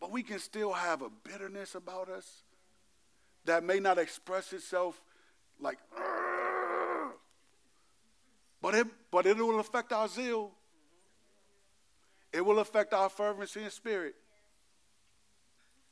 But 0.00 0.10
we 0.10 0.22
can 0.22 0.38
still 0.38 0.72
have 0.72 1.02
a 1.02 1.10
bitterness 1.10 1.74
about 1.74 2.08
us 2.08 2.42
that 3.44 3.64
may 3.64 3.80
not 3.80 3.98
express 3.98 4.52
itself 4.52 5.02
like, 5.60 5.78
but 8.60 8.74
it, 8.74 8.86
but 9.10 9.26
it 9.26 9.36
will 9.36 9.60
affect 9.60 9.92
our 9.92 10.08
zeal. 10.08 10.52
It 12.32 12.44
will 12.44 12.58
affect 12.58 12.92
our 12.92 13.08
fervency 13.08 13.62
and 13.62 13.72
spirit. 13.72 14.14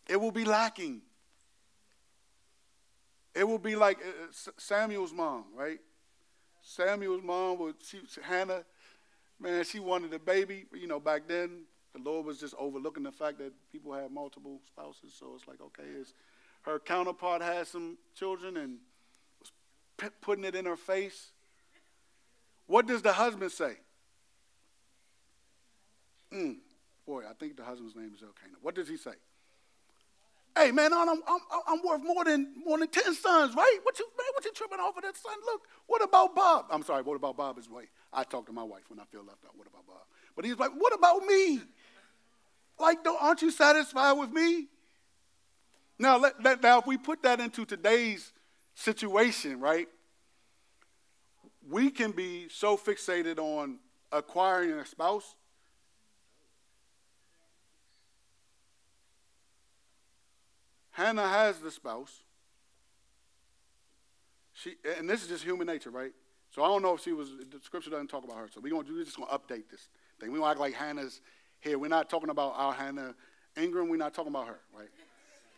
It 0.09 0.21
will 0.21 0.31
be 0.31 0.45
lacking. 0.45 1.03
It 3.37 3.47
will 3.47 3.59
be 3.59 3.77
like 3.77 3.99
uh, 3.99 4.25
uh 4.25 4.51
Samuel's 4.57 5.13
mom, 5.13 5.45
right? 5.55 5.79
Samuel's 6.63 7.23
mom 7.23 7.59
was 7.59 7.75
she, 7.87 8.01
Hannah. 8.23 8.65
Man, 9.39 9.63
she 9.65 9.79
wanted 9.79 10.15
a 10.15 10.19
baby. 10.19 10.65
You 10.73 10.87
know, 10.87 10.99
back 10.99 11.29
then 11.29 11.65
the 11.95 12.01
Lord 12.01 12.25
was 12.25 12.41
just 12.41 12.55
overlooking 12.59 13.03
the 13.03 13.13
fact 13.13 13.39
that 13.39 13.53
people 13.71 13.93
had 13.93 14.11
multiple 14.11 14.61
spouses. 14.67 15.15
So 15.19 15.35
it's 15.35 15.47
like, 15.47 15.61
okay, 15.61 15.85
is 16.01 16.15
her 16.63 16.79
counterpart 16.79 17.43
had 17.43 17.67
some 17.67 17.99
children 18.15 18.57
and 18.57 18.79
was 19.39 19.53
p- 19.99 20.17
putting 20.23 20.45
it 20.45 20.55
in 20.55 20.65
her 20.65 20.77
face. 20.77 21.33
What 22.67 22.87
does 22.87 23.03
the 23.03 23.13
husband 23.13 23.53
say? 23.53 23.75
Mm, 26.33 26.57
boy, 27.07 27.23
I 27.29 27.35
think 27.35 27.57
the 27.57 27.65
husband's 27.65 27.95
name 27.95 28.13
is 28.15 28.23
Elkanah. 28.23 28.59
What 28.63 28.75
does 28.75 28.89
he 28.89 28.97
say? 28.97 29.13
Hey 30.57 30.73
man, 30.73 30.93
I'm, 30.95 31.09
I'm, 31.09 31.21
I'm 31.69 31.83
worth 31.85 32.03
more 32.03 32.25
than 32.25 32.55
more 32.65 32.79
than 32.79 32.89
ten 32.89 33.15
sons, 33.15 33.55
right? 33.55 33.79
What 33.83 33.99
you 33.99 34.07
man, 34.17 34.27
what 34.35 34.45
you 34.45 34.53
tripping 34.53 34.79
off 34.81 34.97
of 34.97 35.03
that 35.03 35.17
son? 35.17 35.35
Look, 35.45 35.63
what 35.87 36.03
about 36.03 36.35
Bob? 36.35 36.67
I'm 36.71 36.83
sorry, 36.83 37.03
what 37.03 37.15
about 37.15 37.37
Bob 37.37 37.59
is 37.59 37.69
way. 37.69 37.85
I 38.13 38.25
talk 38.25 38.47
to 38.47 38.53
my 38.53 38.63
wife 38.63 38.85
when 38.89 38.99
I 38.99 39.05
feel 39.05 39.23
left 39.23 39.45
out. 39.45 39.53
What 39.55 39.67
about 39.67 39.87
Bob? 39.87 39.99
But 40.35 40.47
he's 40.47 40.59
like, 40.59 40.71
what 40.77 40.95
about 40.95 41.25
me? 41.27 41.61
Like, 42.79 43.05
don't, 43.05 43.23
aren't 43.23 43.43
you 43.43 43.51
satisfied 43.51 44.13
with 44.13 44.31
me? 44.31 44.69
Now, 45.99 46.19
let, 46.19 46.43
let, 46.43 46.63
now, 46.63 46.79
if 46.79 46.87
we 46.87 46.99
put 46.99 47.23
that 47.23 47.41
into 47.41 47.65
today's 47.65 48.33
situation, 48.75 49.61
right? 49.61 49.89
We 51.69 51.91
can 51.91 52.13
be 52.13 52.49
so 52.51 52.77
fixated 52.77 53.39
on 53.39 53.79
acquiring 54.13 54.73
a 54.73 54.87
spouse 54.87 55.35
Hannah 60.97 61.29
has 61.29 61.59
the 61.59 61.71
spouse. 61.71 62.23
She, 64.55 64.77
and 64.97 65.07
this 65.11 65.23
is 65.23 65.29
just 65.29 65.45
human 65.45 65.67
nature, 65.67 65.91
right? 65.91 66.13
So 66.55 66.65
I 66.65 66.69
don't 66.69 66.81
know 66.81 66.95
if 66.95 67.03
she 67.03 67.13
was, 67.13 67.29
the 67.29 67.61
scripture 67.63 67.91
doesn't 67.91 68.09
talk 68.09 68.25
about 68.25 68.39
her. 68.39 68.49
So 68.51 68.63
we're, 68.63 68.71
gonna, 68.71 68.89
we're 68.91 69.05
just 69.05 69.19
going 69.19 69.29
to 69.29 69.35
update 69.35 69.69
this 69.71 69.91
thing. 70.19 70.33
We 70.33 70.39
don't 70.39 70.49
act 70.49 70.59
like 70.59 70.73
Hannah's 70.73 71.21
here. 71.61 71.79
We're 71.79 71.89
not 71.89 72.09
talking 72.09 72.31
about 72.31 72.55
our 72.57 72.73
Hannah 72.73 73.15
Ingram. 73.59 73.91
We're 73.91 73.99
not 73.99 74.15
talking 74.15 74.33
about 74.33 74.47
her, 74.47 74.59
right? 74.75 74.89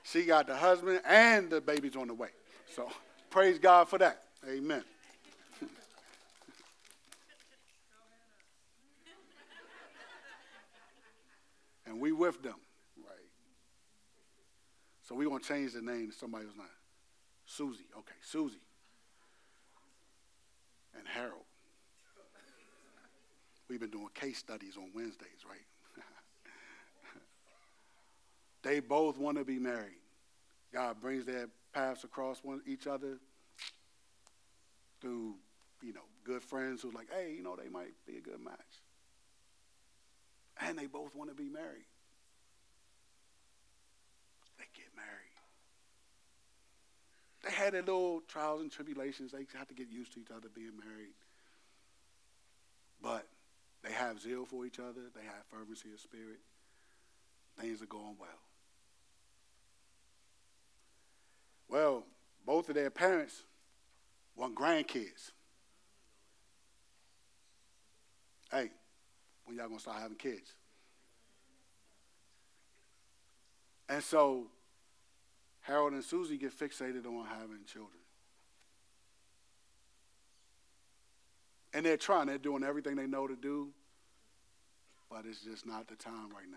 She 0.02 0.24
got 0.24 0.48
the 0.48 0.56
husband 0.56 1.02
and 1.06 1.48
the 1.48 1.60
baby's 1.60 1.94
on 1.94 2.08
the 2.08 2.14
way. 2.14 2.30
So 2.74 2.90
praise 3.30 3.60
God 3.60 3.88
for 3.88 3.98
that. 3.98 4.24
Amen. 4.44 4.82
and 11.86 12.00
we 12.00 12.10
with 12.10 12.42
them. 12.42 12.56
So 15.08 15.14
we're 15.14 15.24
going 15.30 15.40
to 15.40 15.48
change 15.48 15.72
the 15.72 15.80
name 15.80 16.10
to 16.10 16.14
somebody 16.14 16.44
who's 16.44 16.56
not. 16.56 16.66
Susie. 17.46 17.86
Okay, 17.96 18.14
Susie. 18.20 18.60
And 20.94 21.08
Harold. 21.08 21.44
We've 23.70 23.80
been 23.80 23.88
doing 23.88 24.08
case 24.12 24.36
studies 24.36 24.76
on 24.76 24.90
Wednesdays, 24.94 25.46
right? 25.48 26.04
they 28.62 28.80
both 28.80 29.16
want 29.16 29.38
to 29.38 29.44
be 29.44 29.58
married. 29.58 30.02
God 30.74 31.00
brings 31.00 31.24
their 31.24 31.48
paths 31.72 32.04
across 32.04 32.44
one, 32.44 32.60
each 32.66 32.86
other 32.86 33.18
through, 35.00 35.36
you 35.82 35.94
know, 35.94 36.04
good 36.22 36.42
friends 36.42 36.82
who's 36.82 36.92
like, 36.92 37.08
hey, 37.10 37.32
you 37.34 37.42
know, 37.42 37.56
they 37.56 37.70
might 37.70 37.94
be 38.06 38.18
a 38.18 38.20
good 38.20 38.40
match. 38.44 38.82
And 40.60 40.78
they 40.78 40.86
both 40.86 41.14
want 41.14 41.30
to 41.30 41.34
be 41.34 41.48
married. 41.48 41.86
They 47.48 47.54
had 47.54 47.72
their 47.72 47.80
little 47.80 48.20
trials 48.28 48.60
and 48.60 48.70
tribulations. 48.70 49.32
They 49.32 49.46
had 49.56 49.68
to 49.68 49.74
get 49.74 49.88
used 49.88 50.12
to 50.12 50.20
each 50.20 50.30
other 50.30 50.48
being 50.54 50.72
married. 50.84 51.14
But 53.00 53.26
they 53.82 53.90
have 53.90 54.20
zeal 54.20 54.44
for 54.44 54.66
each 54.66 54.78
other. 54.78 55.00
They 55.14 55.24
have 55.24 55.46
fervency 55.50 55.88
of 55.94 55.98
spirit. 55.98 56.40
Things 57.58 57.80
are 57.80 57.86
going 57.86 58.16
well. 58.20 58.28
Well, 61.70 62.04
both 62.44 62.68
of 62.68 62.74
their 62.74 62.90
parents 62.90 63.44
want 64.36 64.54
grandkids. 64.54 65.32
Hey, 68.50 68.70
when 69.46 69.56
y'all 69.56 69.68
gonna 69.68 69.80
start 69.80 70.02
having 70.02 70.18
kids? 70.18 70.52
And 73.88 74.04
so 74.04 74.48
Harold 75.68 75.92
and 75.92 76.02
Susie 76.02 76.38
get 76.38 76.58
fixated 76.58 77.04
on 77.04 77.26
having 77.26 77.62
children. 77.66 78.00
And 81.74 81.84
they're 81.84 81.98
trying, 81.98 82.28
they're 82.28 82.38
doing 82.38 82.64
everything 82.64 82.96
they 82.96 83.06
know 83.06 83.26
to 83.26 83.36
do, 83.36 83.68
but 85.10 85.26
it's 85.28 85.42
just 85.42 85.66
not 85.66 85.86
the 85.86 85.94
time 85.94 86.30
right 86.34 86.50
now. 86.50 86.56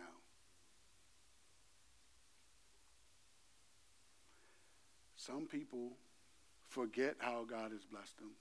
Some 5.17 5.45
people 5.45 5.91
forget 6.69 7.15
how 7.19 7.43
God 7.43 7.73
has 7.73 7.83
blessed 7.83 8.17
them 8.17 8.31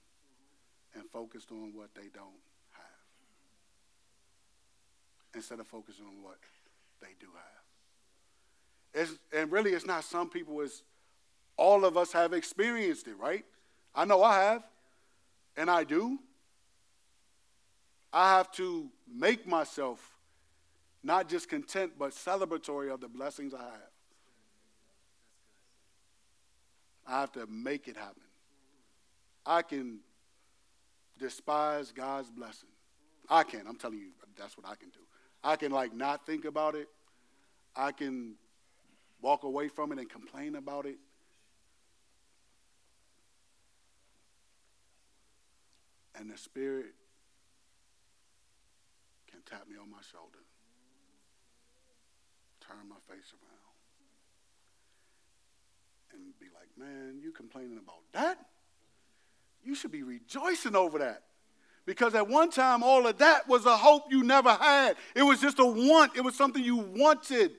and 0.95 1.03
focused 1.11 1.51
on 1.51 1.73
what 1.75 1.89
they 1.95 2.07
don't 2.13 2.41
have 2.71 2.85
instead 5.35 5.59
of 5.59 5.67
focusing 5.67 6.05
on 6.05 6.23
what 6.23 6.37
they 7.01 7.09
do 7.19 7.27
have. 7.35 7.60
It's, 8.93 9.11
and 9.33 9.51
really, 9.51 9.71
it's 9.71 9.85
not 9.85 10.03
some 10.03 10.29
people, 10.29 10.61
it's 10.61 10.83
all 11.57 11.85
of 11.85 11.97
us 11.97 12.11
have 12.11 12.33
experienced 12.33 13.07
it, 13.07 13.17
right? 13.17 13.45
I 13.95 14.05
know 14.05 14.23
I 14.23 14.43
have, 14.43 14.63
and 15.55 15.69
I 15.69 15.83
do. 15.83 16.19
I 18.13 18.35
have 18.37 18.51
to 18.53 18.89
make 19.13 19.47
myself 19.47 20.17
not 21.03 21.29
just 21.29 21.49
content, 21.49 21.93
but 21.97 22.11
celebratory 22.11 22.93
of 22.93 22.99
the 23.01 23.07
blessings 23.07 23.53
I 23.53 23.61
have. 23.61 23.91
I 27.07 27.19
have 27.21 27.31
to 27.33 27.47
make 27.47 27.87
it 27.87 27.97
happen. 27.97 28.21
I 29.45 29.61
can 29.61 29.99
despise 31.17 31.91
God's 31.91 32.29
blessing. 32.29 32.69
I 33.29 33.43
can. 33.43 33.61
I'm 33.67 33.77
telling 33.77 33.97
you, 33.97 34.09
that's 34.37 34.57
what 34.57 34.67
I 34.67 34.75
can 34.75 34.89
do. 34.89 34.99
I 35.43 35.55
can 35.55 35.71
like 35.71 35.93
not 35.93 36.25
think 36.25 36.45
about 36.45 36.75
it. 36.75 36.87
I 37.75 37.91
can 37.91 38.35
walk 39.21 39.43
away 39.43 39.67
from 39.67 39.91
it 39.91 39.99
and 39.99 40.09
complain 40.09 40.55
about 40.55 40.85
it. 40.85 40.97
And 46.15 46.29
the 46.29 46.37
Spirit 46.37 46.93
can 49.31 49.41
tap 49.49 49.67
me 49.69 49.75
on 49.81 49.89
my 49.89 50.01
shoulder, 50.11 50.39
turn 52.67 52.87
my 52.89 52.97
face 53.07 53.33
around, 53.33 53.73
and 56.13 56.39
be 56.39 56.47
like, 56.53 56.69
man, 56.77 57.19
you 57.21 57.31
complaining 57.31 57.79
about 57.81 58.03
that? 58.13 58.37
You 59.63 59.75
should 59.75 59.91
be 59.91 60.03
rejoicing 60.03 60.75
over 60.75 60.99
that. 60.99 61.23
Because 61.85 62.13
at 62.13 62.27
one 62.27 62.51
time, 62.51 62.83
all 62.83 63.07
of 63.07 63.17
that 63.17 63.47
was 63.47 63.65
a 63.65 63.75
hope 63.75 64.11
you 64.11 64.23
never 64.23 64.51
had. 64.51 64.95
It 65.15 65.23
was 65.23 65.41
just 65.41 65.57
a 65.59 65.65
want, 65.65 66.15
it 66.15 66.23
was 66.23 66.35
something 66.35 66.63
you 66.63 66.77
wanted. 66.77 67.51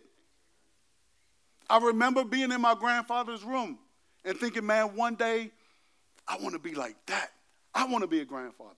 I 1.73 1.79
remember 1.79 2.23
being 2.23 2.53
in 2.53 2.61
my 2.61 2.75
grandfather's 2.75 3.43
room 3.43 3.79
and 4.27 4.37
thinking, 4.37 4.67
man, 4.67 4.95
one 4.95 5.15
day 5.15 5.51
I 6.29 6.37
want 6.37 6.53
to 6.53 6.59
be 6.59 6.75
like 6.75 6.97
that. 7.07 7.31
I 7.75 7.87
want 7.87 8.03
to 8.03 8.09
be 8.09 8.21
a 8.21 8.27
grandfather. 8.27 8.75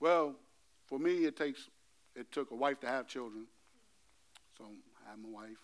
Well, 0.00 0.36
for 0.86 0.98
me, 0.98 1.26
it 1.26 1.36
takes 1.36 1.68
it 2.16 2.32
took 2.32 2.50
a 2.50 2.54
wife 2.54 2.80
to 2.80 2.86
have 2.86 3.08
children. 3.08 3.44
So 4.56 4.64
I 4.64 5.10
had 5.10 5.18
my 5.18 5.28
wife, 5.28 5.60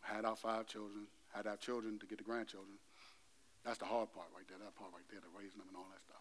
had 0.00 0.24
our 0.24 0.34
five 0.34 0.66
children, 0.66 1.06
had 1.32 1.46
our 1.46 1.56
children 1.56 2.00
to 2.00 2.06
get 2.06 2.18
the 2.18 2.24
grandchildren. 2.24 2.74
That's 3.64 3.78
the 3.78 3.84
hard 3.84 4.12
part 4.12 4.26
right 4.34 4.48
there, 4.48 4.58
that 4.58 4.74
part 4.74 4.90
right 4.92 5.04
there, 5.08 5.20
the 5.20 5.38
raising 5.38 5.58
them 5.58 5.68
and 5.68 5.76
all 5.76 5.86
that 5.92 6.02
stuff. 6.02 6.16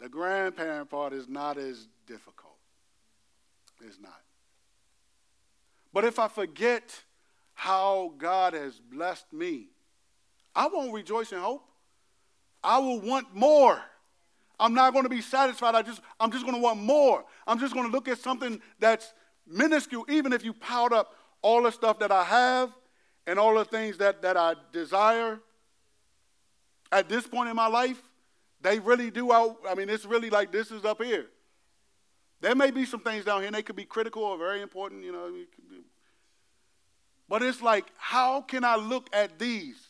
The 0.00 0.08
grandparent 0.08 0.90
part 0.90 1.12
is 1.12 1.26
not 1.28 1.58
as 1.58 1.88
difficult. 2.06 2.54
It's 3.84 3.98
not. 3.98 4.20
But 5.94 6.04
if 6.04 6.18
I 6.18 6.26
forget 6.26 6.82
how 7.54 8.12
God 8.18 8.52
has 8.52 8.80
blessed 8.80 9.32
me, 9.32 9.68
I 10.54 10.66
won't 10.66 10.92
rejoice 10.92 11.30
in 11.32 11.38
hope. 11.38 11.64
I 12.64 12.78
will 12.78 13.00
want 13.00 13.32
more. 13.32 13.80
I'm 14.58 14.74
not 14.74 14.92
going 14.92 15.04
to 15.04 15.08
be 15.08 15.20
satisfied. 15.20 15.76
I 15.76 15.82
just, 15.82 16.00
I'm 16.18 16.32
just 16.32 16.44
going 16.44 16.56
to 16.56 16.60
want 16.60 16.80
more. 16.80 17.24
I'm 17.46 17.60
just 17.60 17.74
going 17.74 17.86
to 17.86 17.92
look 17.92 18.08
at 18.08 18.18
something 18.18 18.60
that's 18.80 19.14
minuscule, 19.46 20.04
even 20.08 20.32
if 20.32 20.44
you 20.44 20.52
piled 20.52 20.92
up 20.92 21.14
all 21.42 21.62
the 21.62 21.70
stuff 21.70 22.00
that 22.00 22.10
I 22.10 22.24
have 22.24 22.72
and 23.26 23.38
all 23.38 23.54
the 23.54 23.64
things 23.64 23.96
that, 23.98 24.20
that 24.22 24.36
I 24.36 24.54
desire 24.72 25.38
at 26.90 27.08
this 27.08 27.26
point 27.26 27.50
in 27.50 27.56
my 27.56 27.68
life, 27.68 28.02
they 28.60 28.80
really 28.80 29.10
do 29.10 29.32
out. 29.32 29.58
I 29.68 29.74
mean, 29.76 29.88
it's 29.88 30.06
really 30.06 30.30
like 30.30 30.50
this 30.50 30.72
is 30.72 30.84
up 30.84 31.02
here. 31.02 31.26
There 32.40 32.54
may 32.54 32.70
be 32.70 32.84
some 32.84 33.00
things 33.00 33.24
down 33.24 33.40
here, 33.40 33.46
and 33.46 33.56
they 33.56 33.62
could 33.62 33.76
be 33.76 33.84
critical 33.84 34.22
or 34.22 34.36
very 34.36 34.60
important, 34.60 35.04
you 35.04 35.12
know. 35.12 35.32
But 37.28 37.42
it's 37.42 37.62
like, 37.62 37.86
how 37.96 38.42
can 38.42 38.64
I 38.64 38.76
look 38.76 39.08
at 39.12 39.38
these? 39.38 39.88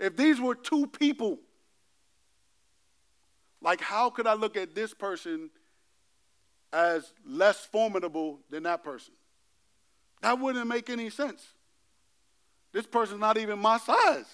If 0.00 0.16
these 0.16 0.40
were 0.40 0.54
two 0.54 0.86
people, 0.88 1.38
like, 3.62 3.80
how 3.80 4.10
could 4.10 4.26
I 4.26 4.34
look 4.34 4.56
at 4.56 4.74
this 4.74 4.92
person 4.92 5.50
as 6.72 7.12
less 7.24 7.64
formidable 7.64 8.40
than 8.50 8.64
that 8.64 8.84
person? 8.84 9.14
That 10.22 10.38
wouldn't 10.38 10.66
make 10.66 10.90
any 10.90 11.10
sense. 11.10 11.46
This 12.72 12.86
person's 12.86 13.20
not 13.20 13.38
even 13.38 13.58
my 13.58 13.78
size. 13.78 14.26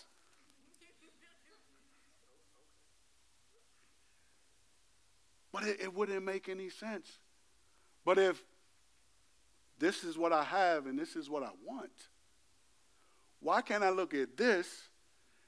But 5.53 5.64
it, 5.64 5.80
it 5.82 5.95
wouldn't 5.95 6.24
make 6.24 6.49
any 6.49 6.70
sense. 6.70 7.18
But 8.05 8.18
if 8.18 8.42
this 9.78 10.05
is 10.05 10.16
what 10.16 10.32
I 10.32 10.44
have 10.44 10.86
and 10.86 10.98
this 10.98 11.16
is 11.16 11.28
what 11.28 11.42
I 11.42 11.50
want, 11.64 11.90
why 13.40 13.61
can't 13.61 13.82
I 13.82 13.90
look 13.90 14.14
at 14.14 14.36
this 14.36 14.68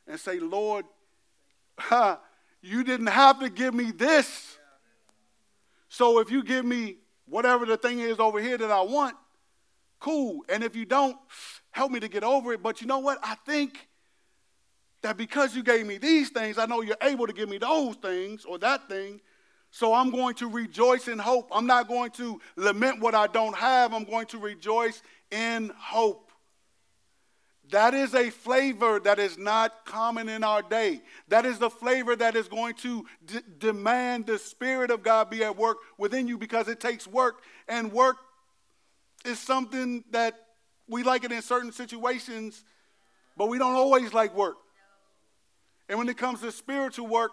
and 0.07 0.19
say, 0.19 0.39
Lord, 0.41 0.85
ha, 1.79 2.21
you 2.63 2.83
didn't 2.85 3.09
have 3.09 3.41
to 3.41 3.49
give 3.49 3.75
me 3.75 3.91
this. 3.91 4.59
So 5.89 6.19
if 6.19 6.31
you 6.31 6.43
give 6.43 6.65
me 6.65 6.97
whatever 7.27 7.67
the 7.67 7.77
thing 7.77 8.01
is 8.01 8.19
over 8.19 8.41
here 8.41 8.59
that 8.59 8.71
I 8.71 8.83
want, 8.83 9.17
cool. 10.01 10.45
And 10.49 10.65
if 10.65 10.75
you 10.75 10.85
don't, 10.85 11.17
help 11.71 11.93
me 11.93 12.01
to 12.01 12.09
get 12.09 12.25
over 12.25 12.53
it. 12.53 12.63
But 12.63 12.81
you 12.81 12.87
know 12.87 12.99
what? 12.99 13.19
I 13.23 13.37
think 13.47 13.89
that 15.03 15.17
because 15.17 15.55
you 15.55 15.63
gave 15.63 15.87
me 15.87 15.99
these 15.99 16.31
things, 16.31 16.59
I 16.59 16.67
know 16.67 16.81
you're 16.81 16.97
able 17.03 17.27
to 17.27 17.33
give 17.33 17.49
me 17.49 17.59
those 17.59 17.97
things 17.97 18.45
or 18.45 18.59
that 18.59 18.89
thing. 18.89 19.21
So 19.75 19.93
I'm 19.93 20.11
going 20.13 20.37
to 20.37 20.49
rejoice 20.49 21.09
in 21.09 21.19
hope. 21.19 21.49
I'm 21.51 21.67
not 21.67 21.89
going 21.89 22.13
to 22.13 22.41
lament 22.55 23.01
what 23.01 23.17
I 23.17 23.27
don't 23.27 23.57
have. 23.57 23.93
I'm 23.93 24.05
going 24.05 24.27
to 24.27 24.39
rejoice 24.39 25.03
in 25.33 25.73
hope. 25.77 26.31
That 27.71 27.93
is 27.93 28.15
a 28.15 28.31
flavor 28.31 29.01
that 29.01 29.19
is 29.19 29.37
not 29.37 29.85
common 29.85 30.29
in 30.29 30.45
our 30.45 30.63
day. 30.63 31.03
That 31.27 31.45
is 31.45 31.59
the 31.59 31.71
flavor 31.71 32.15
that 32.15 32.37
is 32.37 32.47
going 32.47 32.75
to 32.75 33.05
d- 33.27 33.41
demand 33.59 34.27
the 34.27 34.39
Spirit 34.39 34.93
of 34.93 35.03
God 35.03 35.29
be 35.29 35.43
at 35.43 35.57
work 35.57 35.79
within 35.99 36.29
you 36.29 36.39
because 36.39 36.69
it 36.69 36.79
takes 36.79 37.09
work. 37.09 37.43
And 37.67 37.93
work 37.93 38.19
is 39.25 39.41
something 39.41 40.05
that 40.13 40.35
we 40.87 41.03
like 41.03 41.25
it 41.25 41.33
in 41.33 41.43
certain 41.43 41.73
situations, 41.73 42.63
but 43.37 43.49
we 43.49 43.59
don't 43.59 43.75
always 43.75 44.15
like 44.15 44.37
work. 44.37 44.55
And 45.89 45.99
when 45.99 46.09
it 46.09 46.17
comes 46.17 46.43
to 46.43 46.53
spiritual 46.53 47.09
work, 47.09 47.33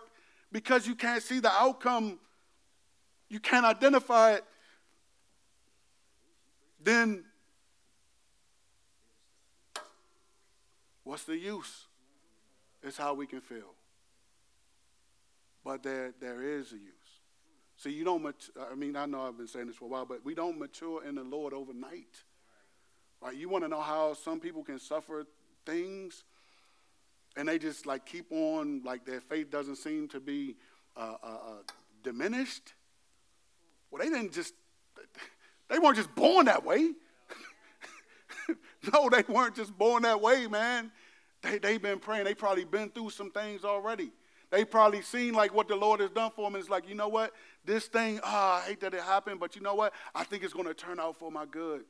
because 0.52 0.88
you 0.88 0.96
can't 0.96 1.22
see 1.22 1.40
the 1.40 1.52
outcome 1.52 2.18
you 3.32 3.40
can't 3.40 3.66
identify 3.66 4.34
it, 4.34 4.44
then 6.84 7.24
what's 11.06 11.24
the 11.24 11.38
use? 11.38 11.86
It's 12.84 12.98
how 12.98 13.14
we 13.14 13.26
can 13.26 13.40
feel. 13.40 13.74
But 15.64 15.82
there, 15.82 16.14
there 16.20 16.42
is 16.44 16.74
a 16.74 16.76
use. 16.76 16.92
See, 17.78 17.92
you 17.92 18.04
don't, 18.04 18.22
mat- 18.22 18.50
I 18.70 18.76
mean, 18.76 18.98
I 18.98 19.06
know 19.06 19.22
I've 19.22 19.38
been 19.38 19.48
saying 19.48 19.68
this 19.68 19.78
for 19.78 19.86
a 19.86 19.88
while, 19.88 20.06
but 20.06 20.26
we 20.26 20.36
don't 20.36 20.60
mature 20.60 21.06
in 21.06 21.16
the 21.16 21.24
Lord 21.24 21.54
overnight. 21.54 22.24
Right? 23.22 23.34
You 23.34 23.48
want 23.48 23.64
to 23.64 23.70
know 23.70 23.80
how 23.80 24.14
some 24.14 24.42
people 24.42 24.62
can 24.62 24.78
suffer 24.78 25.26
things 25.66 26.26
and 27.38 27.48
they 27.48 27.58
just 27.58 27.86
like 27.86 28.06
keep 28.06 28.26
on, 28.30 28.82
like 28.84 29.06
their 29.06 29.22
faith 29.22 29.50
doesn't 29.50 29.78
seem 29.78 30.10
to 30.10 30.20
be 30.20 30.58
uh, 30.98 31.16
uh, 31.24 31.28
uh, 31.28 31.62
diminished? 32.04 32.74
Well, 33.92 34.04
they 34.04 34.10
didn't 34.10 34.34
just, 34.34 34.54
they 35.70 35.80
weren't 35.80 35.98
just 35.98 36.14
born 36.16 36.46
that 36.46 36.66
way. 36.66 36.94
no, 38.94 39.10
they 39.10 39.24
weren't 39.28 39.56
just 39.56 39.78
born 39.78 40.04
that 40.04 40.22
way, 40.22 40.48
man. 40.48 40.92
They, 41.42 41.58
they've 41.58 41.82
been 41.82 42.00
praying. 42.00 42.26
They 42.26 42.34
probably 42.34 42.66
been 42.66 42.90
through 42.90 43.10
some 43.12 43.32
things 43.32 43.66
already. 43.66 44.12
They 44.50 44.66
probably 44.66 45.02
seen 45.02 45.34
like 45.34 45.54
what 45.54 45.68
the 45.68 45.76
Lord 45.76 46.02
has 46.02 46.12
done 46.12 46.32
for 46.36 46.46
them. 46.46 46.56
And 46.56 46.62
it's 46.62 46.70
like, 46.70 46.88
you 46.88 46.96
know 46.96 47.08
what? 47.08 47.32
This 47.66 47.88
thing, 47.88 48.20
oh, 48.24 48.28
I 48.28 48.64
hate 48.68 48.82
that 48.82 48.94
it 48.94 49.02
happened, 49.02 49.40
but 49.40 49.56
you 49.56 49.62
know 49.62 49.76
what? 49.76 49.94
I 50.14 50.24
think 50.24 50.44
it's 50.44 50.54
going 50.54 50.68
to 50.68 50.74
turn 50.74 51.00
out 51.00 51.18
for 51.18 51.32
my 51.32 51.46
good. 51.46 51.84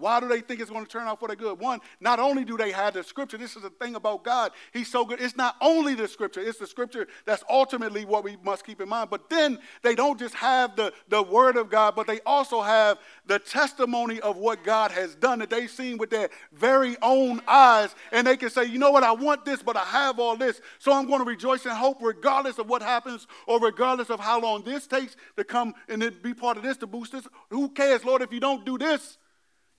Why 0.00 0.20
do 0.20 0.28
they 0.28 0.40
think 0.40 0.60
it's 0.60 0.70
going 0.70 0.84
to 0.84 0.90
turn 0.90 1.06
out 1.06 1.20
for 1.20 1.28
the 1.28 1.36
good? 1.36 1.58
One, 1.58 1.80
not 2.00 2.18
only 2.18 2.44
do 2.44 2.56
they 2.56 2.72
have 2.72 2.94
the 2.94 3.04
scripture, 3.04 3.36
this 3.36 3.56
is 3.56 3.62
the 3.62 3.70
thing 3.70 3.94
about 3.94 4.24
God. 4.24 4.52
He's 4.72 4.90
so 4.90 5.04
good. 5.04 5.20
It's 5.20 5.36
not 5.36 5.56
only 5.60 5.94
the 5.94 6.08
scripture, 6.08 6.40
it's 6.40 6.58
the 6.58 6.66
scripture 6.66 7.06
that's 7.26 7.44
ultimately 7.48 8.04
what 8.04 8.24
we 8.24 8.36
must 8.42 8.64
keep 8.64 8.80
in 8.80 8.88
mind. 8.88 9.10
But 9.10 9.28
then 9.28 9.58
they 9.82 9.94
don't 9.94 10.18
just 10.18 10.34
have 10.34 10.76
the, 10.76 10.92
the 11.08 11.22
word 11.22 11.56
of 11.56 11.70
God, 11.70 11.94
but 11.94 12.06
they 12.06 12.20
also 12.20 12.62
have 12.62 12.98
the 13.26 13.38
testimony 13.38 14.20
of 14.20 14.36
what 14.36 14.64
God 14.64 14.90
has 14.90 15.14
done 15.14 15.38
that 15.40 15.50
they've 15.50 15.70
seen 15.70 15.98
with 15.98 16.10
their 16.10 16.30
very 16.52 16.96
own 17.02 17.40
eyes. 17.46 17.94
And 18.12 18.26
they 18.26 18.36
can 18.36 18.50
say, 18.50 18.64
you 18.64 18.78
know 18.78 18.90
what, 18.90 19.04
I 19.04 19.12
want 19.12 19.44
this, 19.44 19.62
but 19.62 19.76
I 19.76 19.84
have 19.84 20.18
all 20.18 20.36
this. 20.36 20.60
So 20.78 20.92
I'm 20.92 21.06
going 21.06 21.20
to 21.20 21.24
rejoice 21.24 21.64
and 21.66 21.74
hope 21.74 21.98
regardless 22.00 22.58
of 22.58 22.68
what 22.68 22.82
happens 22.82 23.26
or 23.46 23.60
regardless 23.60 24.10
of 24.10 24.20
how 24.20 24.40
long 24.40 24.62
this 24.64 24.86
takes 24.86 25.16
to 25.36 25.44
come 25.44 25.74
and 25.88 26.00
be 26.22 26.34
part 26.34 26.56
of 26.56 26.62
this 26.62 26.76
to 26.78 26.86
boost 26.86 27.12
this. 27.12 27.26
Who 27.50 27.68
cares, 27.68 28.04
Lord, 28.04 28.22
if 28.22 28.32
you 28.32 28.40
don't 28.40 28.64
do 28.64 28.78
this? 28.78 29.18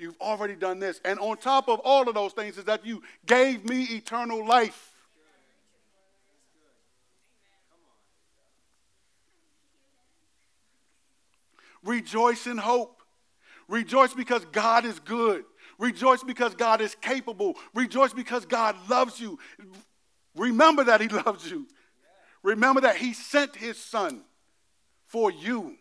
You've 0.01 0.19
already 0.19 0.55
done 0.55 0.79
this. 0.79 0.99
And 1.05 1.19
on 1.19 1.37
top 1.37 1.69
of 1.69 1.79
all 1.83 2.09
of 2.09 2.15
those 2.15 2.33
things 2.33 2.57
is 2.57 2.63
that 2.63 2.83
you 2.83 3.03
gave 3.27 3.63
me 3.63 3.83
eternal 3.83 4.43
life. 4.43 4.95
Rejoice 11.83 12.47
in 12.47 12.57
hope. 12.57 13.03
Rejoice 13.67 14.15
because 14.15 14.43
God 14.45 14.85
is 14.85 14.99
good. 14.99 15.45
Rejoice 15.77 16.23
because 16.23 16.55
God 16.55 16.81
is 16.81 16.95
capable. 16.95 17.55
Rejoice 17.75 18.11
because 18.11 18.45
God 18.45 18.75
loves 18.89 19.19
you. 19.19 19.37
Remember 20.35 20.83
that 20.83 20.99
He 20.99 21.07
loves 21.25 21.49
you. 21.49 21.67
Remember 22.41 22.81
that 22.81 22.97
He 22.97 23.13
sent 23.13 23.55
His 23.55 23.77
Son 23.77 24.23
for 25.05 25.31
you. 25.31 25.77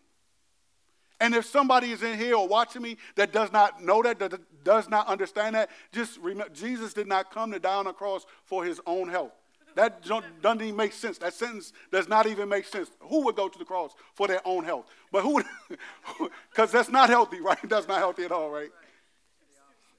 And 1.21 1.35
if 1.35 1.45
somebody 1.45 1.93
is 1.93 2.03
in 2.03 2.19
here 2.19 2.35
or 2.35 2.49
watching 2.49 2.81
me 2.81 2.97
that 3.15 3.33
does 3.33 3.53
not 3.53 3.83
know 3.83 4.03
that, 4.03 4.19
that 4.19 4.41
does 4.65 4.89
not 4.89 5.07
understand 5.07 5.55
that, 5.55 5.71
just 5.93 6.19
remember 6.19 6.53
Jesus 6.53 6.95
did 6.95 7.07
not 7.07 7.31
come 7.31 7.53
to 7.53 7.59
die 7.59 7.75
on 7.75 7.85
the 7.85 7.93
cross 7.93 8.25
for 8.45 8.65
his 8.65 8.81
own 8.87 9.09
health. 9.09 9.33
That 9.77 10.03
doesn't 10.03 10.63
even 10.63 10.77
make 10.77 10.93
sense. 10.93 11.19
That 11.19 11.35
sentence 11.35 11.73
does 11.93 12.09
not 12.09 12.27
even 12.27 12.49
make 12.49 12.65
sense. 12.65 12.91
Who 13.01 13.25
would 13.25 13.37
go 13.37 13.49
to 13.49 13.59
the 13.59 13.65
cross 13.65 13.93
for 14.15 14.27
their 14.27 14.41
own 14.45 14.65
health? 14.65 14.87
But 15.13 15.23
who 15.23 15.43
because 16.51 16.73
that's 16.73 16.89
not 16.89 17.09
healthy, 17.09 17.41
right? 17.41 17.59
That's 17.69 17.87
not 17.87 17.99
healthy 17.99 18.25
at 18.25 18.33
all, 18.33 18.51
right? 18.51 18.71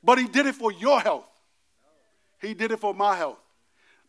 But 0.04 0.18
he 0.18 0.28
did 0.28 0.48
it 0.48 0.56
for 0.56 0.72
your 0.72 1.00
health. 1.00 1.26
He 2.42 2.54
did 2.54 2.72
it 2.72 2.80
for 2.80 2.94
my 2.94 3.16
health, 3.16 3.38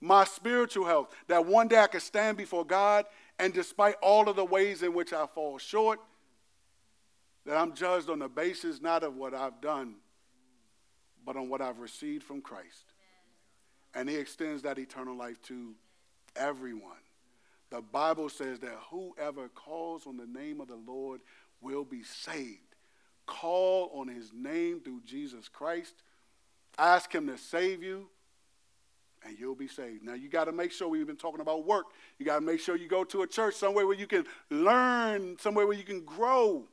my 0.00 0.24
spiritual 0.24 0.86
health, 0.86 1.14
that 1.28 1.44
one 1.44 1.68
day 1.68 1.78
I 1.78 1.86
could 1.86 2.00
stand 2.00 2.38
before 2.38 2.64
God 2.64 3.04
and 3.38 3.52
despite 3.52 3.96
all 4.00 4.28
of 4.28 4.36
the 4.36 4.44
ways 4.44 4.82
in 4.82 4.94
which 4.94 5.12
I 5.12 5.26
fall 5.26 5.58
short, 5.58 6.00
that 7.46 7.56
I'm 7.56 7.74
judged 7.74 8.08
on 8.08 8.20
the 8.20 8.28
basis 8.28 8.80
not 8.80 9.02
of 9.02 9.16
what 9.16 9.34
I've 9.34 9.60
done, 9.60 9.96
but 11.24 11.36
on 11.36 11.48
what 11.48 11.60
I've 11.60 11.78
received 11.78 12.24
from 12.24 12.40
Christ. 12.40 12.92
And 13.94 14.08
he 14.08 14.16
extends 14.16 14.62
that 14.62 14.78
eternal 14.78 15.16
life 15.16 15.40
to 15.42 15.74
everyone. 16.36 16.92
The 17.70 17.80
Bible 17.80 18.28
says 18.28 18.58
that 18.60 18.78
whoever 18.90 19.48
calls 19.48 20.06
on 20.06 20.16
the 20.16 20.26
name 20.26 20.60
of 20.60 20.68
the 20.68 20.76
Lord 20.76 21.20
will 21.60 21.84
be 21.84 22.02
saved. 22.02 22.58
Call 23.26 23.90
on 23.94 24.08
his 24.08 24.30
name 24.32 24.80
through 24.80 25.02
Jesus 25.04 25.48
Christ. 25.48 25.94
Ask 26.78 27.14
him 27.14 27.26
to 27.28 27.38
save 27.38 27.82
you, 27.82 28.08
and 29.24 29.38
you'll 29.38 29.54
be 29.54 29.68
saved. 29.68 30.02
Now, 30.02 30.14
you 30.14 30.28
got 30.28 30.44
to 30.44 30.52
make 30.52 30.72
sure 30.72 30.88
we've 30.88 31.06
been 31.06 31.16
talking 31.16 31.40
about 31.40 31.66
work. 31.66 31.86
You 32.18 32.26
got 32.26 32.36
to 32.36 32.44
make 32.44 32.60
sure 32.60 32.76
you 32.76 32.88
go 32.88 33.04
to 33.04 33.22
a 33.22 33.26
church 33.26 33.54
somewhere 33.54 33.86
where 33.86 33.96
you 33.96 34.06
can 34.06 34.26
learn, 34.50 35.36
somewhere 35.38 35.66
where 35.66 35.76
you 35.76 35.84
can 35.84 36.04
grow. 36.04 36.64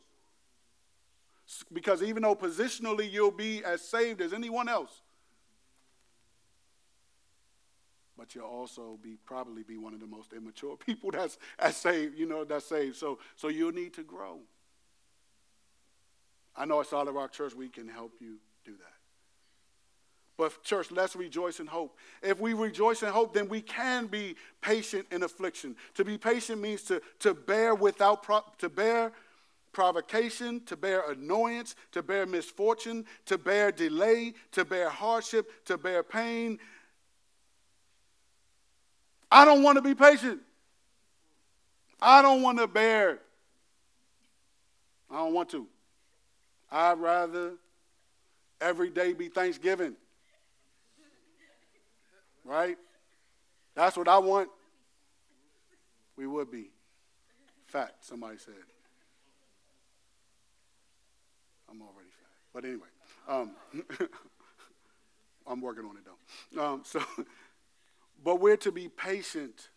Because 1.71 2.03
even 2.03 2.23
though 2.23 2.35
positionally 2.35 3.11
you'll 3.11 3.31
be 3.31 3.63
as 3.63 3.81
saved 3.81 4.21
as 4.21 4.33
anyone 4.33 4.69
else, 4.69 5.01
but 8.17 8.35
you'll 8.35 8.45
also 8.45 8.99
be 9.01 9.17
probably 9.25 9.63
be 9.63 9.77
one 9.77 9.93
of 9.93 9.99
the 9.99 10.07
most 10.07 10.33
immature 10.33 10.75
people 10.85 11.09
that's, 11.11 11.37
that's 11.57 11.77
saved, 11.77 12.17
you 12.19 12.25
know, 12.25 12.43
that's 12.43 12.65
saved. 12.65 12.97
So, 12.97 13.19
so 13.35 13.47
you'll 13.47 13.71
need 13.71 13.93
to 13.93 14.03
grow. 14.03 14.39
I 16.55 16.65
know 16.65 16.81
at 16.81 16.87
Solid 16.87 17.13
Rock 17.13 17.31
Church 17.31 17.55
we 17.55 17.69
can 17.69 17.87
help 17.87 18.13
you 18.19 18.37
do 18.65 18.73
that. 18.73 18.93
But, 20.37 20.63
church, 20.63 20.89
let's 20.91 21.15
rejoice 21.15 21.59
in 21.59 21.67
hope. 21.67 21.97
If 22.21 22.39
we 22.39 22.53
rejoice 22.53 23.03
in 23.03 23.09
hope, 23.09 23.33
then 23.33 23.49
we 23.49 23.61
can 23.61 24.07
be 24.07 24.35
patient 24.61 25.05
in 25.11 25.23
affliction. 25.23 25.75
To 25.95 26.05
be 26.05 26.17
patient 26.17 26.61
means 26.61 26.83
to, 26.83 27.01
to 27.19 27.33
bear 27.33 27.75
without 27.75 28.23
pro- 28.23 28.45
to 28.59 28.69
bear 28.69 29.11
provocation, 29.71 30.63
to 30.65 30.75
bear 30.75 31.11
annoyance, 31.11 31.75
to 31.91 32.01
bear 32.01 32.25
misfortune, 32.25 33.05
to 33.25 33.37
bear 33.37 33.71
delay, 33.71 34.33
to 34.51 34.65
bear 34.65 34.89
hardship, 34.89 35.65
to 35.65 35.77
bear 35.77 36.03
pain, 36.03 36.59
I 39.31 39.45
don't 39.45 39.63
want 39.63 39.75
to 39.77 39.81
be 39.81 39.93
patient. 39.93 40.41
I 42.01 42.21
don't 42.21 42.41
want 42.41 42.57
to 42.57 42.67
bear. 42.67 43.19
I 45.11 45.17
don't 45.17 45.33
want 45.33 45.49
to. 45.49 45.67
I'd 46.71 46.99
rather 46.99 47.53
every 48.61 48.89
day 48.89 49.13
be 49.13 49.27
Thanksgiving. 49.27 49.95
Right? 52.43 52.77
That's 53.75 53.97
what 53.97 54.07
I 54.07 54.17
want. 54.17 54.49
We 56.15 56.25
would 56.25 56.51
be. 56.51 56.71
Fat, 57.67 57.95
somebody 58.01 58.37
said. 58.39 58.53
I'm 61.69 61.81
already 61.81 62.09
fat. 62.09 62.38
But 62.53 62.65
anyway, 62.65 62.87
um, 63.27 63.51
I'm 65.47 65.61
working 65.61 65.85
on 65.85 65.97
it 65.97 66.03
though. 66.05 66.63
Um, 66.63 66.81
so 66.83 67.01
but 68.23 68.39
we're 68.39 68.57
to 68.57 68.71
be 68.71 68.87
patient. 68.87 69.69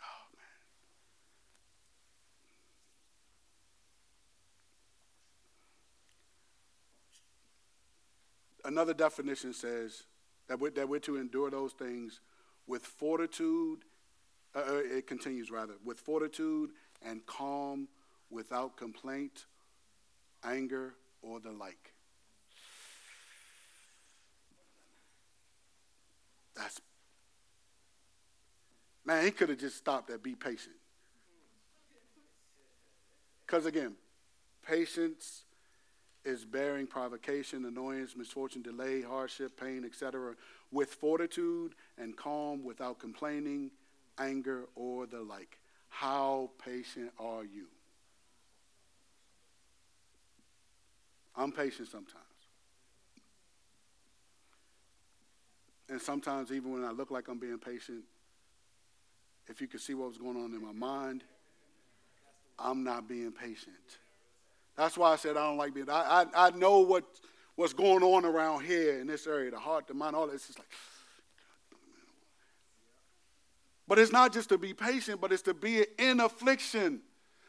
Oh, 0.00 0.36
Another 8.64 8.94
definition 8.94 9.52
says 9.52 10.04
that 10.48 10.60
we're, 10.60 10.70
that 10.70 10.88
we're 10.88 11.00
to 11.00 11.16
endure 11.16 11.50
those 11.50 11.72
things 11.72 12.20
with 12.66 12.82
fortitude. 12.82 13.80
Uh, 14.54 14.58
uh, 14.60 14.82
it 14.84 15.06
continues 15.06 15.50
rather 15.50 15.74
with 15.84 15.98
fortitude 15.98 16.70
and 17.02 17.24
calm, 17.26 17.88
without 18.30 18.76
complaint, 18.76 19.46
anger, 20.46 20.94
or 21.22 21.40
the 21.40 21.50
like. 21.50 21.92
That's 26.54 26.80
man, 29.04 29.24
he 29.24 29.30
could 29.30 29.48
have 29.48 29.58
just 29.58 29.76
stopped 29.76 30.10
at 30.10 30.22
be 30.22 30.34
patient. 30.34 30.76
Because 33.46 33.66
again, 33.66 33.94
patience 34.66 35.44
is 36.24 36.44
bearing 36.44 36.86
provocation, 36.86 37.64
annoyance, 37.64 38.16
misfortune, 38.16 38.62
delay, 38.62 39.00
hardship, 39.00 39.58
pain, 39.58 39.84
etc., 39.84 40.34
with 40.72 40.92
fortitude 40.92 41.74
and 41.96 42.16
calm, 42.16 42.64
without 42.64 42.98
complaining, 42.98 43.70
anger, 44.18 44.64
or 44.74 45.06
the 45.06 45.20
like. 45.20 45.58
How 45.88 46.50
patient 46.58 47.12
are 47.20 47.44
you? 47.44 47.66
I'm 51.36 51.52
patient 51.52 51.88
sometimes. 51.88 52.22
And 55.88 56.00
sometimes, 56.00 56.50
even 56.50 56.72
when 56.72 56.84
I 56.84 56.90
look 56.90 57.10
like 57.10 57.28
I'm 57.28 57.38
being 57.38 57.58
patient, 57.58 58.02
if 59.48 59.60
you 59.60 59.68
could 59.68 59.80
see 59.80 59.94
what 59.94 60.08
was 60.08 60.18
going 60.18 60.36
on 60.36 60.52
in 60.52 60.62
my 60.62 60.72
mind, 60.72 61.22
I'm 62.58 62.82
not 62.82 63.08
being 63.08 63.32
patient. 63.32 63.76
That's 64.76 64.98
why 64.98 65.12
I 65.12 65.16
said 65.16 65.36
I 65.36 65.46
don't 65.46 65.56
like 65.56 65.74
being. 65.74 65.88
I, 65.88 66.26
I, 66.34 66.46
I 66.48 66.50
know 66.50 66.80
what, 66.80 67.04
what's 67.54 67.72
going 67.72 68.02
on 68.02 68.24
around 68.24 68.64
here 68.64 68.98
in 68.98 69.06
this 69.06 69.26
area, 69.26 69.50
the 69.50 69.58
heart, 69.58 69.86
the 69.86 69.94
mind, 69.94 70.16
all 70.16 70.26
this. 70.26 70.48
It's 70.48 70.58
like, 70.58 70.68
but 73.88 73.98
it's 73.98 74.12
not 74.12 74.32
just 74.32 74.48
to 74.48 74.58
be 74.58 74.74
patient, 74.74 75.20
but 75.20 75.32
it's 75.32 75.42
to 75.42 75.54
be 75.54 75.86
in 75.98 76.20
affliction. 76.20 77.00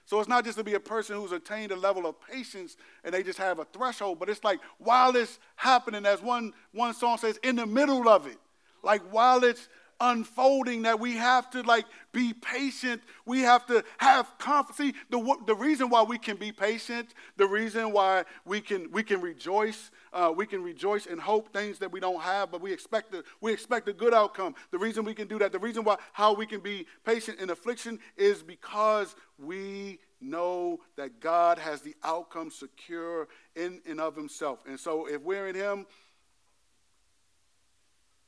So 0.08 0.22
it's 0.22 0.30
not 0.30 0.46
just 0.46 0.58
to 0.58 0.64
be 0.64 0.74
a 0.74 0.80
person 0.80 1.18
who's 1.18 1.34
attained 1.34 1.74
a 1.74 1.76
level 1.76 2.08
of 2.08 2.16
patience 2.22 2.78
and 3.04 3.14
they 3.14 3.24
just 3.24 3.38
have 3.40 3.60
a 3.60 3.66
threshold, 3.66 4.20
but 4.20 4.30
it's 4.30 4.42
like 4.42 4.62
while 4.78 5.14
it's 5.18 5.38
happening, 5.58 6.06
as 6.06 6.22
one, 6.22 6.54
one 6.72 6.94
song 6.94 7.18
says, 7.18 7.38
in 7.44 7.58
the 7.58 7.66
middle 7.66 8.08
of 8.08 8.26
it, 8.26 8.38
like 8.84 9.02
while 9.12 9.44
it's 9.44 9.68
unfolding 10.00 10.84
that 10.84 10.98
we 10.98 11.16
have 11.18 11.50
to 11.50 11.62
like 11.64 11.84
be 12.14 12.34
patient. 12.34 13.02
We 13.26 13.42
have 13.42 13.66
to 13.66 13.84
have 13.98 14.32
confidence 14.38 14.96
the, 15.10 15.38
the 15.46 15.56
reason 15.56 15.90
why 15.90 16.04
we 16.04 16.18
can 16.18 16.38
be 16.38 16.52
patient 16.52 17.14
the 17.36 17.48
reason 17.48 17.92
why 17.92 18.24
we 18.46 18.62
can 18.62 18.92
we 18.92 19.04
can 19.04 19.22
rejoice 19.22 19.92
uh, 20.18 20.32
we 20.36 20.46
can 20.46 20.64
rejoice 20.64 21.06
and 21.06 21.22
hope 21.22 21.54
things 21.54 21.80
that 21.80 21.92
we 21.92 22.00
don't 22.00 22.22
have 22.22 22.52
but 22.52 22.62
we 22.62 22.74
expect 22.74 23.12
the, 23.12 23.24
we 23.40 23.54
expect 23.54 23.88
a 23.88 23.94
good 23.94 24.14
outcome 24.14 24.56
the 24.72 24.78
reason 24.78 25.04
we 25.04 25.14
can 25.14 25.28
do 25.28 25.40
that 25.40 25.52
the 25.52 25.60
reason 25.60 25.84
why 25.84 25.96
how 26.14 26.34
we 26.34 26.46
can 26.46 26.60
be 26.60 26.86
patient 27.06 27.40
in 27.40 27.50
affliction 27.50 28.00
is 28.18 28.42
because 28.42 29.16
we 29.38 30.00
know 30.20 30.80
that 30.96 31.20
god 31.20 31.60
has 31.60 31.82
the 31.82 31.96
outcome 32.04 32.50
secure 32.50 33.28
in 33.56 33.80
and 33.88 34.02
of 34.02 34.16
himself 34.16 34.64
and 34.68 34.80
so 34.80 35.06
if 35.06 35.22
we're 35.22 35.48
in 35.48 35.56
him 35.56 35.86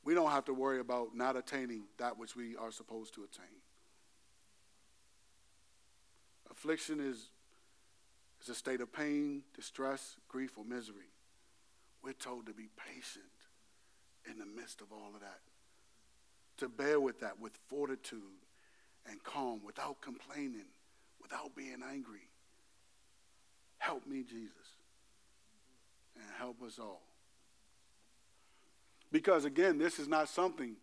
we 0.03 0.15
don't 0.15 0.31
have 0.31 0.45
to 0.45 0.53
worry 0.53 0.79
about 0.79 1.15
not 1.15 1.35
attaining 1.35 1.83
that 1.97 2.17
which 2.17 2.35
we 2.35 2.55
are 2.55 2.71
supposed 2.71 3.13
to 3.15 3.23
attain. 3.23 3.57
Affliction 6.49 6.99
is, 6.99 7.29
is 8.41 8.49
a 8.49 8.55
state 8.55 8.81
of 8.81 8.91
pain, 8.91 9.43
distress, 9.55 10.15
grief, 10.27 10.57
or 10.57 10.65
misery. 10.65 11.11
We're 12.03 12.13
told 12.13 12.45
to 12.47 12.53
be 12.53 12.69
patient 12.77 13.25
in 14.29 14.37
the 14.39 14.45
midst 14.45 14.81
of 14.81 14.91
all 14.91 15.11
of 15.13 15.21
that, 15.21 15.39
to 16.57 16.69
bear 16.69 16.99
with 16.99 17.19
that 17.21 17.39
with 17.39 17.57
fortitude 17.67 18.21
and 19.09 19.23
calm, 19.23 19.61
without 19.65 20.01
complaining, 20.01 20.67
without 21.21 21.55
being 21.55 21.81
angry. 21.89 22.27
Help 23.77 24.05
me, 24.05 24.23
Jesus, 24.23 24.51
and 26.15 26.25
help 26.37 26.61
us 26.61 26.79
all. 26.79 27.01
Because 29.11 29.45
again, 29.45 29.77
this 29.77 29.99
is 29.99 30.07
not 30.07 30.29
something 30.29 30.75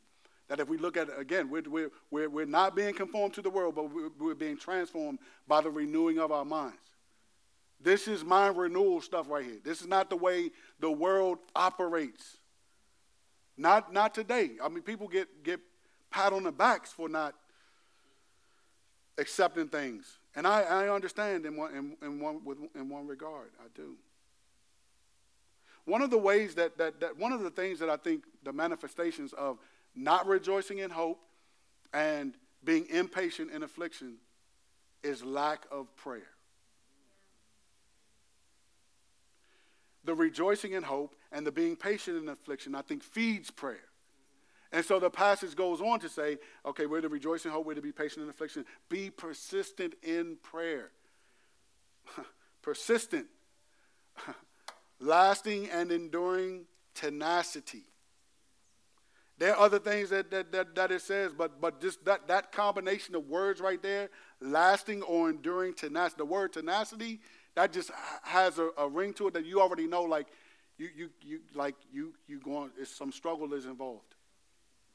that 0.48 0.60
if 0.60 0.68
we 0.68 0.78
look 0.78 0.96
at 0.96 1.08
it 1.08 1.18
again, 1.18 1.50
we're, 1.50 1.90
we're, 2.10 2.28
we're, 2.28 2.46
not 2.46 2.74
being 2.76 2.94
conformed 2.94 3.34
to 3.34 3.42
the 3.42 3.50
world, 3.50 3.74
but 3.74 3.92
we're, 3.92 4.10
we're 4.18 4.34
being 4.34 4.56
transformed 4.56 5.18
by 5.46 5.60
the 5.60 5.70
renewing 5.70 6.18
of 6.18 6.30
our 6.32 6.44
minds. 6.44 6.76
This 7.86 8.08
is 8.08 8.24
mind 8.24 8.56
renewal 8.56 9.00
stuff 9.00 9.30
right 9.30 9.44
here. 9.44 9.60
This 9.62 9.80
is 9.80 9.86
not 9.86 10.10
the 10.10 10.16
way 10.16 10.50
the 10.80 10.90
world 10.90 11.38
operates. 11.54 12.38
Not, 13.56 13.92
not 13.92 14.12
today. 14.12 14.50
I 14.60 14.68
mean, 14.68 14.82
people 14.82 15.06
get, 15.06 15.44
get 15.44 15.60
pat 16.10 16.32
on 16.32 16.42
the 16.42 16.50
backs 16.50 16.92
for 16.92 17.08
not 17.08 17.36
accepting 19.18 19.68
things. 19.68 20.18
And 20.34 20.48
I, 20.48 20.62
I 20.62 20.88
understand 20.88 21.46
in 21.46 21.56
one, 21.56 21.76
in, 21.76 21.96
in, 22.02 22.18
one, 22.18 22.44
with, 22.44 22.58
in 22.74 22.88
one 22.88 23.06
regard. 23.06 23.50
I 23.60 23.68
do. 23.72 23.94
One 25.84 26.02
of 26.02 26.10
the 26.10 26.18
ways 26.18 26.56
that, 26.56 26.76
that, 26.78 26.98
that, 26.98 27.16
one 27.16 27.30
of 27.30 27.40
the 27.40 27.50
things 27.50 27.78
that 27.78 27.88
I 27.88 27.96
think 27.96 28.24
the 28.42 28.52
manifestations 28.52 29.32
of 29.32 29.58
not 29.94 30.26
rejoicing 30.26 30.78
in 30.78 30.90
hope 30.90 31.20
and 31.94 32.34
being 32.64 32.86
impatient 32.90 33.52
in 33.52 33.62
affliction 33.62 34.16
is 35.04 35.22
lack 35.22 35.66
of 35.70 35.94
prayer. 35.94 36.26
The 40.06 40.14
rejoicing 40.14 40.72
in 40.72 40.84
hope 40.84 41.14
and 41.32 41.46
the 41.46 41.52
being 41.52 41.76
patient 41.76 42.16
in 42.16 42.28
affliction, 42.28 42.74
I 42.74 42.82
think, 42.82 43.02
feeds 43.02 43.50
prayer. 43.50 43.88
And 44.72 44.84
so 44.84 44.98
the 44.98 45.10
passage 45.10 45.54
goes 45.54 45.80
on 45.80 46.00
to 46.00 46.08
say, 46.08 46.38
okay, 46.64 46.86
we're 46.86 47.00
to 47.00 47.08
rejoice 47.08 47.44
in 47.44 47.50
hope, 47.50 47.66
we're 47.66 47.74
to 47.74 47.82
be 47.82 47.92
patient 47.92 48.22
in 48.24 48.30
affliction. 48.30 48.64
Be 48.88 49.10
persistent 49.10 49.94
in 50.02 50.38
prayer. 50.42 50.90
persistent. 52.62 53.26
Lasting 55.00 55.68
and 55.70 55.92
enduring 55.92 56.66
tenacity. 56.94 57.84
There 59.38 59.54
are 59.54 59.60
other 59.60 59.78
things 59.78 60.10
that, 60.10 60.30
that, 60.30 60.50
that, 60.52 60.74
that, 60.74 60.90
it 60.90 61.02
says, 61.02 61.32
but, 61.36 61.60
but 61.60 61.80
just 61.80 62.02
that, 62.06 62.26
that 62.28 62.52
combination 62.52 63.14
of 63.14 63.28
words 63.28 63.60
right 63.60 63.82
there, 63.82 64.08
lasting 64.40 65.02
or 65.02 65.28
enduring 65.28 65.74
tenacity. 65.74 66.18
The 66.18 66.24
word 66.24 66.54
tenacity, 66.54 67.20
that 67.56 67.72
just 67.72 67.90
has 68.22 68.58
a, 68.58 68.68
a 68.78 68.88
ring 68.88 69.12
to 69.14 69.28
it 69.28 69.34
that 69.34 69.44
you 69.44 69.60
already 69.60 69.86
know, 69.86 70.02
like 70.02 70.28
you, 70.78 70.88
you, 70.94 71.10
you, 71.22 71.40
like 71.54 71.74
you, 71.92 72.14
you 72.28 72.38
going, 72.38 72.70
it's 72.78 72.90
some 72.90 73.10
struggle 73.10 73.52
is 73.54 73.64
involved. 73.64 74.14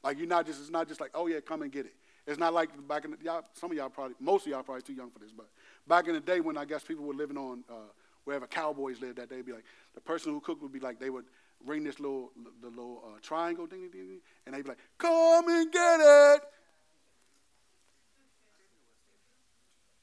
Like 0.02 0.16
you're 0.16 0.28
not 0.28 0.46
just, 0.46 0.60
it's 0.60 0.70
not 0.70 0.88
just 0.88 1.00
like, 1.00 1.10
oh 1.14 1.26
yeah, 1.26 1.40
come 1.40 1.62
and 1.62 1.70
get 1.70 1.86
it. 1.86 1.94
It's 2.26 2.38
not 2.38 2.54
like 2.54 2.70
back 2.88 3.04
in 3.04 3.10
the, 3.10 3.16
y'all, 3.22 3.42
some 3.52 3.72
of 3.72 3.76
y'all 3.76 3.90
probably, 3.90 4.14
most 4.20 4.46
of 4.46 4.52
y'all 4.52 4.62
probably 4.62 4.82
too 4.82 4.94
young 4.94 5.10
for 5.10 5.18
this, 5.18 5.32
but 5.32 5.48
back 5.88 6.06
in 6.06 6.14
the 6.14 6.20
day 6.20 6.40
when 6.40 6.56
I 6.56 6.64
guess 6.64 6.84
people 6.84 7.04
were 7.04 7.14
living 7.14 7.36
on 7.36 7.64
uh, 7.68 7.90
wherever 8.24 8.46
cowboys 8.46 9.00
lived 9.00 9.18
that 9.18 9.28
they'd 9.28 9.44
be 9.44 9.52
like, 9.52 9.64
the 9.94 10.00
person 10.00 10.32
who 10.32 10.40
cooked 10.40 10.62
would 10.62 10.72
be 10.72 10.78
like, 10.80 11.00
they 11.00 11.10
would 11.10 11.24
ring 11.66 11.82
this 11.82 11.98
little, 11.98 12.30
the 12.60 12.68
little 12.68 13.02
uh, 13.04 13.18
triangle, 13.20 13.66
ding, 13.66 13.90
ding, 13.90 14.06
ding, 14.06 14.20
and 14.46 14.54
they'd 14.54 14.62
be 14.62 14.68
like, 14.68 14.78
come 14.98 15.48
and 15.48 15.72
get 15.72 16.00
it. 16.00 16.42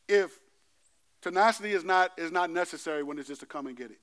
If 0.09 0.39
tenacity 1.21 1.71
is 1.71 1.83
not, 1.83 2.11
is 2.17 2.31
not 2.31 2.49
necessary 2.49 3.03
when 3.03 3.19
it's 3.19 3.27
just 3.27 3.41
to 3.41 3.47
come 3.47 3.67
and 3.67 3.77
get 3.77 3.91
it. 3.91 3.99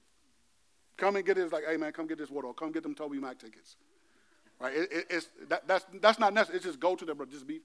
Come 0.96 1.16
and 1.16 1.24
get 1.24 1.36
it 1.36 1.42
is 1.42 1.52
like, 1.52 1.64
hey 1.68 1.76
man, 1.76 1.92
come 1.92 2.06
get 2.06 2.18
this 2.18 2.30
water, 2.30 2.48
come 2.52 2.72
get 2.72 2.82
them 2.82 2.94
Toby 2.94 3.18
Mac 3.18 3.38
tickets. 3.38 3.76
Right? 4.58 4.74
It, 4.74 4.92
it, 4.92 5.06
it's, 5.10 5.28
that, 5.48 5.68
that's, 5.68 5.84
that's 6.00 6.18
not 6.18 6.32
necessary. 6.32 6.56
It's 6.56 6.66
just 6.66 6.80
go 6.80 6.96
to 6.96 7.04
them, 7.04 7.18
but 7.18 7.30
just 7.30 7.46
be. 7.46 7.60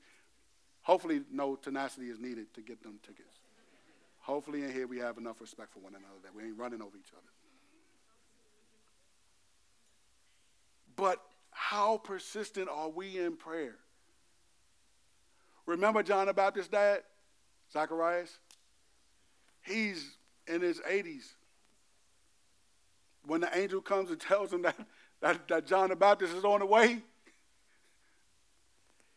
Hopefully, 0.82 1.22
no 1.32 1.56
tenacity 1.56 2.08
is 2.08 2.20
needed 2.20 2.54
to 2.56 2.62
get 2.62 2.82
them 2.84 3.00
tickets. 3.06 3.38
Hopefully, 4.20 4.64
in 4.64 4.72
here 4.72 4.88
we 4.88 4.98
have 4.98 5.18
enough 5.18 5.40
respect 5.40 5.74
for 5.74 5.80
one 5.80 5.94
another 5.94 6.20
that 6.24 6.36
we 6.36 6.44
ain't 6.44 6.58
running 6.58 6.82
over 6.82 6.98
each 6.98 7.14
other. 7.14 7.28
But 10.96 11.22
how 11.52 11.98
persistent 11.98 12.68
are 12.70 12.90
we 12.90 13.18
in 13.18 13.38
prayer? 13.38 13.76
Remember 15.66 16.04
John 16.04 16.28
the 16.28 16.34
Baptist's 16.34 16.70
dad, 16.70 17.02
Zacharias? 17.72 18.40
He's 19.64 20.18
in 20.48 20.62
his 20.62 20.80
80s. 20.80 21.34
When 23.26 23.42
the 23.42 23.58
angel 23.58 23.82
comes 23.82 24.10
and 24.10 24.20
tells 24.20 24.52
him 24.52 24.64
that 24.64 24.76
that, 25.22 25.48
that 25.48 25.68
John 25.68 25.90
the 25.90 25.96
Baptist 25.96 26.34
is 26.34 26.44
on 26.44 26.60
the 26.60 26.66
way? 26.66 27.02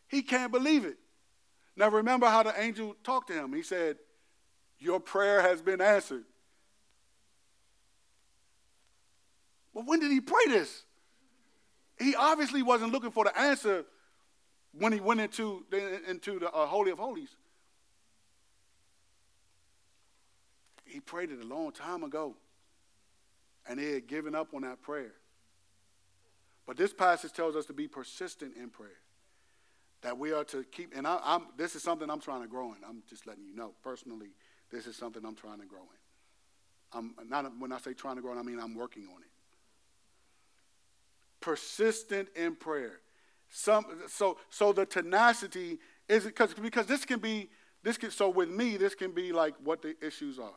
He 0.07 0.21
can't 0.21 0.51
believe 0.51 0.85
it. 0.85 0.97
Now 1.75 1.89
remember 1.89 2.27
how 2.27 2.43
the 2.43 2.53
angel 2.61 2.95
talked 3.03 3.27
to 3.27 3.33
him. 3.33 3.53
He 3.53 3.63
said, 3.63 3.97
Your 4.79 4.99
prayer 4.99 5.41
has 5.41 5.61
been 5.61 5.81
answered. 5.81 6.23
But 9.73 9.85
when 9.85 9.99
did 9.99 10.11
he 10.11 10.21
pray 10.21 10.45
this? 10.47 10.83
He 11.99 12.15
obviously 12.15 12.61
wasn't 12.61 12.93
looking 12.93 13.11
for 13.11 13.25
the 13.25 13.37
answer 13.37 13.83
when 14.71 14.93
he 14.93 14.99
went 14.99 15.19
into 15.19 15.65
the, 15.69 16.09
into 16.09 16.39
the 16.39 16.51
uh, 16.51 16.65
Holy 16.65 16.91
of 16.91 16.99
Holies. 16.99 17.35
He 20.95 21.01
prayed 21.01 21.29
it 21.29 21.41
a 21.41 21.45
long 21.45 21.73
time 21.73 22.03
ago, 22.03 22.37
and 23.67 23.77
he 23.77 23.91
had 23.91 24.07
given 24.07 24.33
up 24.33 24.53
on 24.53 24.61
that 24.61 24.81
prayer. 24.81 25.11
But 26.65 26.77
this 26.77 26.93
passage 26.93 27.33
tells 27.33 27.57
us 27.57 27.65
to 27.65 27.73
be 27.73 27.85
persistent 27.85 28.55
in 28.55 28.69
prayer. 28.69 29.01
That 30.03 30.17
we 30.17 30.31
are 30.31 30.45
to 30.45 30.63
keep, 30.63 30.95
and 30.95 31.05
I, 31.05 31.19
am 31.25 31.47
this 31.57 31.75
is 31.75 31.83
something 31.83 32.09
I'm 32.09 32.21
trying 32.21 32.43
to 32.43 32.47
grow 32.47 32.67
in. 32.67 32.77
I'm 32.87 33.03
just 33.09 33.27
letting 33.27 33.43
you 33.43 33.53
know. 33.53 33.73
Personally, 33.83 34.29
this 34.71 34.87
is 34.87 34.95
something 34.95 35.25
I'm 35.25 35.35
trying 35.35 35.59
to 35.59 35.65
grow 35.65 35.81
in. 35.81 36.97
I'm 36.97 37.13
not 37.27 37.51
when 37.59 37.73
I 37.73 37.79
say 37.79 37.93
trying 37.93 38.15
to 38.15 38.21
grow 38.21 38.31
in, 38.31 38.37
I 38.37 38.43
mean 38.43 38.61
I'm 38.61 38.73
working 38.73 39.03
on 39.13 39.21
it. 39.21 39.27
Persistent 41.41 42.29
in 42.37 42.55
prayer. 42.55 43.01
Some 43.49 43.85
so 44.07 44.37
so 44.49 44.71
the 44.71 44.85
tenacity 44.85 45.79
is 46.07 46.23
because 46.23 46.53
because 46.53 46.85
this 46.85 47.03
can 47.03 47.19
be 47.19 47.49
this 47.83 47.97
can 47.97 48.11
so 48.11 48.29
with 48.29 48.49
me 48.49 48.77
this 48.77 48.95
can 48.95 49.11
be 49.11 49.33
like 49.33 49.55
what 49.61 49.81
the 49.81 49.97
issues 50.01 50.39
are. 50.39 50.53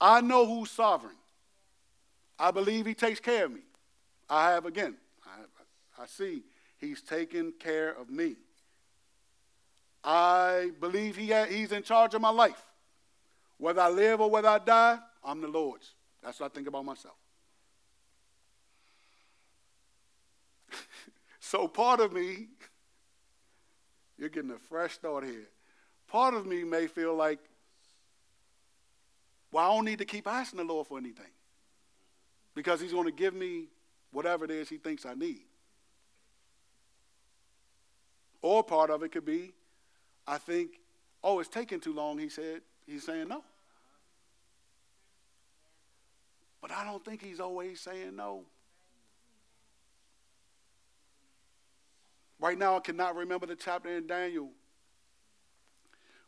I 0.00 0.20
know 0.20 0.46
who's 0.46 0.70
sovereign. 0.70 1.16
I 2.38 2.50
believe 2.50 2.86
he 2.86 2.94
takes 2.94 3.20
care 3.20 3.46
of 3.46 3.52
me. 3.52 3.60
I 4.30 4.52
have 4.52 4.66
again, 4.66 4.96
I, 5.26 6.02
I 6.02 6.06
see 6.06 6.42
he's 6.76 7.02
taken 7.02 7.52
care 7.58 7.90
of 7.90 8.10
me. 8.10 8.36
I 10.04 10.70
believe 10.80 11.16
he 11.16 11.32
ha- 11.32 11.46
he's 11.46 11.72
in 11.72 11.82
charge 11.82 12.14
of 12.14 12.20
my 12.20 12.30
life. 12.30 12.64
Whether 13.58 13.80
I 13.80 13.88
live 13.88 14.20
or 14.20 14.30
whether 14.30 14.48
I 14.48 14.58
die, 14.58 14.98
I'm 15.24 15.40
the 15.40 15.48
Lord's. 15.48 15.94
That's 16.22 16.38
what 16.38 16.52
I 16.52 16.54
think 16.54 16.68
about 16.68 16.84
myself. 16.84 17.16
so 21.40 21.66
part 21.66 22.00
of 22.00 22.12
me, 22.12 22.46
you're 24.18 24.28
getting 24.28 24.52
a 24.52 24.58
fresh 24.58 24.94
start 24.94 25.24
here. 25.24 25.48
Part 26.06 26.34
of 26.34 26.46
me 26.46 26.62
may 26.64 26.86
feel 26.86 27.14
like, 27.14 27.40
well, 29.50 29.70
I 29.70 29.74
don't 29.74 29.84
need 29.84 29.98
to 29.98 30.04
keep 30.04 30.26
asking 30.26 30.58
the 30.58 30.64
Lord 30.64 30.86
for 30.86 30.98
anything 30.98 31.30
because 32.54 32.80
he's 32.80 32.92
going 32.92 33.06
to 33.06 33.12
give 33.12 33.34
me 33.34 33.68
whatever 34.10 34.44
it 34.44 34.50
is 34.50 34.68
he 34.68 34.76
thinks 34.76 35.06
I 35.06 35.14
need. 35.14 35.42
Or 38.42 38.62
part 38.62 38.90
of 38.90 39.02
it 39.02 39.10
could 39.10 39.24
be, 39.24 39.52
I 40.26 40.38
think, 40.38 40.80
oh, 41.22 41.40
it's 41.40 41.48
taking 41.48 41.80
too 41.80 41.92
long, 41.92 42.18
he 42.18 42.28
said. 42.28 42.62
He's 42.86 43.04
saying 43.04 43.28
no. 43.28 43.42
But 46.60 46.70
I 46.72 46.84
don't 46.84 47.04
think 47.04 47.22
he's 47.22 47.40
always 47.40 47.80
saying 47.80 48.16
no. 48.16 48.44
Right 52.40 52.58
now, 52.58 52.76
I 52.76 52.80
cannot 52.80 53.16
remember 53.16 53.46
the 53.46 53.56
chapter 53.56 53.96
in 53.96 54.06
Daniel. 54.06 54.50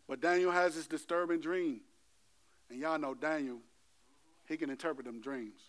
But 0.08 0.20
Daniel 0.20 0.50
has 0.50 0.74
this 0.74 0.86
disturbing 0.86 1.40
dream. 1.40 1.80
And 2.70 2.80
y'all 2.80 2.98
know 2.98 3.14
Daniel, 3.14 3.58
he 4.46 4.56
can 4.56 4.70
interpret 4.70 5.06
them 5.06 5.20
dreams 5.20 5.60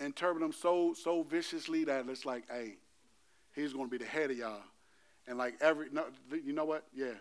interpret 0.00 0.40
them 0.40 0.52
so 0.52 0.94
so 0.94 1.22
viciously 1.22 1.84
that 1.84 2.06
it's 2.08 2.24
like, 2.24 2.44
hey, 2.50 2.76
he's 3.54 3.72
going 3.72 3.86
to 3.86 3.90
be 3.90 4.02
the 4.02 4.10
head 4.10 4.30
of 4.30 4.36
y'all. 4.36 4.62
And 5.26 5.38
like 5.38 5.54
every, 5.60 5.88
no, 5.92 6.06
you 6.44 6.52
know 6.52 6.64
what? 6.64 6.84
Yeah. 6.94 7.14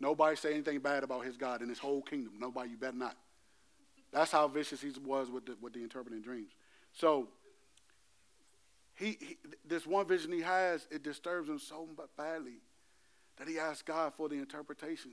Nobody 0.00 0.36
say 0.36 0.52
anything 0.52 0.78
bad 0.80 1.02
about 1.02 1.24
his 1.24 1.36
God 1.36 1.62
in 1.62 1.68
his 1.68 1.78
whole 1.78 2.02
kingdom. 2.02 2.34
Nobody, 2.38 2.70
you 2.70 2.76
better 2.76 2.96
not. 2.96 3.16
That's 4.12 4.30
how 4.30 4.46
vicious 4.48 4.80
he 4.80 4.92
was 5.04 5.30
with 5.30 5.46
the, 5.46 5.56
with 5.60 5.72
the 5.72 5.82
interpreting 5.82 6.22
dreams. 6.22 6.50
So, 6.92 7.28
he, 8.94 9.16
he, 9.20 9.36
this 9.66 9.86
one 9.86 10.06
vision 10.06 10.32
he 10.32 10.40
has, 10.40 10.86
it 10.90 11.02
disturbs 11.02 11.48
him 11.48 11.58
so 11.58 11.88
badly 12.16 12.60
that 13.38 13.48
he 13.48 13.58
asks 13.58 13.82
God 13.82 14.14
for 14.14 14.28
the 14.28 14.36
interpretation. 14.36 15.12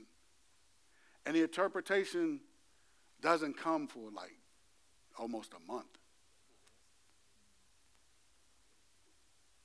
And 1.26 1.34
the 1.34 1.42
interpretation 1.42 2.40
doesn't 3.20 3.58
come 3.58 3.88
for 3.88 4.10
like 4.14 4.36
almost 5.18 5.52
a 5.52 5.72
month. 5.72 5.86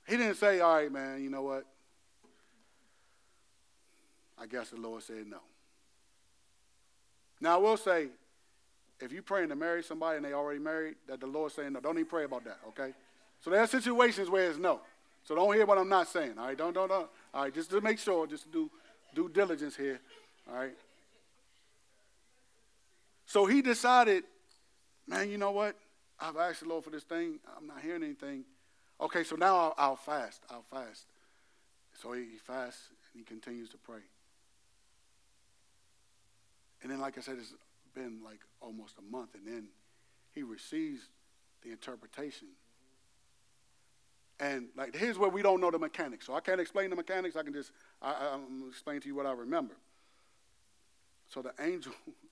He 0.07 0.17
didn't 0.17 0.35
say, 0.35 0.59
all 0.59 0.75
right, 0.75 0.91
man, 0.91 1.23
you 1.23 1.29
know 1.29 1.43
what? 1.43 1.65
I 4.37 4.47
guess 4.47 4.71
the 4.71 4.77
Lord 4.77 5.03
said 5.03 5.27
no. 5.27 5.37
Now, 7.39 7.55
I 7.55 7.57
will 7.57 7.77
say, 7.77 8.07
if 8.99 9.11
you're 9.11 9.21
praying 9.21 9.49
to 9.49 9.55
marry 9.55 9.83
somebody 9.83 10.17
and 10.17 10.25
they 10.25 10.33
already 10.33 10.59
married, 10.59 10.95
that 11.07 11.19
the 11.19 11.27
Lord's 11.27 11.53
saying 11.55 11.73
no, 11.73 11.79
don't 11.79 11.97
even 11.97 12.07
pray 12.07 12.23
about 12.23 12.43
that, 12.45 12.57
okay? 12.69 12.93
So 13.39 13.51
there 13.51 13.61
are 13.61 13.67
situations 13.67 14.29
where 14.29 14.49
it's 14.49 14.59
no. 14.59 14.81
So 15.23 15.35
don't 15.35 15.53
hear 15.53 15.65
what 15.65 15.77
I'm 15.77 15.89
not 15.89 16.07
saying, 16.07 16.37
all 16.37 16.47
right? 16.47 16.57
Don't, 16.57 16.73
don't, 16.73 16.89
don't. 16.89 17.09
All 17.33 17.43
right, 17.43 17.53
just 17.53 17.69
to 17.69 17.81
make 17.81 17.99
sure, 17.99 18.25
just 18.25 18.43
to 18.43 18.49
do 18.49 18.71
due 19.13 19.29
diligence 19.29 19.75
here, 19.75 19.99
all 20.49 20.55
right? 20.55 20.73
So 23.31 23.45
he 23.45 23.61
decided, 23.61 24.25
man, 25.07 25.29
you 25.29 25.37
know 25.37 25.51
what? 25.51 25.77
I've 26.19 26.35
asked 26.35 26.63
the 26.63 26.67
Lord 26.67 26.83
for 26.83 26.89
this 26.89 27.05
thing. 27.05 27.39
I'm 27.55 27.65
not 27.65 27.79
hearing 27.79 28.03
anything. 28.03 28.43
Okay, 28.99 29.23
so 29.23 29.37
now 29.37 29.55
I'll, 29.55 29.73
I'll 29.77 29.95
fast. 29.95 30.41
I'll 30.49 30.65
fast. 30.69 31.05
So 32.01 32.11
he, 32.11 32.23
he 32.23 32.37
fasts 32.45 32.89
and 32.89 33.21
he 33.21 33.23
continues 33.23 33.69
to 33.69 33.77
pray. 33.77 34.01
And 36.83 36.91
then, 36.91 36.99
like 36.99 37.17
I 37.17 37.21
said, 37.21 37.37
it's 37.39 37.53
been 37.95 38.19
like 38.21 38.41
almost 38.59 38.95
a 38.97 39.01
month, 39.01 39.29
and 39.33 39.47
then 39.47 39.69
he 40.33 40.43
receives 40.43 41.03
the 41.63 41.71
interpretation. 41.71 42.49
And 44.41 44.67
like 44.75 44.93
here's 44.93 45.17
where 45.17 45.29
we 45.29 45.41
don't 45.41 45.61
know 45.61 45.71
the 45.71 45.79
mechanics. 45.79 46.25
So 46.25 46.33
I 46.33 46.41
can't 46.41 46.59
explain 46.59 46.89
the 46.89 46.97
mechanics. 46.97 47.37
I 47.37 47.43
can 47.43 47.53
just 47.53 47.71
I, 48.01 48.33
I'm 48.33 48.67
explain 48.67 48.99
to 48.99 49.07
you 49.07 49.15
what 49.15 49.25
I 49.25 49.31
remember. 49.31 49.75
So 51.29 51.41
the 51.41 51.53
angel 51.61 51.93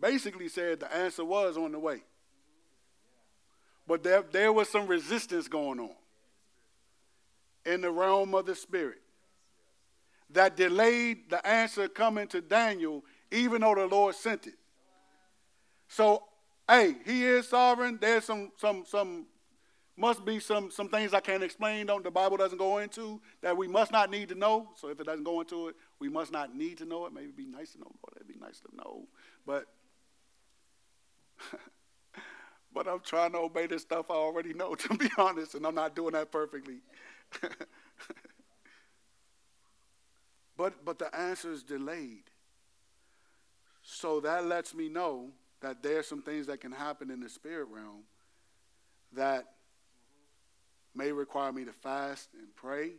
basically 0.00 0.48
said 0.48 0.80
the 0.80 0.94
answer 0.94 1.24
was 1.24 1.56
on 1.56 1.72
the 1.72 1.78
way. 1.78 2.02
But 3.86 4.02
there, 4.02 4.22
there 4.30 4.52
was 4.52 4.68
some 4.68 4.86
resistance 4.86 5.48
going 5.48 5.80
on 5.80 5.94
in 7.64 7.80
the 7.80 7.90
realm 7.90 8.34
of 8.34 8.46
the 8.46 8.54
spirit 8.54 9.00
that 10.30 10.56
delayed 10.56 11.30
the 11.30 11.44
answer 11.46 11.88
coming 11.88 12.26
to 12.28 12.40
Daniel, 12.40 13.02
even 13.30 13.62
though 13.62 13.74
the 13.74 13.86
Lord 13.86 14.14
sent 14.14 14.46
it. 14.46 14.54
So, 15.88 16.24
hey, 16.68 16.96
he 17.04 17.24
is 17.24 17.48
sovereign. 17.48 17.98
There's 18.00 18.24
some 18.24 18.52
some 18.58 18.84
some 18.86 19.26
must 19.96 20.24
be 20.24 20.38
some 20.38 20.70
some 20.70 20.88
things 20.88 21.14
I 21.14 21.20
can't 21.20 21.42
explain. 21.42 21.86
Don't 21.86 22.04
the 22.04 22.10
Bible 22.10 22.36
doesn't 22.36 22.58
go 22.58 22.78
into 22.78 23.20
that 23.40 23.56
we 23.56 23.68
must 23.68 23.90
not 23.90 24.10
need 24.10 24.28
to 24.28 24.34
know. 24.34 24.68
So 24.76 24.88
if 24.88 25.00
it 25.00 25.06
doesn't 25.06 25.24
go 25.24 25.40
into 25.40 25.68
it, 25.68 25.76
we 25.98 26.10
must 26.10 26.30
not 26.30 26.54
need 26.54 26.76
to 26.78 26.84
know 26.84 27.06
it. 27.06 27.12
Maybe 27.12 27.24
it'd 27.24 27.36
be 27.36 27.46
nice 27.46 27.72
to 27.72 27.78
know. 27.78 27.86
Lord, 27.86 28.16
it'd 28.16 28.28
be 28.28 28.38
nice 28.38 28.60
to 28.60 28.76
know. 28.76 29.08
But 29.46 29.64
but 32.74 32.88
I'm 32.88 33.00
trying 33.00 33.32
to 33.32 33.38
obey 33.38 33.66
this 33.66 33.82
stuff 33.82 34.10
I 34.10 34.14
already 34.14 34.54
know, 34.54 34.74
to 34.76 34.96
be 34.96 35.08
honest, 35.16 35.54
and 35.54 35.66
I'm 35.66 35.74
not 35.74 35.96
doing 35.96 36.12
that 36.12 36.30
perfectly. 36.30 36.78
but 40.56 40.84
but 40.84 40.98
the 40.98 41.14
answer 41.14 41.52
is 41.52 41.62
delayed. 41.62 42.24
So 43.82 44.20
that 44.20 44.44
lets 44.44 44.74
me 44.74 44.88
know 44.88 45.30
that 45.60 45.82
there's 45.82 46.06
some 46.06 46.22
things 46.22 46.46
that 46.46 46.60
can 46.60 46.72
happen 46.72 47.10
in 47.10 47.20
the 47.20 47.28
spirit 47.28 47.68
realm 47.70 48.02
that 49.14 49.46
may 50.94 51.12
require 51.12 51.52
me 51.52 51.64
to 51.64 51.72
fast 51.72 52.28
and 52.34 52.54
pray. 52.54 52.92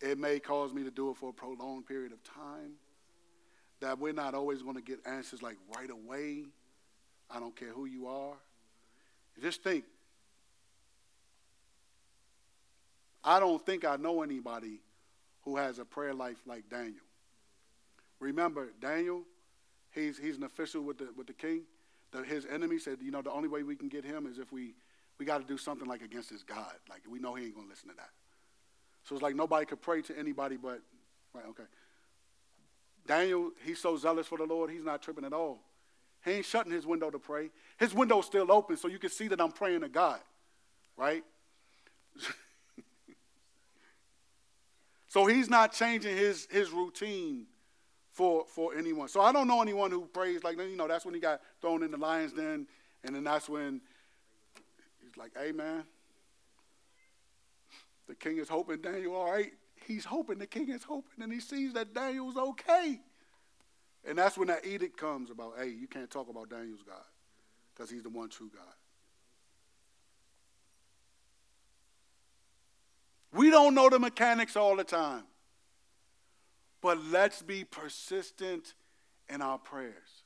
It 0.00 0.18
may 0.18 0.40
cause 0.40 0.72
me 0.72 0.82
to 0.82 0.90
do 0.90 1.10
it 1.10 1.16
for 1.16 1.30
a 1.30 1.32
prolonged 1.32 1.86
period 1.86 2.12
of 2.12 2.22
time. 2.24 2.72
That 3.80 3.98
we're 3.98 4.12
not 4.12 4.34
always 4.34 4.62
going 4.62 4.76
to 4.76 4.82
get 4.82 5.00
answers 5.06 5.42
like 5.42 5.56
right 5.76 5.90
away. 5.90 6.44
I 7.34 7.40
don't 7.40 7.56
care 7.56 7.70
who 7.70 7.86
you 7.86 8.06
are. 8.06 8.34
Just 9.40 9.62
think. 9.62 9.84
I 13.24 13.40
don't 13.40 13.64
think 13.64 13.84
I 13.84 13.96
know 13.96 14.22
anybody 14.22 14.80
who 15.44 15.56
has 15.56 15.78
a 15.78 15.84
prayer 15.84 16.14
life 16.14 16.38
like 16.46 16.68
Daniel. 16.68 17.04
Remember, 18.20 18.68
Daniel, 18.80 19.22
he's, 19.90 20.18
he's 20.18 20.36
an 20.36 20.44
official 20.44 20.82
with 20.82 20.98
the, 20.98 21.08
with 21.16 21.26
the 21.26 21.32
king. 21.32 21.62
The, 22.12 22.22
his 22.22 22.46
enemy 22.46 22.78
said, 22.78 22.98
you 23.00 23.10
know, 23.10 23.22
the 23.22 23.32
only 23.32 23.48
way 23.48 23.62
we 23.62 23.76
can 23.76 23.88
get 23.88 24.04
him 24.04 24.26
is 24.26 24.38
if 24.38 24.52
we, 24.52 24.74
we 25.18 25.26
got 25.26 25.40
to 25.40 25.46
do 25.46 25.56
something 25.56 25.88
like 25.88 26.02
against 26.02 26.30
his 26.30 26.42
God. 26.42 26.74
Like, 26.88 27.02
we 27.08 27.18
know 27.18 27.34
he 27.34 27.44
ain't 27.44 27.54
going 27.54 27.66
to 27.66 27.70
listen 27.70 27.88
to 27.88 27.96
that. 27.96 28.10
So 29.04 29.14
it's 29.14 29.22
like 29.22 29.34
nobody 29.34 29.66
could 29.66 29.82
pray 29.82 30.02
to 30.02 30.18
anybody 30.18 30.56
but, 30.56 30.80
right, 31.34 31.44
okay. 31.50 31.64
Daniel, 33.06 33.50
he's 33.64 33.80
so 33.80 33.96
zealous 33.96 34.26
for 34.28 34.38
the 34.38 34.44
Lord, 34.44 34.70
he's 34.70 34.84
not 34.84 35.02
tripping 35.02 35.24
at 35.24 35.32
all. 35.32 35.58
He 36.24 36.32
ain't 36.32 36.46
shutting 36.46 36.72
his 36.72 36.86
window 36.86 37.10
to 37.10 37.18
pray. 37.18 37.50
His 37.78 37.92
window's 37.94 38.26
still 38.26 38.50
open, 38.52 38.76
so 38.76 38.88
you 38.88 38.98
can 38.98 39.10
see 39.10 39.28
that 39.28 39.40
I'm 39.40 39.52
praying 39.52 39.80
to 39.80 39.88
God, 39.88 40.20
right? 40.96 41.24
so 45.08 45.26
he's 45.26 45.50
not 45.50 45.72
changing 45.72 46.16
his, 46.16 46.46
his 46.50 46.70
routine 46.70 47.46
for, 48.12 48.44
for 48.46 48.76
anyone. 48.76 49.08
So 49.08 49.20
I 49.20 49.32
don't 49.32 49.48
know 49.48 49.60
anyone 49.60 49.90
who 49.90 50.02
prays 50.06 50.44
like, 50.44 50.58
you 50.58 50.76
know, 50.76 50.86
that's 50.86 51.04
when 51.04 51.14
he 51.14 51.20
got 51.20 51.40
thrown 51.60 51.82
in 51.82 51.90
the 51.90 51.96
lion's 51.96 52.32
den, 52.32 52.68
and 53.04 53.16
then 53.16 53.24
that's 53.24 53.48
when 53.48 53.80
he's 55.02 55.16
like, 55.16 55.32
hey, 55.36 55.50
man, 55.50 55.82
the 58.06 58.14
king 58.14 58.38
is 58.38 58.48
hoping 58.48 58.80
Daniel, 58.80 59.16
all 59.16 59.30
right. 59.30 59.52
He's 59.86 60.04
hoping, 60.04 60.38
the 60.38 60.46
king 60.46 60.68
is 60.68 60.84
hoping, 60.84 61.22
and 61.22 61.32
he 61.32 61.40
sees 61.40 61.72
that 61.72 61.92
Daniel's 61.92 62.36
okay. 62.36 63.00
And 64.06 64.18
that's 64.18 64.36
when 64.36 64.48
that 64.48 64.66
edict 64.66 64.96
comes 64.96 65.30
about, 65.30 65.54
hey, 65.58 65.68
you 65.68 65.86
can't 65.86 66.10
talk 66.10 66.28
about 66.28 66.50
Daniel's 66.50 66.82
God 66.82 67.04
because 67.74 67.90
he's 67.90 68.02
the 68.02 68.10
one 68.10 68.28
true 68.28 68.50
God. 68.52 68.74
We 73.32 73.50
don't 73.50 73.74
know 73.74 73.88
the 73.88 73.98
mechanics 73.98 74.56
all 74.56 74.76
the 74.76 74.84
time. 74.84 75.24
But 76.82 76.98
let's 77.04 77.42
be 77.42 77.64
persistent 77.64 78.74
in 79.28 79.40
our 79.40 79.56
prayers. 79.56 80.24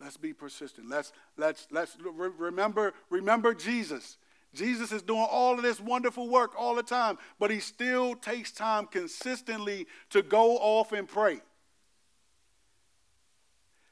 Let's 0.00 0.16
be 0.16 0.32
persistent. 0.32 0.88
Let's 0.88 1.12
let's 1.36 1.66
let's 1.70 1.96
remember 2.00 2.94
remember 3.10 3.54
Jesus. 3.54 4.16
Jesus 4.54 4.92
is 4.92 5.02
doing 5.02 5.26
all 5.30 5.54
of 5.54 5.62
this 5.62 5.80
wonderful 5.80 6.28
work 6.28 6.52
all 6.58 6.74
the 6.74 6.82
time, 6.82 7.18
but 7.38 7.50
he 7.50 7.58
still 7.58 8.14
takes 8.14 8.52
time 8.52 8.86
consistently 8.86 9.86
to 10.10 10.22
go 10.22 10.58
off 10.58 10.92
and 10.92 11.08
pray. 11.08 11.40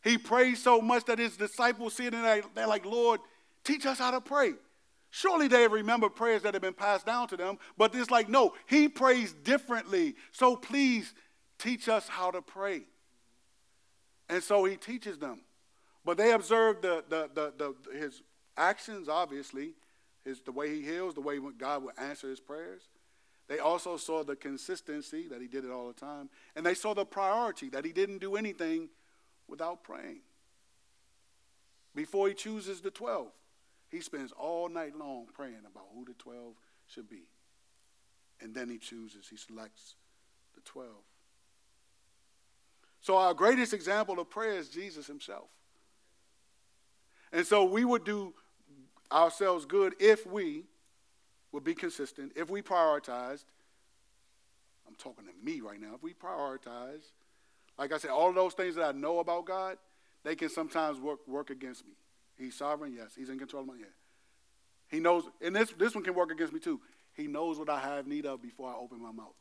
He 0.03 0.17
prays 0.17 0.63
so 0.63 0.81
much 0.81 1.05
that 1.07 1.19
his 1.19 1.37
disciples 1.37 1.95
see 1.95 2.07
it 2.07 2.15
and 2.15 2.45
they're 2.55 2.67
like, 2.67 2.87
Lord, 2.87 3.21
teach 3.65 3.87
us 3.87 3.99
how 3.99 4.11
to 4.11 4.21
pray. 4.21 4.53
Surely 5.11 5.49
they 5.49 5.67
remember 5.67 6.09
prayers 6.09 6.43
that 6.43 6.55
have 6.55 6.63
been 6.63 6.73
passed 6.73 7.05
down 7.05 7.29
to 7.29 7.37
them, 7.37 7.59
but 7.77 7.95
it's 7.95 8.11
like, 8.11 8.29
no, 8.29 8.55
he 8.67 8.89
prays 8.89 9.33
differently. 9.33 10.15
So 10.31 10.57
please 10.57 11.13
teach 11.59 11.89
us 11.89 12.09
how 12.09 12.31
to 12.31 12.41
pray. 12.41 12.83
And 14.29 14.43
so 14.43 14.65
he 14.65 14.77
teaches 14.77 15.19
them. 15.19 15.43
But 16.05 16.17
they 16.17 16.33
observe 16.33 16.81
the, 16.81 17.05
the, 17.09 17.29
the, 17.35 17.53
the, 17.59 17.99
his 17.99 18.23
actions, 18.57 19.09
obviously, 19.09 19.75
his, 20.25 20.41
the 20.41 20.53
way 20.53 20.75
he 20.75 20.83
heals, 20.83 21.15
the 21.15 21.21
way 21.21 21.39
God 21.59 21.85
would 21.85 21.99
answer 21.99 22.31
his 22.31 22.41
prayers. 22.41 22.83
They 23.49 23.59
also 23.59 23.97
saw 23.97 24.23
the 24.23 24.37
consistency 24.37 25.27
that 25.29 25.41
he 25.41 25.49
did 25.49 25.65
it 25.65 25.73
all 25.73 25.89
the 25.89 25.93
time. 25.93 26.31
And 26.55 26.65
they 26.65 26.75
saw 26.75 26.95
the 26.95 27.05
priority 27.05 27.69
that 27.71 27.85
he 27.85 27.93
didn't 27.93 28.19
do 28.19 28.37
anything 28.37 28.89
without 29.51 29.83
praying. 29.83 30.21
Before 31.95 32.29
he 32.29 32.35
chooses 32.35 32.81
the 32.81 32.91
12, 32.91 33.27
he 33.91 34.01
spends 34.01 34.33
all 34.33 34.69
night 34.69 34.97
long 34.97 35.27
praying 35.35 35.65
about 35.71 35.87
who 35.93 36.05
the 36.05 36.15
12 36.15 36.55
should 36.87 37.09
be. 37.09 37.25
And 38.41 38.55
then 38.55 38.71
he 38.71 38.79
chooses, 38.79 39.27
he 39.29 39.37
selects 39.37 39.97
the 40.55 40.61
12. 40.63 40.89
So, 43.03 43.17
our 43.17 43.35
greatest 43.35 43.75
example 43.75 44.21
of 44.21 44.31
prayer 44.31 44.59
is 44.59 44.69
Jesus 44.69 45.07
himself. 45.07 45.49
And 47.33 47.47
so, 47.47 47.65
we 47.65 47.85
would 47.85 48.05
do 48.05 48.35
ourselves 49.11 49.65
good 49.65 49.95
if 49.99 50.27
we 50.27 50.65
would 51.53 51.65
be 51.65 51.75
consistent, 51.75 52.33
if 52.37 52.51
we 52.51 52.63
prioritized. 52.63 53.45
I'm 54.87 54.95
talking 54.97 55.25
to 55.25 55.45
me 55.45 55.61
right 55.61 55.81
now. 55.81 55.95
If 55.95 56.03
we 56.03 56.15
prioritize, 56.15 57.13
like 57.81 57.93
I 57.95 57.97
said, 57.97 58.11
all 58.11 58.31
those 58.31 58.53
things 58.53 58.75
that 58.75 58.85
I 58.85 58.93
know 58.93 59.21
about 59.21 59.47
God, 59.47 59.79
they 60.23 60.37
can 60.37 60.51
sometimes 60.51 61.01
work, 61.01 61.27
work 61.27 61.49
against 61.49 61.87
me. 61.87 61.95
He's 62.37 62.55
sovereign, 62.55 62.93
yes. 62.95 63.13
He's 63.17 63.31
in 63.31 63.39
control 63.39 63.63
of 63.63 63.69
my 63.69 63.79
head. 63.79 63.95
He 64.89 65.01
knows, 65.01 65.25
and 65.41 65.57
this, 65.57 65.73
this 65.79 65.95
one 65.95 66.05
can 66.05 66.13
work 66.15 66.31
against 66.31 66.53
me 66.53 66.61
too. 66.61 66.79
He 67.15 67.27
knows 67.27 67.59
what 67.59 67.71
I 67.71 67.81
have 67.81 68.07
need 68.07 68.27
of 68.27 68.43
before 68.43 68.69
I 68.69 68.75
open 68.75 69.01
my 69.01 69.13
mouth. 69.13 69.33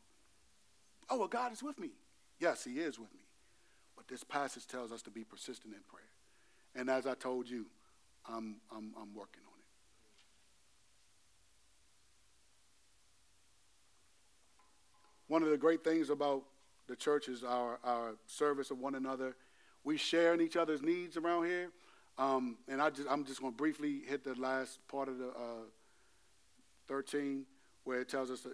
Oh, 1.10 1.18
well, 1.18 1.28
God 1.28 1.52
is 1.52 1.62
with 1.62 1.78
me. 1.78 1.90
Yes, 2.38 2.64
He 2.64 2.78
is 2.78 2.98
with 2.98 3.12
me. 3.12 3.20
But 3.94 4.08
this 4.08 4.24
passage 4.24 4.66
tells 4.66 4.90
us 4.90 5.02
to 5.02 5.10
be 5.10 5.22
persistent 5.22 5.74
in 5.74 5.80
prayer. 5.86 6.02
And 6.74 6.88
as 6.88 7.06
I 7.06 7.12
told 7.12 7.46
you, 7.46 7.66
I'm, 8.26 8.56
I'm, 8.74 8.94
I'm 8.98 9.14
working 9.14 9.42
on 9.44 9.58
it. 9.58 9.66
One 15.28 15.42
of 15.42 15.50
the 15.50 15.58
great 15.58 15.84
things 15.84 16.08
about 16.08 16.44
the 16.90 16.96
church 16.96 17.28
is 17.28 17.44
our, 17.44 17.78
our 17.84 18.16
service 18.26 18.72
of 18.72 18.78
one 18.80 18.96
another. 18.96 19.36
We 19.84 19.96
share 19.96 20.34
in 20.34 20.40
each 20.40 20.56
other's 20.56 20.82
needs 20.82 21.16
around 21.16 21.46
here. 21.46 21.70
Um, 22.18 22.58
and 22.68 22.82
I 22.82 22.90
just, 22.90 23.08
I'm 23.08 23.24
just 23.24 23.40
going 23.40 23.52
to 23.52 23.56
briefly 23.56 24.02
hit 24.06 24.24
the 24.24 24.34
last 24.34 24.80
part 24.88 25.08
of 25.08 25.18
the 25.18 25.28
uh, 25.28 25.68
13, 26.88 27.46
where 27.84 28.00
it 28.00 28.08
tells 28.08 28.30
us 28.30 28.40
to, 28.40 28.50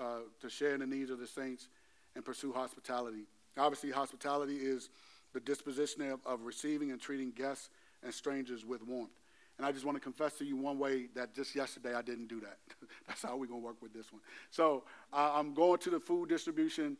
uh, 0.00 0.18
to 0.40 0.50
share 0.50 0.74
in 0.74 0.80
the 0.80 0.86
needs 0.86 1.10
of 1.10 1.18
the 1.18 1.26
saints 1.26 1.68
and 2.14 2.22
pursue 2.22 2.52
hospitality. 2.52 3.24
Obviously, 3.56 3.90
hospitality 3.90 4.56
is 4.56 4.90
the 5.32 5.40
disposition 5.40 6.02
of, 6.02 6.20
of 6.26 6.42
receiving 6.42 6.90
and 6.90 7.00
treating 7.00 7.30
guests 7.30 7.70
and 8.02 8.12
strangers 8.12 8.64
with 8.64 8.86
warmth. 8.86 9.10
And 9.56 9.66
I 9.66 9.72
just 9.72 9.84
want 9.84 9.96
to 9.96 10.00
confess 10.00 10.34
to 10.38 10.44
you 10.44 10.56
one 10.56 10.78
way 10.78 11.06
that 11.14 11.34
just 11.34 11.54
yesterday 11.54 11.94
I 11.94 12.02
didn't 12.02 12.26
do 12.26 12.40
that. 12.40 12.58
That's 13.06 13.22
how 13.22 13.36
we're 13.36 13.46
going 13.46 13.60
to 13.60 13.66
work 13.66 13.80
with 13.80 13.92
this 13.94 14.12
one. 14.12 14.20
So 14.50 14.84
uh, 15.12 15.32
I'm 15.34 15.54
going 15.54 15.78
to 15.80 15.90
the 15.90 16.00
food 16.00 16.28
distribution, 16.28 16.96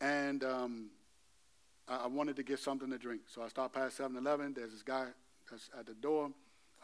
and 0.00 0.44
um, 0.44 0.90
I, 1.88 2.06
wanted 2.06 2.36
to 2.36 2.42
get 2.42 2.58
something 2.58 2.90
to 2.90 2.98
drink. 2.98 3.22
So 3.26 3.42
I 3.42 3.48
stopped 3.48 3.74
past 3.74 3.96
7 3.96 4.16
Eleven. 4.16 4.54
There's 4.54 4.72
this 4.72 4.82
guy 4.82 5.06
that's 5.50 5.70
at 5.78 5.86
the 5.86 5.94
door, 5.94 6.30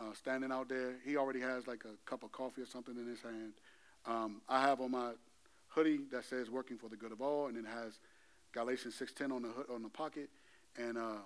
uh, 0.01 0.13
standing 0.15 0.53
out 0.53 0.69
there. 0.69 0.97
He 1.05 1.17
already 1.17 1.41
has 1.41 1.67
like 1.67 1.85
a 1.85 2.09
cup 2.09 2.23
of 2.23 2.33
coffee 2.33 2.63
or 2.63 2.67
something 2.67 2.97
in 2.97 3.07
his 3.07 3.21
hand. 3.21 3.53
Um, 4.07 4.41
I 4.49 4.63
have 4.63 4.81
on 4.81 4.93
my 4.93 5.13
hoodie 5.69 6.01
that 6.13 6.25
says 6.25 6.51
"Working 6.51 6.79
for 6.79 6.89
the 6.89 6.97
Good 6.97 7.13
of 7.13 7.21
All," 7.21 7.49
and 7.49 7.57
it 7.57 7.67
has 7.67 7.99
Galatians 8.53 8.95
6:10 8.99 9.33
on 9.33 9.43
the 9.43 9.49
hood, 9.49 9.67
on 9.73 9.83
the 9.83 9.89
pocket. 9.89 10.31
And 10.77 10.97
uh, 10.97 11.19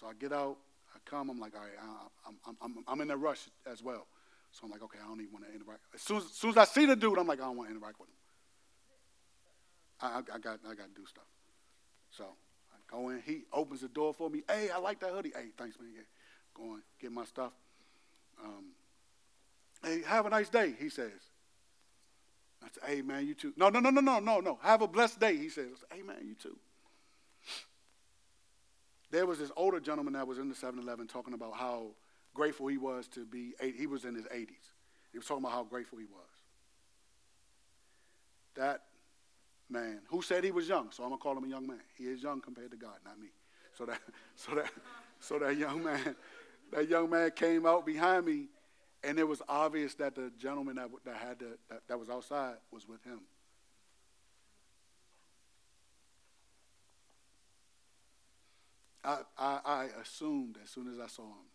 so 0.00 0.06
I 0.06 0.12
get 0.14 0.32
out, 0.32 0.56
I 0.94 0.98
come. 1.04 1.30
I'm 1.30 1.38
like, 1.38 1.54
all 1.54 1.60
right, 1.60 1.70
I, 1.80 2.28
I'm, 2.48 2.56
I'm, 2.60 2.84
I'm 2.88 3.00
in 3.00 3.10
a 3.10 3.16
rush 3.16 3.48
as 3.70 3.82
well. 3.82 4.06
So 4.52 4.64
I'm 4.64 4.70
like, 4.70 4.82
okay, 4.82 4.98
I 5.02 5.06
don't 5.06 5.20
even 5.20 5.32
want 5.32 5.46
to 5.46 5.54
interact. 5.54 5.82
As 5.94 6.00
soon 6.00 6.18
as, 6.18 6.24
as 6.24 6.32
soon 6.32 6.50
as 6.50 6.56
I 6.56 6.64
see 6.64 6.86
the 6.86 6.96
dude, 6.96 7.18
I'm 7.18 7.26
like, 7.26 7.40
I 7.40 7.44
don't 7.44 7.56
want 7.56 7.68
to 7.68 7.76
interact 7.76 8.00
with 8.00 8.08
him. 8.08 8.14
I, 10.00 10.06
I, 10.06 10.18
I 10.18 10.38
got 10.38 10.60
I 10.68 10.74
got 10.74 10.94
to 10.94 11.00
do 11.00 11.06
stuff. 11.06 11.24
So 12.10 12.24
I 12.24 12.76
go 12.90 13.08
in. 13.10 13.22
He 13.24 13.42
opens 13.52 13.80
the 13.80 13.88
door 13.88 14.14
for 14.14 14.30
me. 14.30 14.42
Hey, 14.48 14.70
I 14.70 14.78
like 14.78 15.00
that 15.00 15.10
hoodie. 15.10 15.32
Hey, 15.34 15.48
thanks, 15.56 15.78
man. 15.78 15.90
Yeah. 15.94 16.02
Go 16.56 16.62
on, 16.72 16.82
get 17.00 17.12
my 17.12 17.24
stuff. 17.24 17.52
Um, 18.42 18.72
hey, 19.82 20.02
have 20.06 20.26
a 20.26 20.30
nice 20.30 20.48
day, 20.48 20.74
he 20.78 20.88
says. 20.88 21.10
I 22.62 22.68
said, 22.72 22.96
hey, 22.96 23.02
man, 23.02 23.26
you 23.26 23.34
too. 23.34 23.52
No, 23.56 23.68
no, 23.68 23.80
no, 23.80 23.90
no, 23.90 24.00
no, 24.00 24.18
no, 24.18 24.40
no. 24.40 24.58
Have 24.62 24.80
a 24.80 24.88
blessed 24.88 25.20
day, 25.20 25.36
he 25.36 25.48
says. 25.48 25.84
Hey, 25.92 26.02
man, 26.02 26.16
you 26.24 26.34
too. 26.34 26.56
There 29.10 29.26
was 29.26 29.38
this 29.38 29.52
older 29.56 29.78
gentleman 29.80 30.14
that 30.14 30.26
was 30.26 30.38
in 30.38 30.48
the 30.48 30.54
7 30.54 30.78
Eleven 30.78 31.06
talking 31.06 31.34
about 31.34 31.54
how 31.54 31.90
grateful 32.34 32.66
he 32.66 32.76
was 32.76 33.06
to 33.08 33.24
be, 33.24 33.54
he 33.76 33.86
was 33.86 34.04
in 34.04 34.14
his 34.14 34.24
80s. 34.24 34.48
He 35.12 35.18
was 35.18 35.26
talking 35.26 35.44
about 35.44 35.52
how 35.52 35.64
grateful 35.64 35.98
he 35.98 36.06
was. 36.06 36.24
That 38.56 38.82
man, 39.68 40.00
who 40.08 40.22
said 40.22 40.44
he 40.44 40.50
was 40.50 40.68
young, 40.68 40.90
so 40.90 41.04
I'm 41.04 41.10
to 41.10 41.16
call 41.16 41.36
him 41.36 41.44
a 41.44 41.48
young 41.48 41.66
man. 41.66 41.80
He 41.96 42.04
is 42.04 42.22
young 42.22 42.40
compared 42.40 42.70
to 42.70 42.76
God, 42.76 42.98
not 43.04 43.18
me. 43.18 43.28
So 43.76 43.86
that, 43.86 44.00
so 44.36 44.54
that, 44.54 44.70
so 45.20 45.38
that 45.38 45.56
young 45.56 45.82
man, 45.82 46.16
that 46.72 46.88
young 46.88 47.10
man 47.10 47.30
came 47.32 47.66
out 47.66 47.84
behind 47.84 48.26
me, 48.26 48.46
and 49.04 49.18
it 49.18 49.26
was 49.26 49.42
obvious 49.48 49.94
that 49.94 50.14
the 50.14 50.32
gentleman 50.38 50.76
that, 50.76 50.88
that 51.04 51.16
had 51.16 51.38
to, 51.40 51.58
that, 51.70 51.82
that 51.88 51.98
was 51.98 52.08
outside 52.08 52.54
was 52.70 52.88
with 52.88 53.02
him. 53.04 53.20
I, 59.04 59.18
I, 59.38 59.60
I 59.64 59.88
assumed 60.02 60.58
as 60.64 60.70
soon 60.70 60.92
as 60.92 60.98
I 60.98 61.06
saw 61.06 61.22
him, 61.22 61.46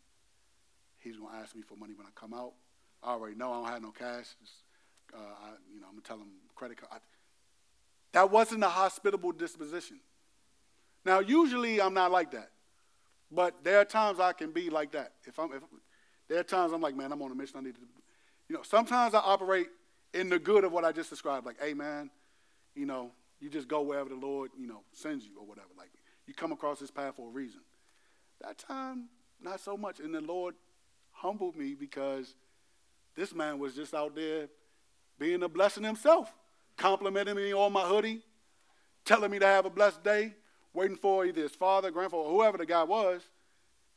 he's 0.99 1.17
to 1.17 1.27
ask 1.35 1.53
me 1.53 1.63
for 1.63 1.75
money 1.75 1.93
when 1.93 2.07
I 2.07 2.11
come 2.15 2.33
out. 2.33 2.53
I 3.03 3.11
already 3.11 3.35
know 3.35 3.51
I 3.51 3.55
don't 3.55 3.65
have 3.65 3.81
no 3.81 3.91
cash. 3.91 4.27
Uh, 5.13 5.17
I, 5.17 5.49
you 5.73 5.81
know, 5.81 5.87
I'm 5.89 5.97
to 5.97 6.01
tell 6.01 6.17
him 6.17 6.27
credit 6.55 6.77
card. 6.77 6.93
I, 6.93 6.97
that 8.13 8.29
wasn't 8.29 8.63
a 8.63 8.69
hospitable 8.69 9.31
disposition. 9.31 9.99
Now, 11.05 11.19
usually 11.19 11.81
I'm 11.81 11.93
not 11.93 12.11
like 12.11 12.31
that, 12.31 12.51
but 13.31 13.63
there 13.63 13.79
are 13.79 13.85
times 13.85 14.19
I 14.19 14.33
can 14.33 14.51
be 14.51 14.69
like 14.69 14.91
that. 14.91 15.13
If 15.25 15.39
I'm, 15.39 15.51
if, 15.53 15.63
there 16.27 16.39
are 16.39 16.43
times 16.43 16.73
I'm 16.73 16.81
like, 16.81 16.95
man, 16.95 17.11
I'm 17.11 17.21
on 17.21 17.31
a 17.31 17.35
mission. 17.35 17.57
I 17.57 17.61
need 17.61 17.75
to, 17.75 17.81
you 18.49 18.55
know. 18.55 18.63
Sometimes 18.63 19.13
I 19.13 19.19
operate 19.19 19.67
in 20.13 20.29
the 20.29 20.39
good 20.39 20.63
of 20.63 20.71
what 20.71 20.85
I 20.85 20.91
just 20.91 21.09
described. 21.09 21.45
Like, 21.45 21.59
hey, 21.61 21.73
man, 21.73 22.09
you 22.75 22.85
know, 22.85 23.11
you 23.39 23.49
just 23.49 23.67
go 23.67 23.81
wherever 23.81 24.09
the 24.09 24.15
Lord, 24.15 24.51
you 24.57 24.67
know, 24.67 24.81
sends 24.93 25.25
you 25.25 25.31
or 25.39 25.45
whatever. 25.45 25.69
Like, 25.77 25.89
you 26.27 26.33
come 26.33 26.51
across 26.51 26.79
this 26.79 26.91
path 26.91 27.15
for 27.15 27.27
a 27.27 27.31
reason. 27.31 27.61
That 28.41 28.57
time, 28.57 29.09
not 29.41 29.59
so 29.59 29.75
much. 29.75 29.99
And 29.99 30.13
the 30.13 30.21
Lord 30.21 30.55
humbled 31.11 31.55
me 31.55 31.73
because 31.73 32.35
this 33.15 33.33
man 33.33 33.59
was 33.59 33.75
just 33.75 33.93
out 33.93 34.15
there 34.15 34.47
being 35.19 35.43
a 35.43 35.49
blessing 35.49 35.83
himself, 35.83 36.33
complimenting 36.81 37.35
me 37.35 37.53
on 37.53 37.71
my 37.71 37.83
hoodie, 37.83 38.21
telling 39.05 39.29
me 39.29 39.39
to 39.39 39.45
have 39.45 39.65
a 39.65 39.69
blessed 39.69 40.03
day, 40.03 40.33
waiting 40.73 40.97
for 40.97 41.25
either 41.25 41.41
his 41.41 41.51
father, 41.51 41.91
grandfather, 41.91 42.27
whoever 42.27 42.57
the 42.57 42.65
guy 42.65 42.83
was. 42.83 43.21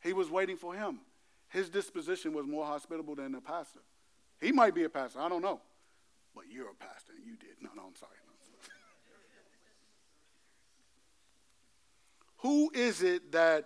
He 0.03 0.13
was 0.13 0.29
waiting 0.29 0.55
for 0.55 0.75
him. 0.75 0.99
His 1.49 1.69
disposition 1.69 2.33
was 2.33 2.45
more 2.45 2.65
hospitable 2.65 3.15
than 3.15 3.31
the 3.31 3.41
pastor. 3.41 3.79
He 4.39 4.51
might 4.51 4.75
be 4.75 4.83
a 4.83 4.89
pastor, 4.89 5.19
I 5.19 5.29
don't 5.29 5.41
know. 5.41 5.61
But 6.35 6.45
you're 6.51 6.69
a 6.69 6.75
pastor 6.75 7.13
and 7.17 7.25
you 7.25 7.35
did. 7.37 7.55
No, 7.61 7.69
no, 7.75 7.83
I'm 7.87 7.95
sorry. 7.95 8.11
Who 12.37 12.69
is 12.73 13.01
it 13.01 13.31
that 13.31 13.65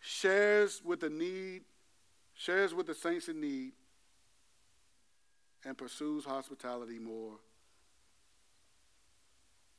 shares 0.00 0.80
with 0.84 1.00
the 1.00 1.10
need, 1.10 1.62
shares 2.34 2.72
with 2.72 2.86
the 2.86 2.94
saints 2.94 3.28
in 3.28 3.40
need, 3.40 3.72
and 5.64 5.76
pursues 5.76 6.24
hospitality 6.24 6.98
more 6.98 7.38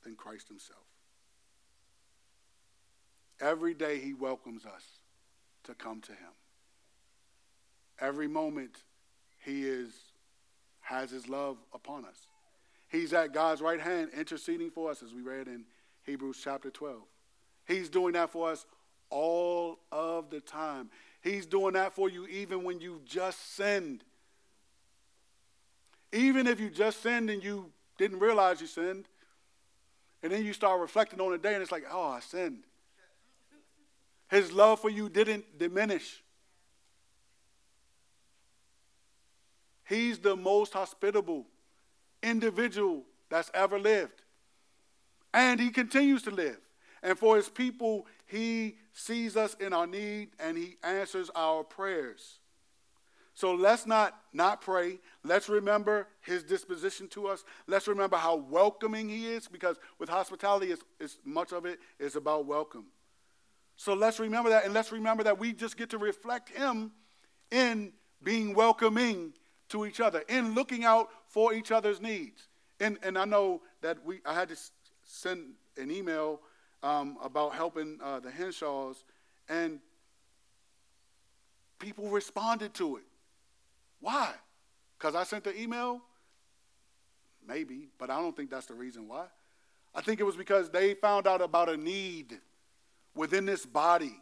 than 0.06 0.16
Christ 0.16 0.48
Himself? 0.48 0.80
Every 3.42 3.74
day 3.74 4.00
He 4.00 4.14
welcomes 4.14 4.66
us 4.66 4.84
to 5.66 5.74
come 5.74 6.00
to 6.02 6.12
Him. 6.14 6.32
Every 8.00 8.28
moment 8.28 8.84
He 9.44 9.64
is 9.66 9.92
has 10.82 11.12
His 11.12 11.28
love 11.28 11.58
upon 11.74 12.06
us. 12.06 12.28
He's 12.88 13.12
at 13.12 13.34
God's 13.34 13.62
right 13.62 13.82
hand 13.82 14.12
interceding 14.16 14.72
for 14.72 14.90
us, 14.90 15.04
as 15.04 15.14
we 15.14 15.22
read 15.22 15.48
in 15.48 15.66
Hebrews 16.04 16.40
chapter 16.42 16.70
12. 16.70 17.02
He's 17.68 17.90
doing 17.90 18.14
that 18.14 18.30
for 18.30 18.52
us 18.52 18.66
all 19.10 19.80
of 19.92 20.30
the 20.30 20.40
time. 20.40 20.90
He's 21.22 21.46
doing 21.46 21.74
that 21.74 21.94
for 21.94 22.10
you 22.10 22.28
even 22.28 22.64
when 22.64 22.80
you 22.80 23.02
just 23.06 23.56
sinned. 23.56 24.04
Even 26.14 26.48
if 26.48 26.60
you 26.60 26.70
just 26.70 27.02
sinned 27.02 27.30
and 27.30 27.44
you 27.44 27.72
didn't 27.98 28.20
realize 28.20 28.62
you 28.62 28.68
sinned, 28.68 29.08
and 30.26 30.34
then 30.34 30.44
you 30.44 30.54
start 30.54 30.82
reflecting 30.82 31.22
on 31.22 31.32
the 31.32 31.38
day 31.38 31.54
and 31.54 31.62
it's 31.62 31.72
like, 31.72 31.86
oh, 31.92 32.08
I 32.08 32.20
sinned. 32.20 32.64
His 34.28 34.52
love 34.52 34.80
for 34.80 34.90
you 34.90 35.08
didn't 35.08 35.60
diminish. 35.60 36.24
He's 39.88 40.18
the 40.18 40.36
most 40.36 40.74
hospitable 40.74 41.46
individual 42.24 43.04
that's 43.30 43.52
ever 43.54 43.78
lived. 43.78 44.24
And 45.32 45.60
he 45.60 45.70
continues 45.70 46.24
to 46.24 46.32
live. 46.32 46.58
And 47.04 47.20
for 47.20 47.36
his 47.36 47.48
people, 47.48 48.08
he 48.26 48.78
sees 48.94 49.38
us 49.38 49.54
in 49.60 49.74
our 49.74 49.86
need 49.86 50.30
and 50.40 50.58
he 50.58 50.78
answers 50.82 51.30
our 51.36 51.64
prayers. 51.64 52.40
So 53.36 53.54
let's 53.54 53.86
not 53.86 54.18
not 54.32 54.62
pray. 54.62 55.00
Let's 55.24 55.50
remember 55.50 56.08
his 56.22 56.42
disposition 56.42 57.10
to 57.10 57.28
us. 57.28 57.44
Let's 57.68 57.88
remember 57.88 58.16
how 58.16 58.38
welcoming 58.38 59.10
he 59.10 59.28
is 59.28 59.50
because 59.50 59.78
with 60.00 60.08
hospitality, 60.08 60.72
it's, 60.72 60.82
it's, 61.02 61.18
much 61.26 61.52
of 61.52 61.66
it 61.66 61.80
is 62.00 62.16
about 62.16 62.46
welcome. 62.46 62.86
So 63.76 63.94
let's 63.94 64.22
remember 64.22 64.50
that 64.52 64.64
and 64.64 64.74
let's 64.74 64.94
remember 64.94 65.24
that 65.24 65.38
we 65.38 65.52
just 65.52 65.76
get 65.76 65.90
to 65.90 65.98
reflect 65.98 66.50
him 66.50 66.92
in 67.52 67.92
being 68.24 68.56
welcoming 68.56 69.34
to 69.68 69.86
each 69.86 70.00
other, 70.00 70.24
in 70.30 70.56
looking 70.56 70.86
out 70.86 71.10
for 71.28 71.54
each 71.54 71.72
other's 71.72 72.00
needs. 72.00 72.48
And, 72.80 72.98
and 73.04 73.18
I 73.18 73.26
know 73.26 73.62
that 73.82 74.04
we 74.06 74.22
I 74.26 74.34
had 74.34 74.48
to 74.48 74.58
send 75.04 75.56
an 75.76 75.92
email 75.92 76.40
um, 76.84 77.18
about 77.22 77.54
helping 77.54 78.00
uh, 78.02 78.22
the 78.22 78.32
Henshaws, 78.32 79.04
and 79.50 79.80
people 81.80 82.08
responded 82.10 82.74
to 82.76 82.96
it. 82.96 83.04
Why? 84.06 84.34
Because 84.98 85.16
I 85.16 85.24
sent 85.24 85.44
the 85.46 85.60
email? 85.60 86.00
Maybe, 87.48 87.90
but 87.98 88.12
I 88.12 88.20
don't 88.20 88.36
think 88.36 88.52
that's 88.52 88.68
the 88.68 88.76
reason 88.76 89.08
why. 89.08 89.26
I 89.96 90.02
think 90.02 90.20
it 90.20 90.24
was 90.24 90.36
because 90.36 90.70
they 90.70 90.94
found 90.94 91.26
out 91.26 91.42
about 91.42 91.70
a 91.70 91.78
need 91.78 92.40
within 93.16 93.46
this 93.46 93.66
body, 93.66 94.16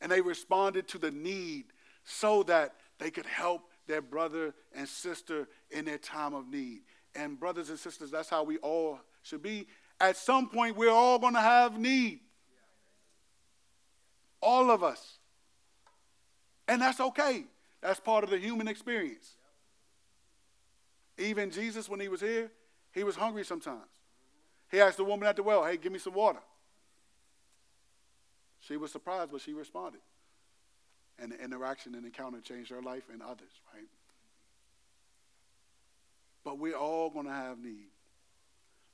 and 0.00 0.10
they 0.10 0.20
responded 0.20 0.88
to 0.88 0.98
the 0.98 1.10
need 1.10 1.66
so 2.04 2.44
that 2.44 2.76
they 2.98 3.10
could 3.10 3.26
help 3.26 3.70
their 3.86 4.00
brother 4.00 4.54
and 4.74 4.88
sister 4.88 5.48
in 5.70 5.84
their 5.84 5.98
time 5.98 6.32
of 6.32 6.48
need. 6.48 6.80
And, 7.14 7.38
brothers 7.38 7.68
and 7.68 7.78
sisters, 7.78 8.10
that's 8.10 8.30
how 8.30 8.42
we 8.42 8.56
all 8.58 9.00
should 9.22 9.42
be 9.42 9.66
at 10.00 10.16
some 10.16 10.48
point, 10.48 10.76
we're 10.76 10.90
all 10.90 11.18
going 11.18 11.34
to 11.34 11.40
have 11.40 11.78
need. 11.78 12.20
All 14.40 14.70
of 14.70 14.82
us. 14.82 15.18
And 16.68 16.82
that's 16.82 17.00
okay. 17.00 17.44
That's 17.82 18.00
part 18.00 18.24
of 18.24 18.30
the 18.30 18.38
human 18.38 18.68
experience. 18.68 19.32
Even 21.18 21.50
Jesus, 21.50 21.88
when 21.88 22.00
he 22.00 22.08
was 22.08 22.20
here, 22.20 22.50
he 22.92 23.04
was 23.04 23.16
hungry 23.16 23.44
sometimes. 23.44 23.80
He 24.70 24.80
asked 24.80 24.96
the 24.96 25.04
woman 25.04 25.28
at 25.28 25.36
the 25.36 25.42
well, 25.42 25.64
hey, 25.64 25.76
give 25.76 25.92
me 25.92 25.98
some 25.98 26.14
water. 26.14 26.40
She 28.60 28.76
was 28.76 28.90
surprised, 28.90 29.30
but 29.30 29.40
she 29.40 29.52
responded. 29.52 30.00
And 31.18 31.32
the 31.32 31.42
interaction 31.42 31.94
and 31.94 32.04
encounter 32.04 32.40
changed 32.40 32.70
her 32.70 32.82
life 32.82 33.04
and 33.12 33.22
others, 33.22 33.52
right? 33.72 33.86
But 36.44 36.58
we're 36.58 36.76
all 36.76 37.10
going 37.10 37.26
to 37.26 37.32
have 37.32 37.58
need. 37.58 37.88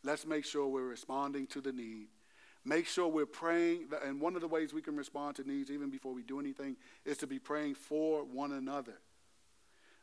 Let's 0.04 0.26
make 0.26 0.44
sure 0.44 0.68
we're 0.68 0.82
responding 0.82 1.46
to 1.48 1.60
the 1.60 1.72
need. 1.72 2.08
Make 2.64 2.86
sure 2.86 3.08
we're 3.08 3.26
praying. 3.26 3.88
And 4.04 4.20
one 4.20 4.34
of 4.34 4.40
the 4.40 4.48
ways 4.48 4.72
we 4.72 4.82
can 4.82 4.96
respond 4.96 5.36
to 5.36 5.48
needs, 5.48 5.70
even 5.70 5.90
before 5.90 6.12
we 6.12 6.22
do 6.22 6.38
anything, 6.38 6.76
is 7.04 7.18
to 7.18 7.26
be 7.26 7.38
praying 7.38 7.74
for 7.74 8.24
one 8.24 8.52
another. 8.52 8.98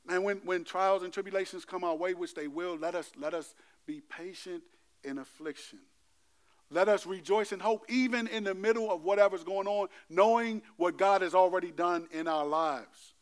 Man, 0.06 0.24
when, 0.24 0.38
when 0.38 0.64
trials 0.64 1.04
and 1.04 1.14
tribulations 1.14 1.66
come 1.66 1.84
our 1.84 1.96
way, 1.96 2.14
which 2.14 2.34
they 2.34 2.48
will, 2.48 2.78
let 2.78 2.96
us, 2.96 3.12
let 3.18 3.34
us 3.34 3.54
be 3.86 4.02
patient 4.02 4.64
in 5.04 5.18
affliction. 5.20 5.80
Let 6.72 6.88
us 6.88 7.06
rejoice 7.06 7.52
in 7.52 7.60
hope, 7.60 7.86
even 7.90 8.28
in 8.28 8.44
the 8.44 8.54
middle 8.54 8.92
of 8.92 9.04
whatever's 9.04 9.44
going 9.44 9.68
on, 9.68 9.88
knowing 10.10 10.62
what 10.78 10.98
God 10.98 11.22
has 11.22 11.34
already 11.34 11.72
done 11.72 12.08
in 12.12 12.28
our 12.28 12.46
lives. 12.46 13.14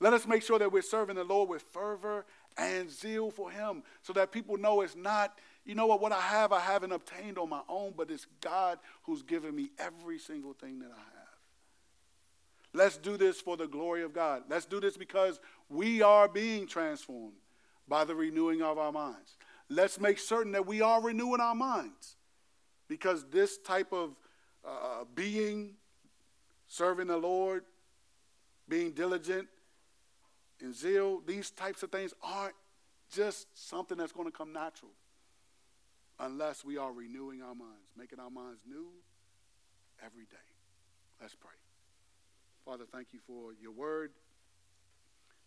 Let 0.00 0.12
us 0.12 0.26
make 0.26 0.42
sure 0.42 0.58
that 0.58 0.72
we're 0.72 0.82
serving 0.82 1.14
the 1.14 1.24
Lord 1.24 1.48
with 1.48 1.62
fervor 1.62 2.26
and 2.56 2.90
zeal 2.90 3.30
for 3.30 3.50
Him 3.50 3.84
so 4.02 4.12
that 4.14 4.32
people 4.32 4.56
know 4.56 4.80
it's 4.80 4.96
not, 4.96 5.38
you 5.64 5.74
know 5.74 5.86
what, 5.86 6.00
what 6.00 6.12
I 6.12 6.20
have, 6.20 6.52
I 6.52 6.60
haven't 6.60 6.92
obtained 6.92 7.38
on 7.38 7.48
my 7.48 7.60
own, 7.68 7.94
but 7.96 8.10
it's 8.10 8.26
God 8.40 8.78
who's 9.04 9.22
given 9.22 9.54
me 9.54 9.70
every 9.78 10.18
single 10.18 10.54
thing 10.54 10.80
that 10.80 10.90
I 10.90 10.98
have. 10.98 11.22
Let's 12.74 12.96
do 12.96 13.16
this 13.16 13.40
for 13.40 13.56
the 13.56 13.68
glory 13.68 14.02
of 14.02 14.12
God. 14.12 14.42
Let's 14.48 14.64
do 14.64 14.80
this 14.80 14.96
because 14.96 15.40
we 15.68 16.02
are 16.02 16.26
being 16.26 16.66
transformed 16.66 17.34
by 17.86 18.04
the 18.04 18.14
renewing 18.14 18.62
of 18.62 18.78
our 18.78 18.90
minds. 18.90 19.36
Let's 19.68 20.00
make 20.00 20.18
certain 20.18 20.52
that 20.52 20.66
we 20.66 20.80
are 20.80 21.00
renewing 21.00 21.40
our 21.40 21.54
minds 21.54 22.16
because 22.88 23.26
this 23.30 23.58
type 23.58 23.92
of 23.92 24.16
uh, 24.66 25.04
being, 25.14 25.74
serving 26.66 27.06
the 27.06 27.16
Lord, 27.16 27.64
being 28.68 28.92
diligent 28.92 29.48
in 30.60 30.72
zeal, 30.72 31.20
these 31.26 31.50
types 31.50 31.82
of 31.82 31.90
things 31.90 32.14
aren't 32.22 32.54
just 33.12 33.46
something 33.54 33.98
that's 33.98 34.12
going 34.12 34.26
to 34.26 34.36
come 34.36 34.52
natural 34.52 34.92
unless 36.18 36.64
we 36.64 36.76
are 36.76 36.92
renewing 36.92 37.42
our 37.42 37.54
minds, 37.54 37.90
making 37.96 38.18
our 38.20 38.30
minds 38.30 38.60
new 38.68 38.88
every 40.04 40.24
day. 40.24 40.36
Let's 41.20 41.34
pray. 41.34 41.50
Father, 42.64 42.84
thank 42.90 43.12
you 43.12 43.20
for 43.26 43.52
your 43.60 43.72
word. 43.72 44.12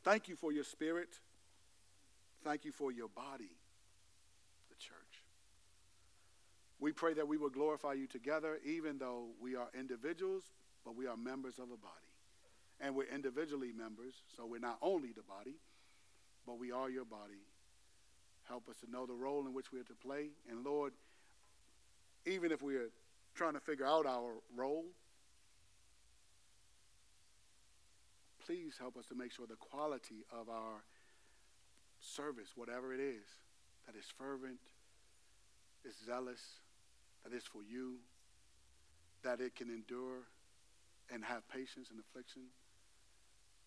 Thank 0.04 0.28
you 0.28 0.36
for 0.36 0.52
your 0.52 0.64
spirit. 0.64 1.10
Thank 2.44 2.66
you 2.66 2.72
for 2.72 2.92
your 2.92 3.08
body, 3.08 3.52
the 4.70 4.76
church. 4.76 4.96
We 6.80 6.92
pray 6.92 7.14
that 7.14 7.28
we 7.28 7.38
will 7.38 7.50
glorify 7.50 7.94
you 7.94 8.06
together, 8.06 8.60
even 8.66 8.98
though 8.98 9.30
we 9.42 9.56
are 9.56 9.70
individuals, 9.78 10.44
but 10.84 10.96
we 10.96 11.08
are 11.08 11.18
members 11.18 11.58
of 11.58 11.66
a 11.66 11.78
body. 11.78 12.12
And 12.82 12.94
we're 12.94 13.08
individually 13.08 13.72
members, 13.72 14.14
so 14.36 14.46
we're 14.46 14.60
not 14.60 14.78
only 14.82 15.12
the 15.14 15.24
body, 15.24 15.56
but 16.46 16.60
we 16.60 16.72
are 16.72 16.90
your 16.90 17.06
body. 17.06 17.42
Help 18.48 18.70
us 18.70 18.78
to 18.78 18.92
know 18.92 19.06
the 19.06 19.14
role 19.14 19.46
in 19.46 19.54
which 19.54 19.72
we 19.72 19.80
are 19.80 19.84
to 19.84 19.96
play. 19.96 20.28
And 20.50 20.64
Lord, 20.64 20.94
even 22.26 22.52
if 22.52 22.62
we 22.62 22.76
are 22.76 22.90
trying 23.34 23.54
to 23.54 23.60
figure 23.60 23.86
out 23.86 24.06
our 24.06 24.34
role, 24.56 24.86
please 28.46 28.76
help 28.80 28.98
us 28.98 29.06
to 29.08 29.16
make 29.16 29.32
sure 29.32 29.48
the 29.48 29.56
quality 29.56 30.24
of 30.32 30.50
our 30.50 30.84
service, 32.00 32.50
whatever 32.56 32.94
it 32.94 33.00
is, 33.00 33.26
that 33.88 33.96
is 33.96 34.06
fervent, 34.18 34.60
is 35.84 35.96
zealous, 36.06 36.42
that 37.24 37.34
is 37.34 37.44
for 37.44 37.64
you, 37.64 37.98
that 39.24 39.42
it 39.42 39.56
can 39.56 39.70
endure 39.70 40.28
and 41.12 41.24
have 41.24 41.48
patience 41.50 41.90
in 41.92 42.00
affliction, 42.00 42.44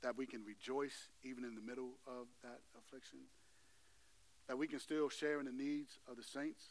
that 0.03 0.17
we 0.17 0.27
can 0.27 0.45
rejoice 0.45 1.09
even 1.25 1.45
in 1.45 1.55
the 1.55 1.61
middle 1.61 1.99
of 2.07 2.27
that 2.43 2.61
affliction, 2.79 3.19
that 4.49 4.59
we 4.59 4.67
can 4.67 4.81
still 4.81 5.09
share 5.09 5.39
in 5.39 5.47
the 5.47 5.53
needs 5.53 5.99
of 6.11 6.17
the 6.17 6.23
saints, 6.23 6.65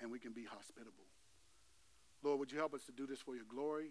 and 0.00 0.10
we 0.10 0.18
can 0.18 0.32
be 0.32 0.44
hospitable. 0.44 1.04
Lord, 2.22 2.40
would 2.40 2.52
you 2.52 2.58
help 2.58 2.74
us 2.74 2.84
to 2.84 2.92
do 2.92 3.06
this 3.06 3.20
for 3.20 3.34
your 3.34 3.44
glory? 3.48 3.90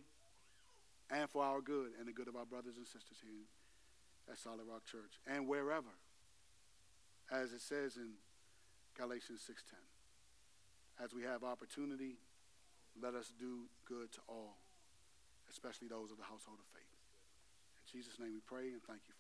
and 1.14 1.30
for 1.30 1.44
our 1.44 1.62
good 1.62 1.92
and 2.00 2.08
the 2.08 2.12
good 2.12 2.28
of 2.28 2.36
our 2.36 2.46
brothers 2.46 2.78
and 2.78 2.86
sisters 2.86 3.18
here 3.22 3.46
at 4.32 4.38
Solid 4.38 4.66
Rock 4.70 4.86
Church 4.86 5.20
and 5.28 5.48
wherever, 5.48 5.94
as 7.32 7.54
it 7.54 7.62
says 7.62 7.98
in 7.98 8.14
Galatians 8.96 9.42
6:10. 9.42 9.78
As 11.00 11.14
we 11.14 11.24
have 11.24 11.44
opportunity, 11.44 12.18
let 13.02 13.16
us 13.16 13.32
do 13.38 13.70
good 13.86 14.12
to 14.14 14.22
all, 14.28 14.58
especially 15.50 15.88
those 15.88 16.12
of 16.12 16.18
the 16.18 16.24
household 16.24 16.60
of 16.60 16.66
faith. 16.68 16.94
In 17.82 17.92
Jesus' 17.92 18.20
name 18.20 18.34
we 18.34 18.42
pray 18.42 18.72
and 18.72 18.84
thank 18.84 19.08
you. 19.08 19.13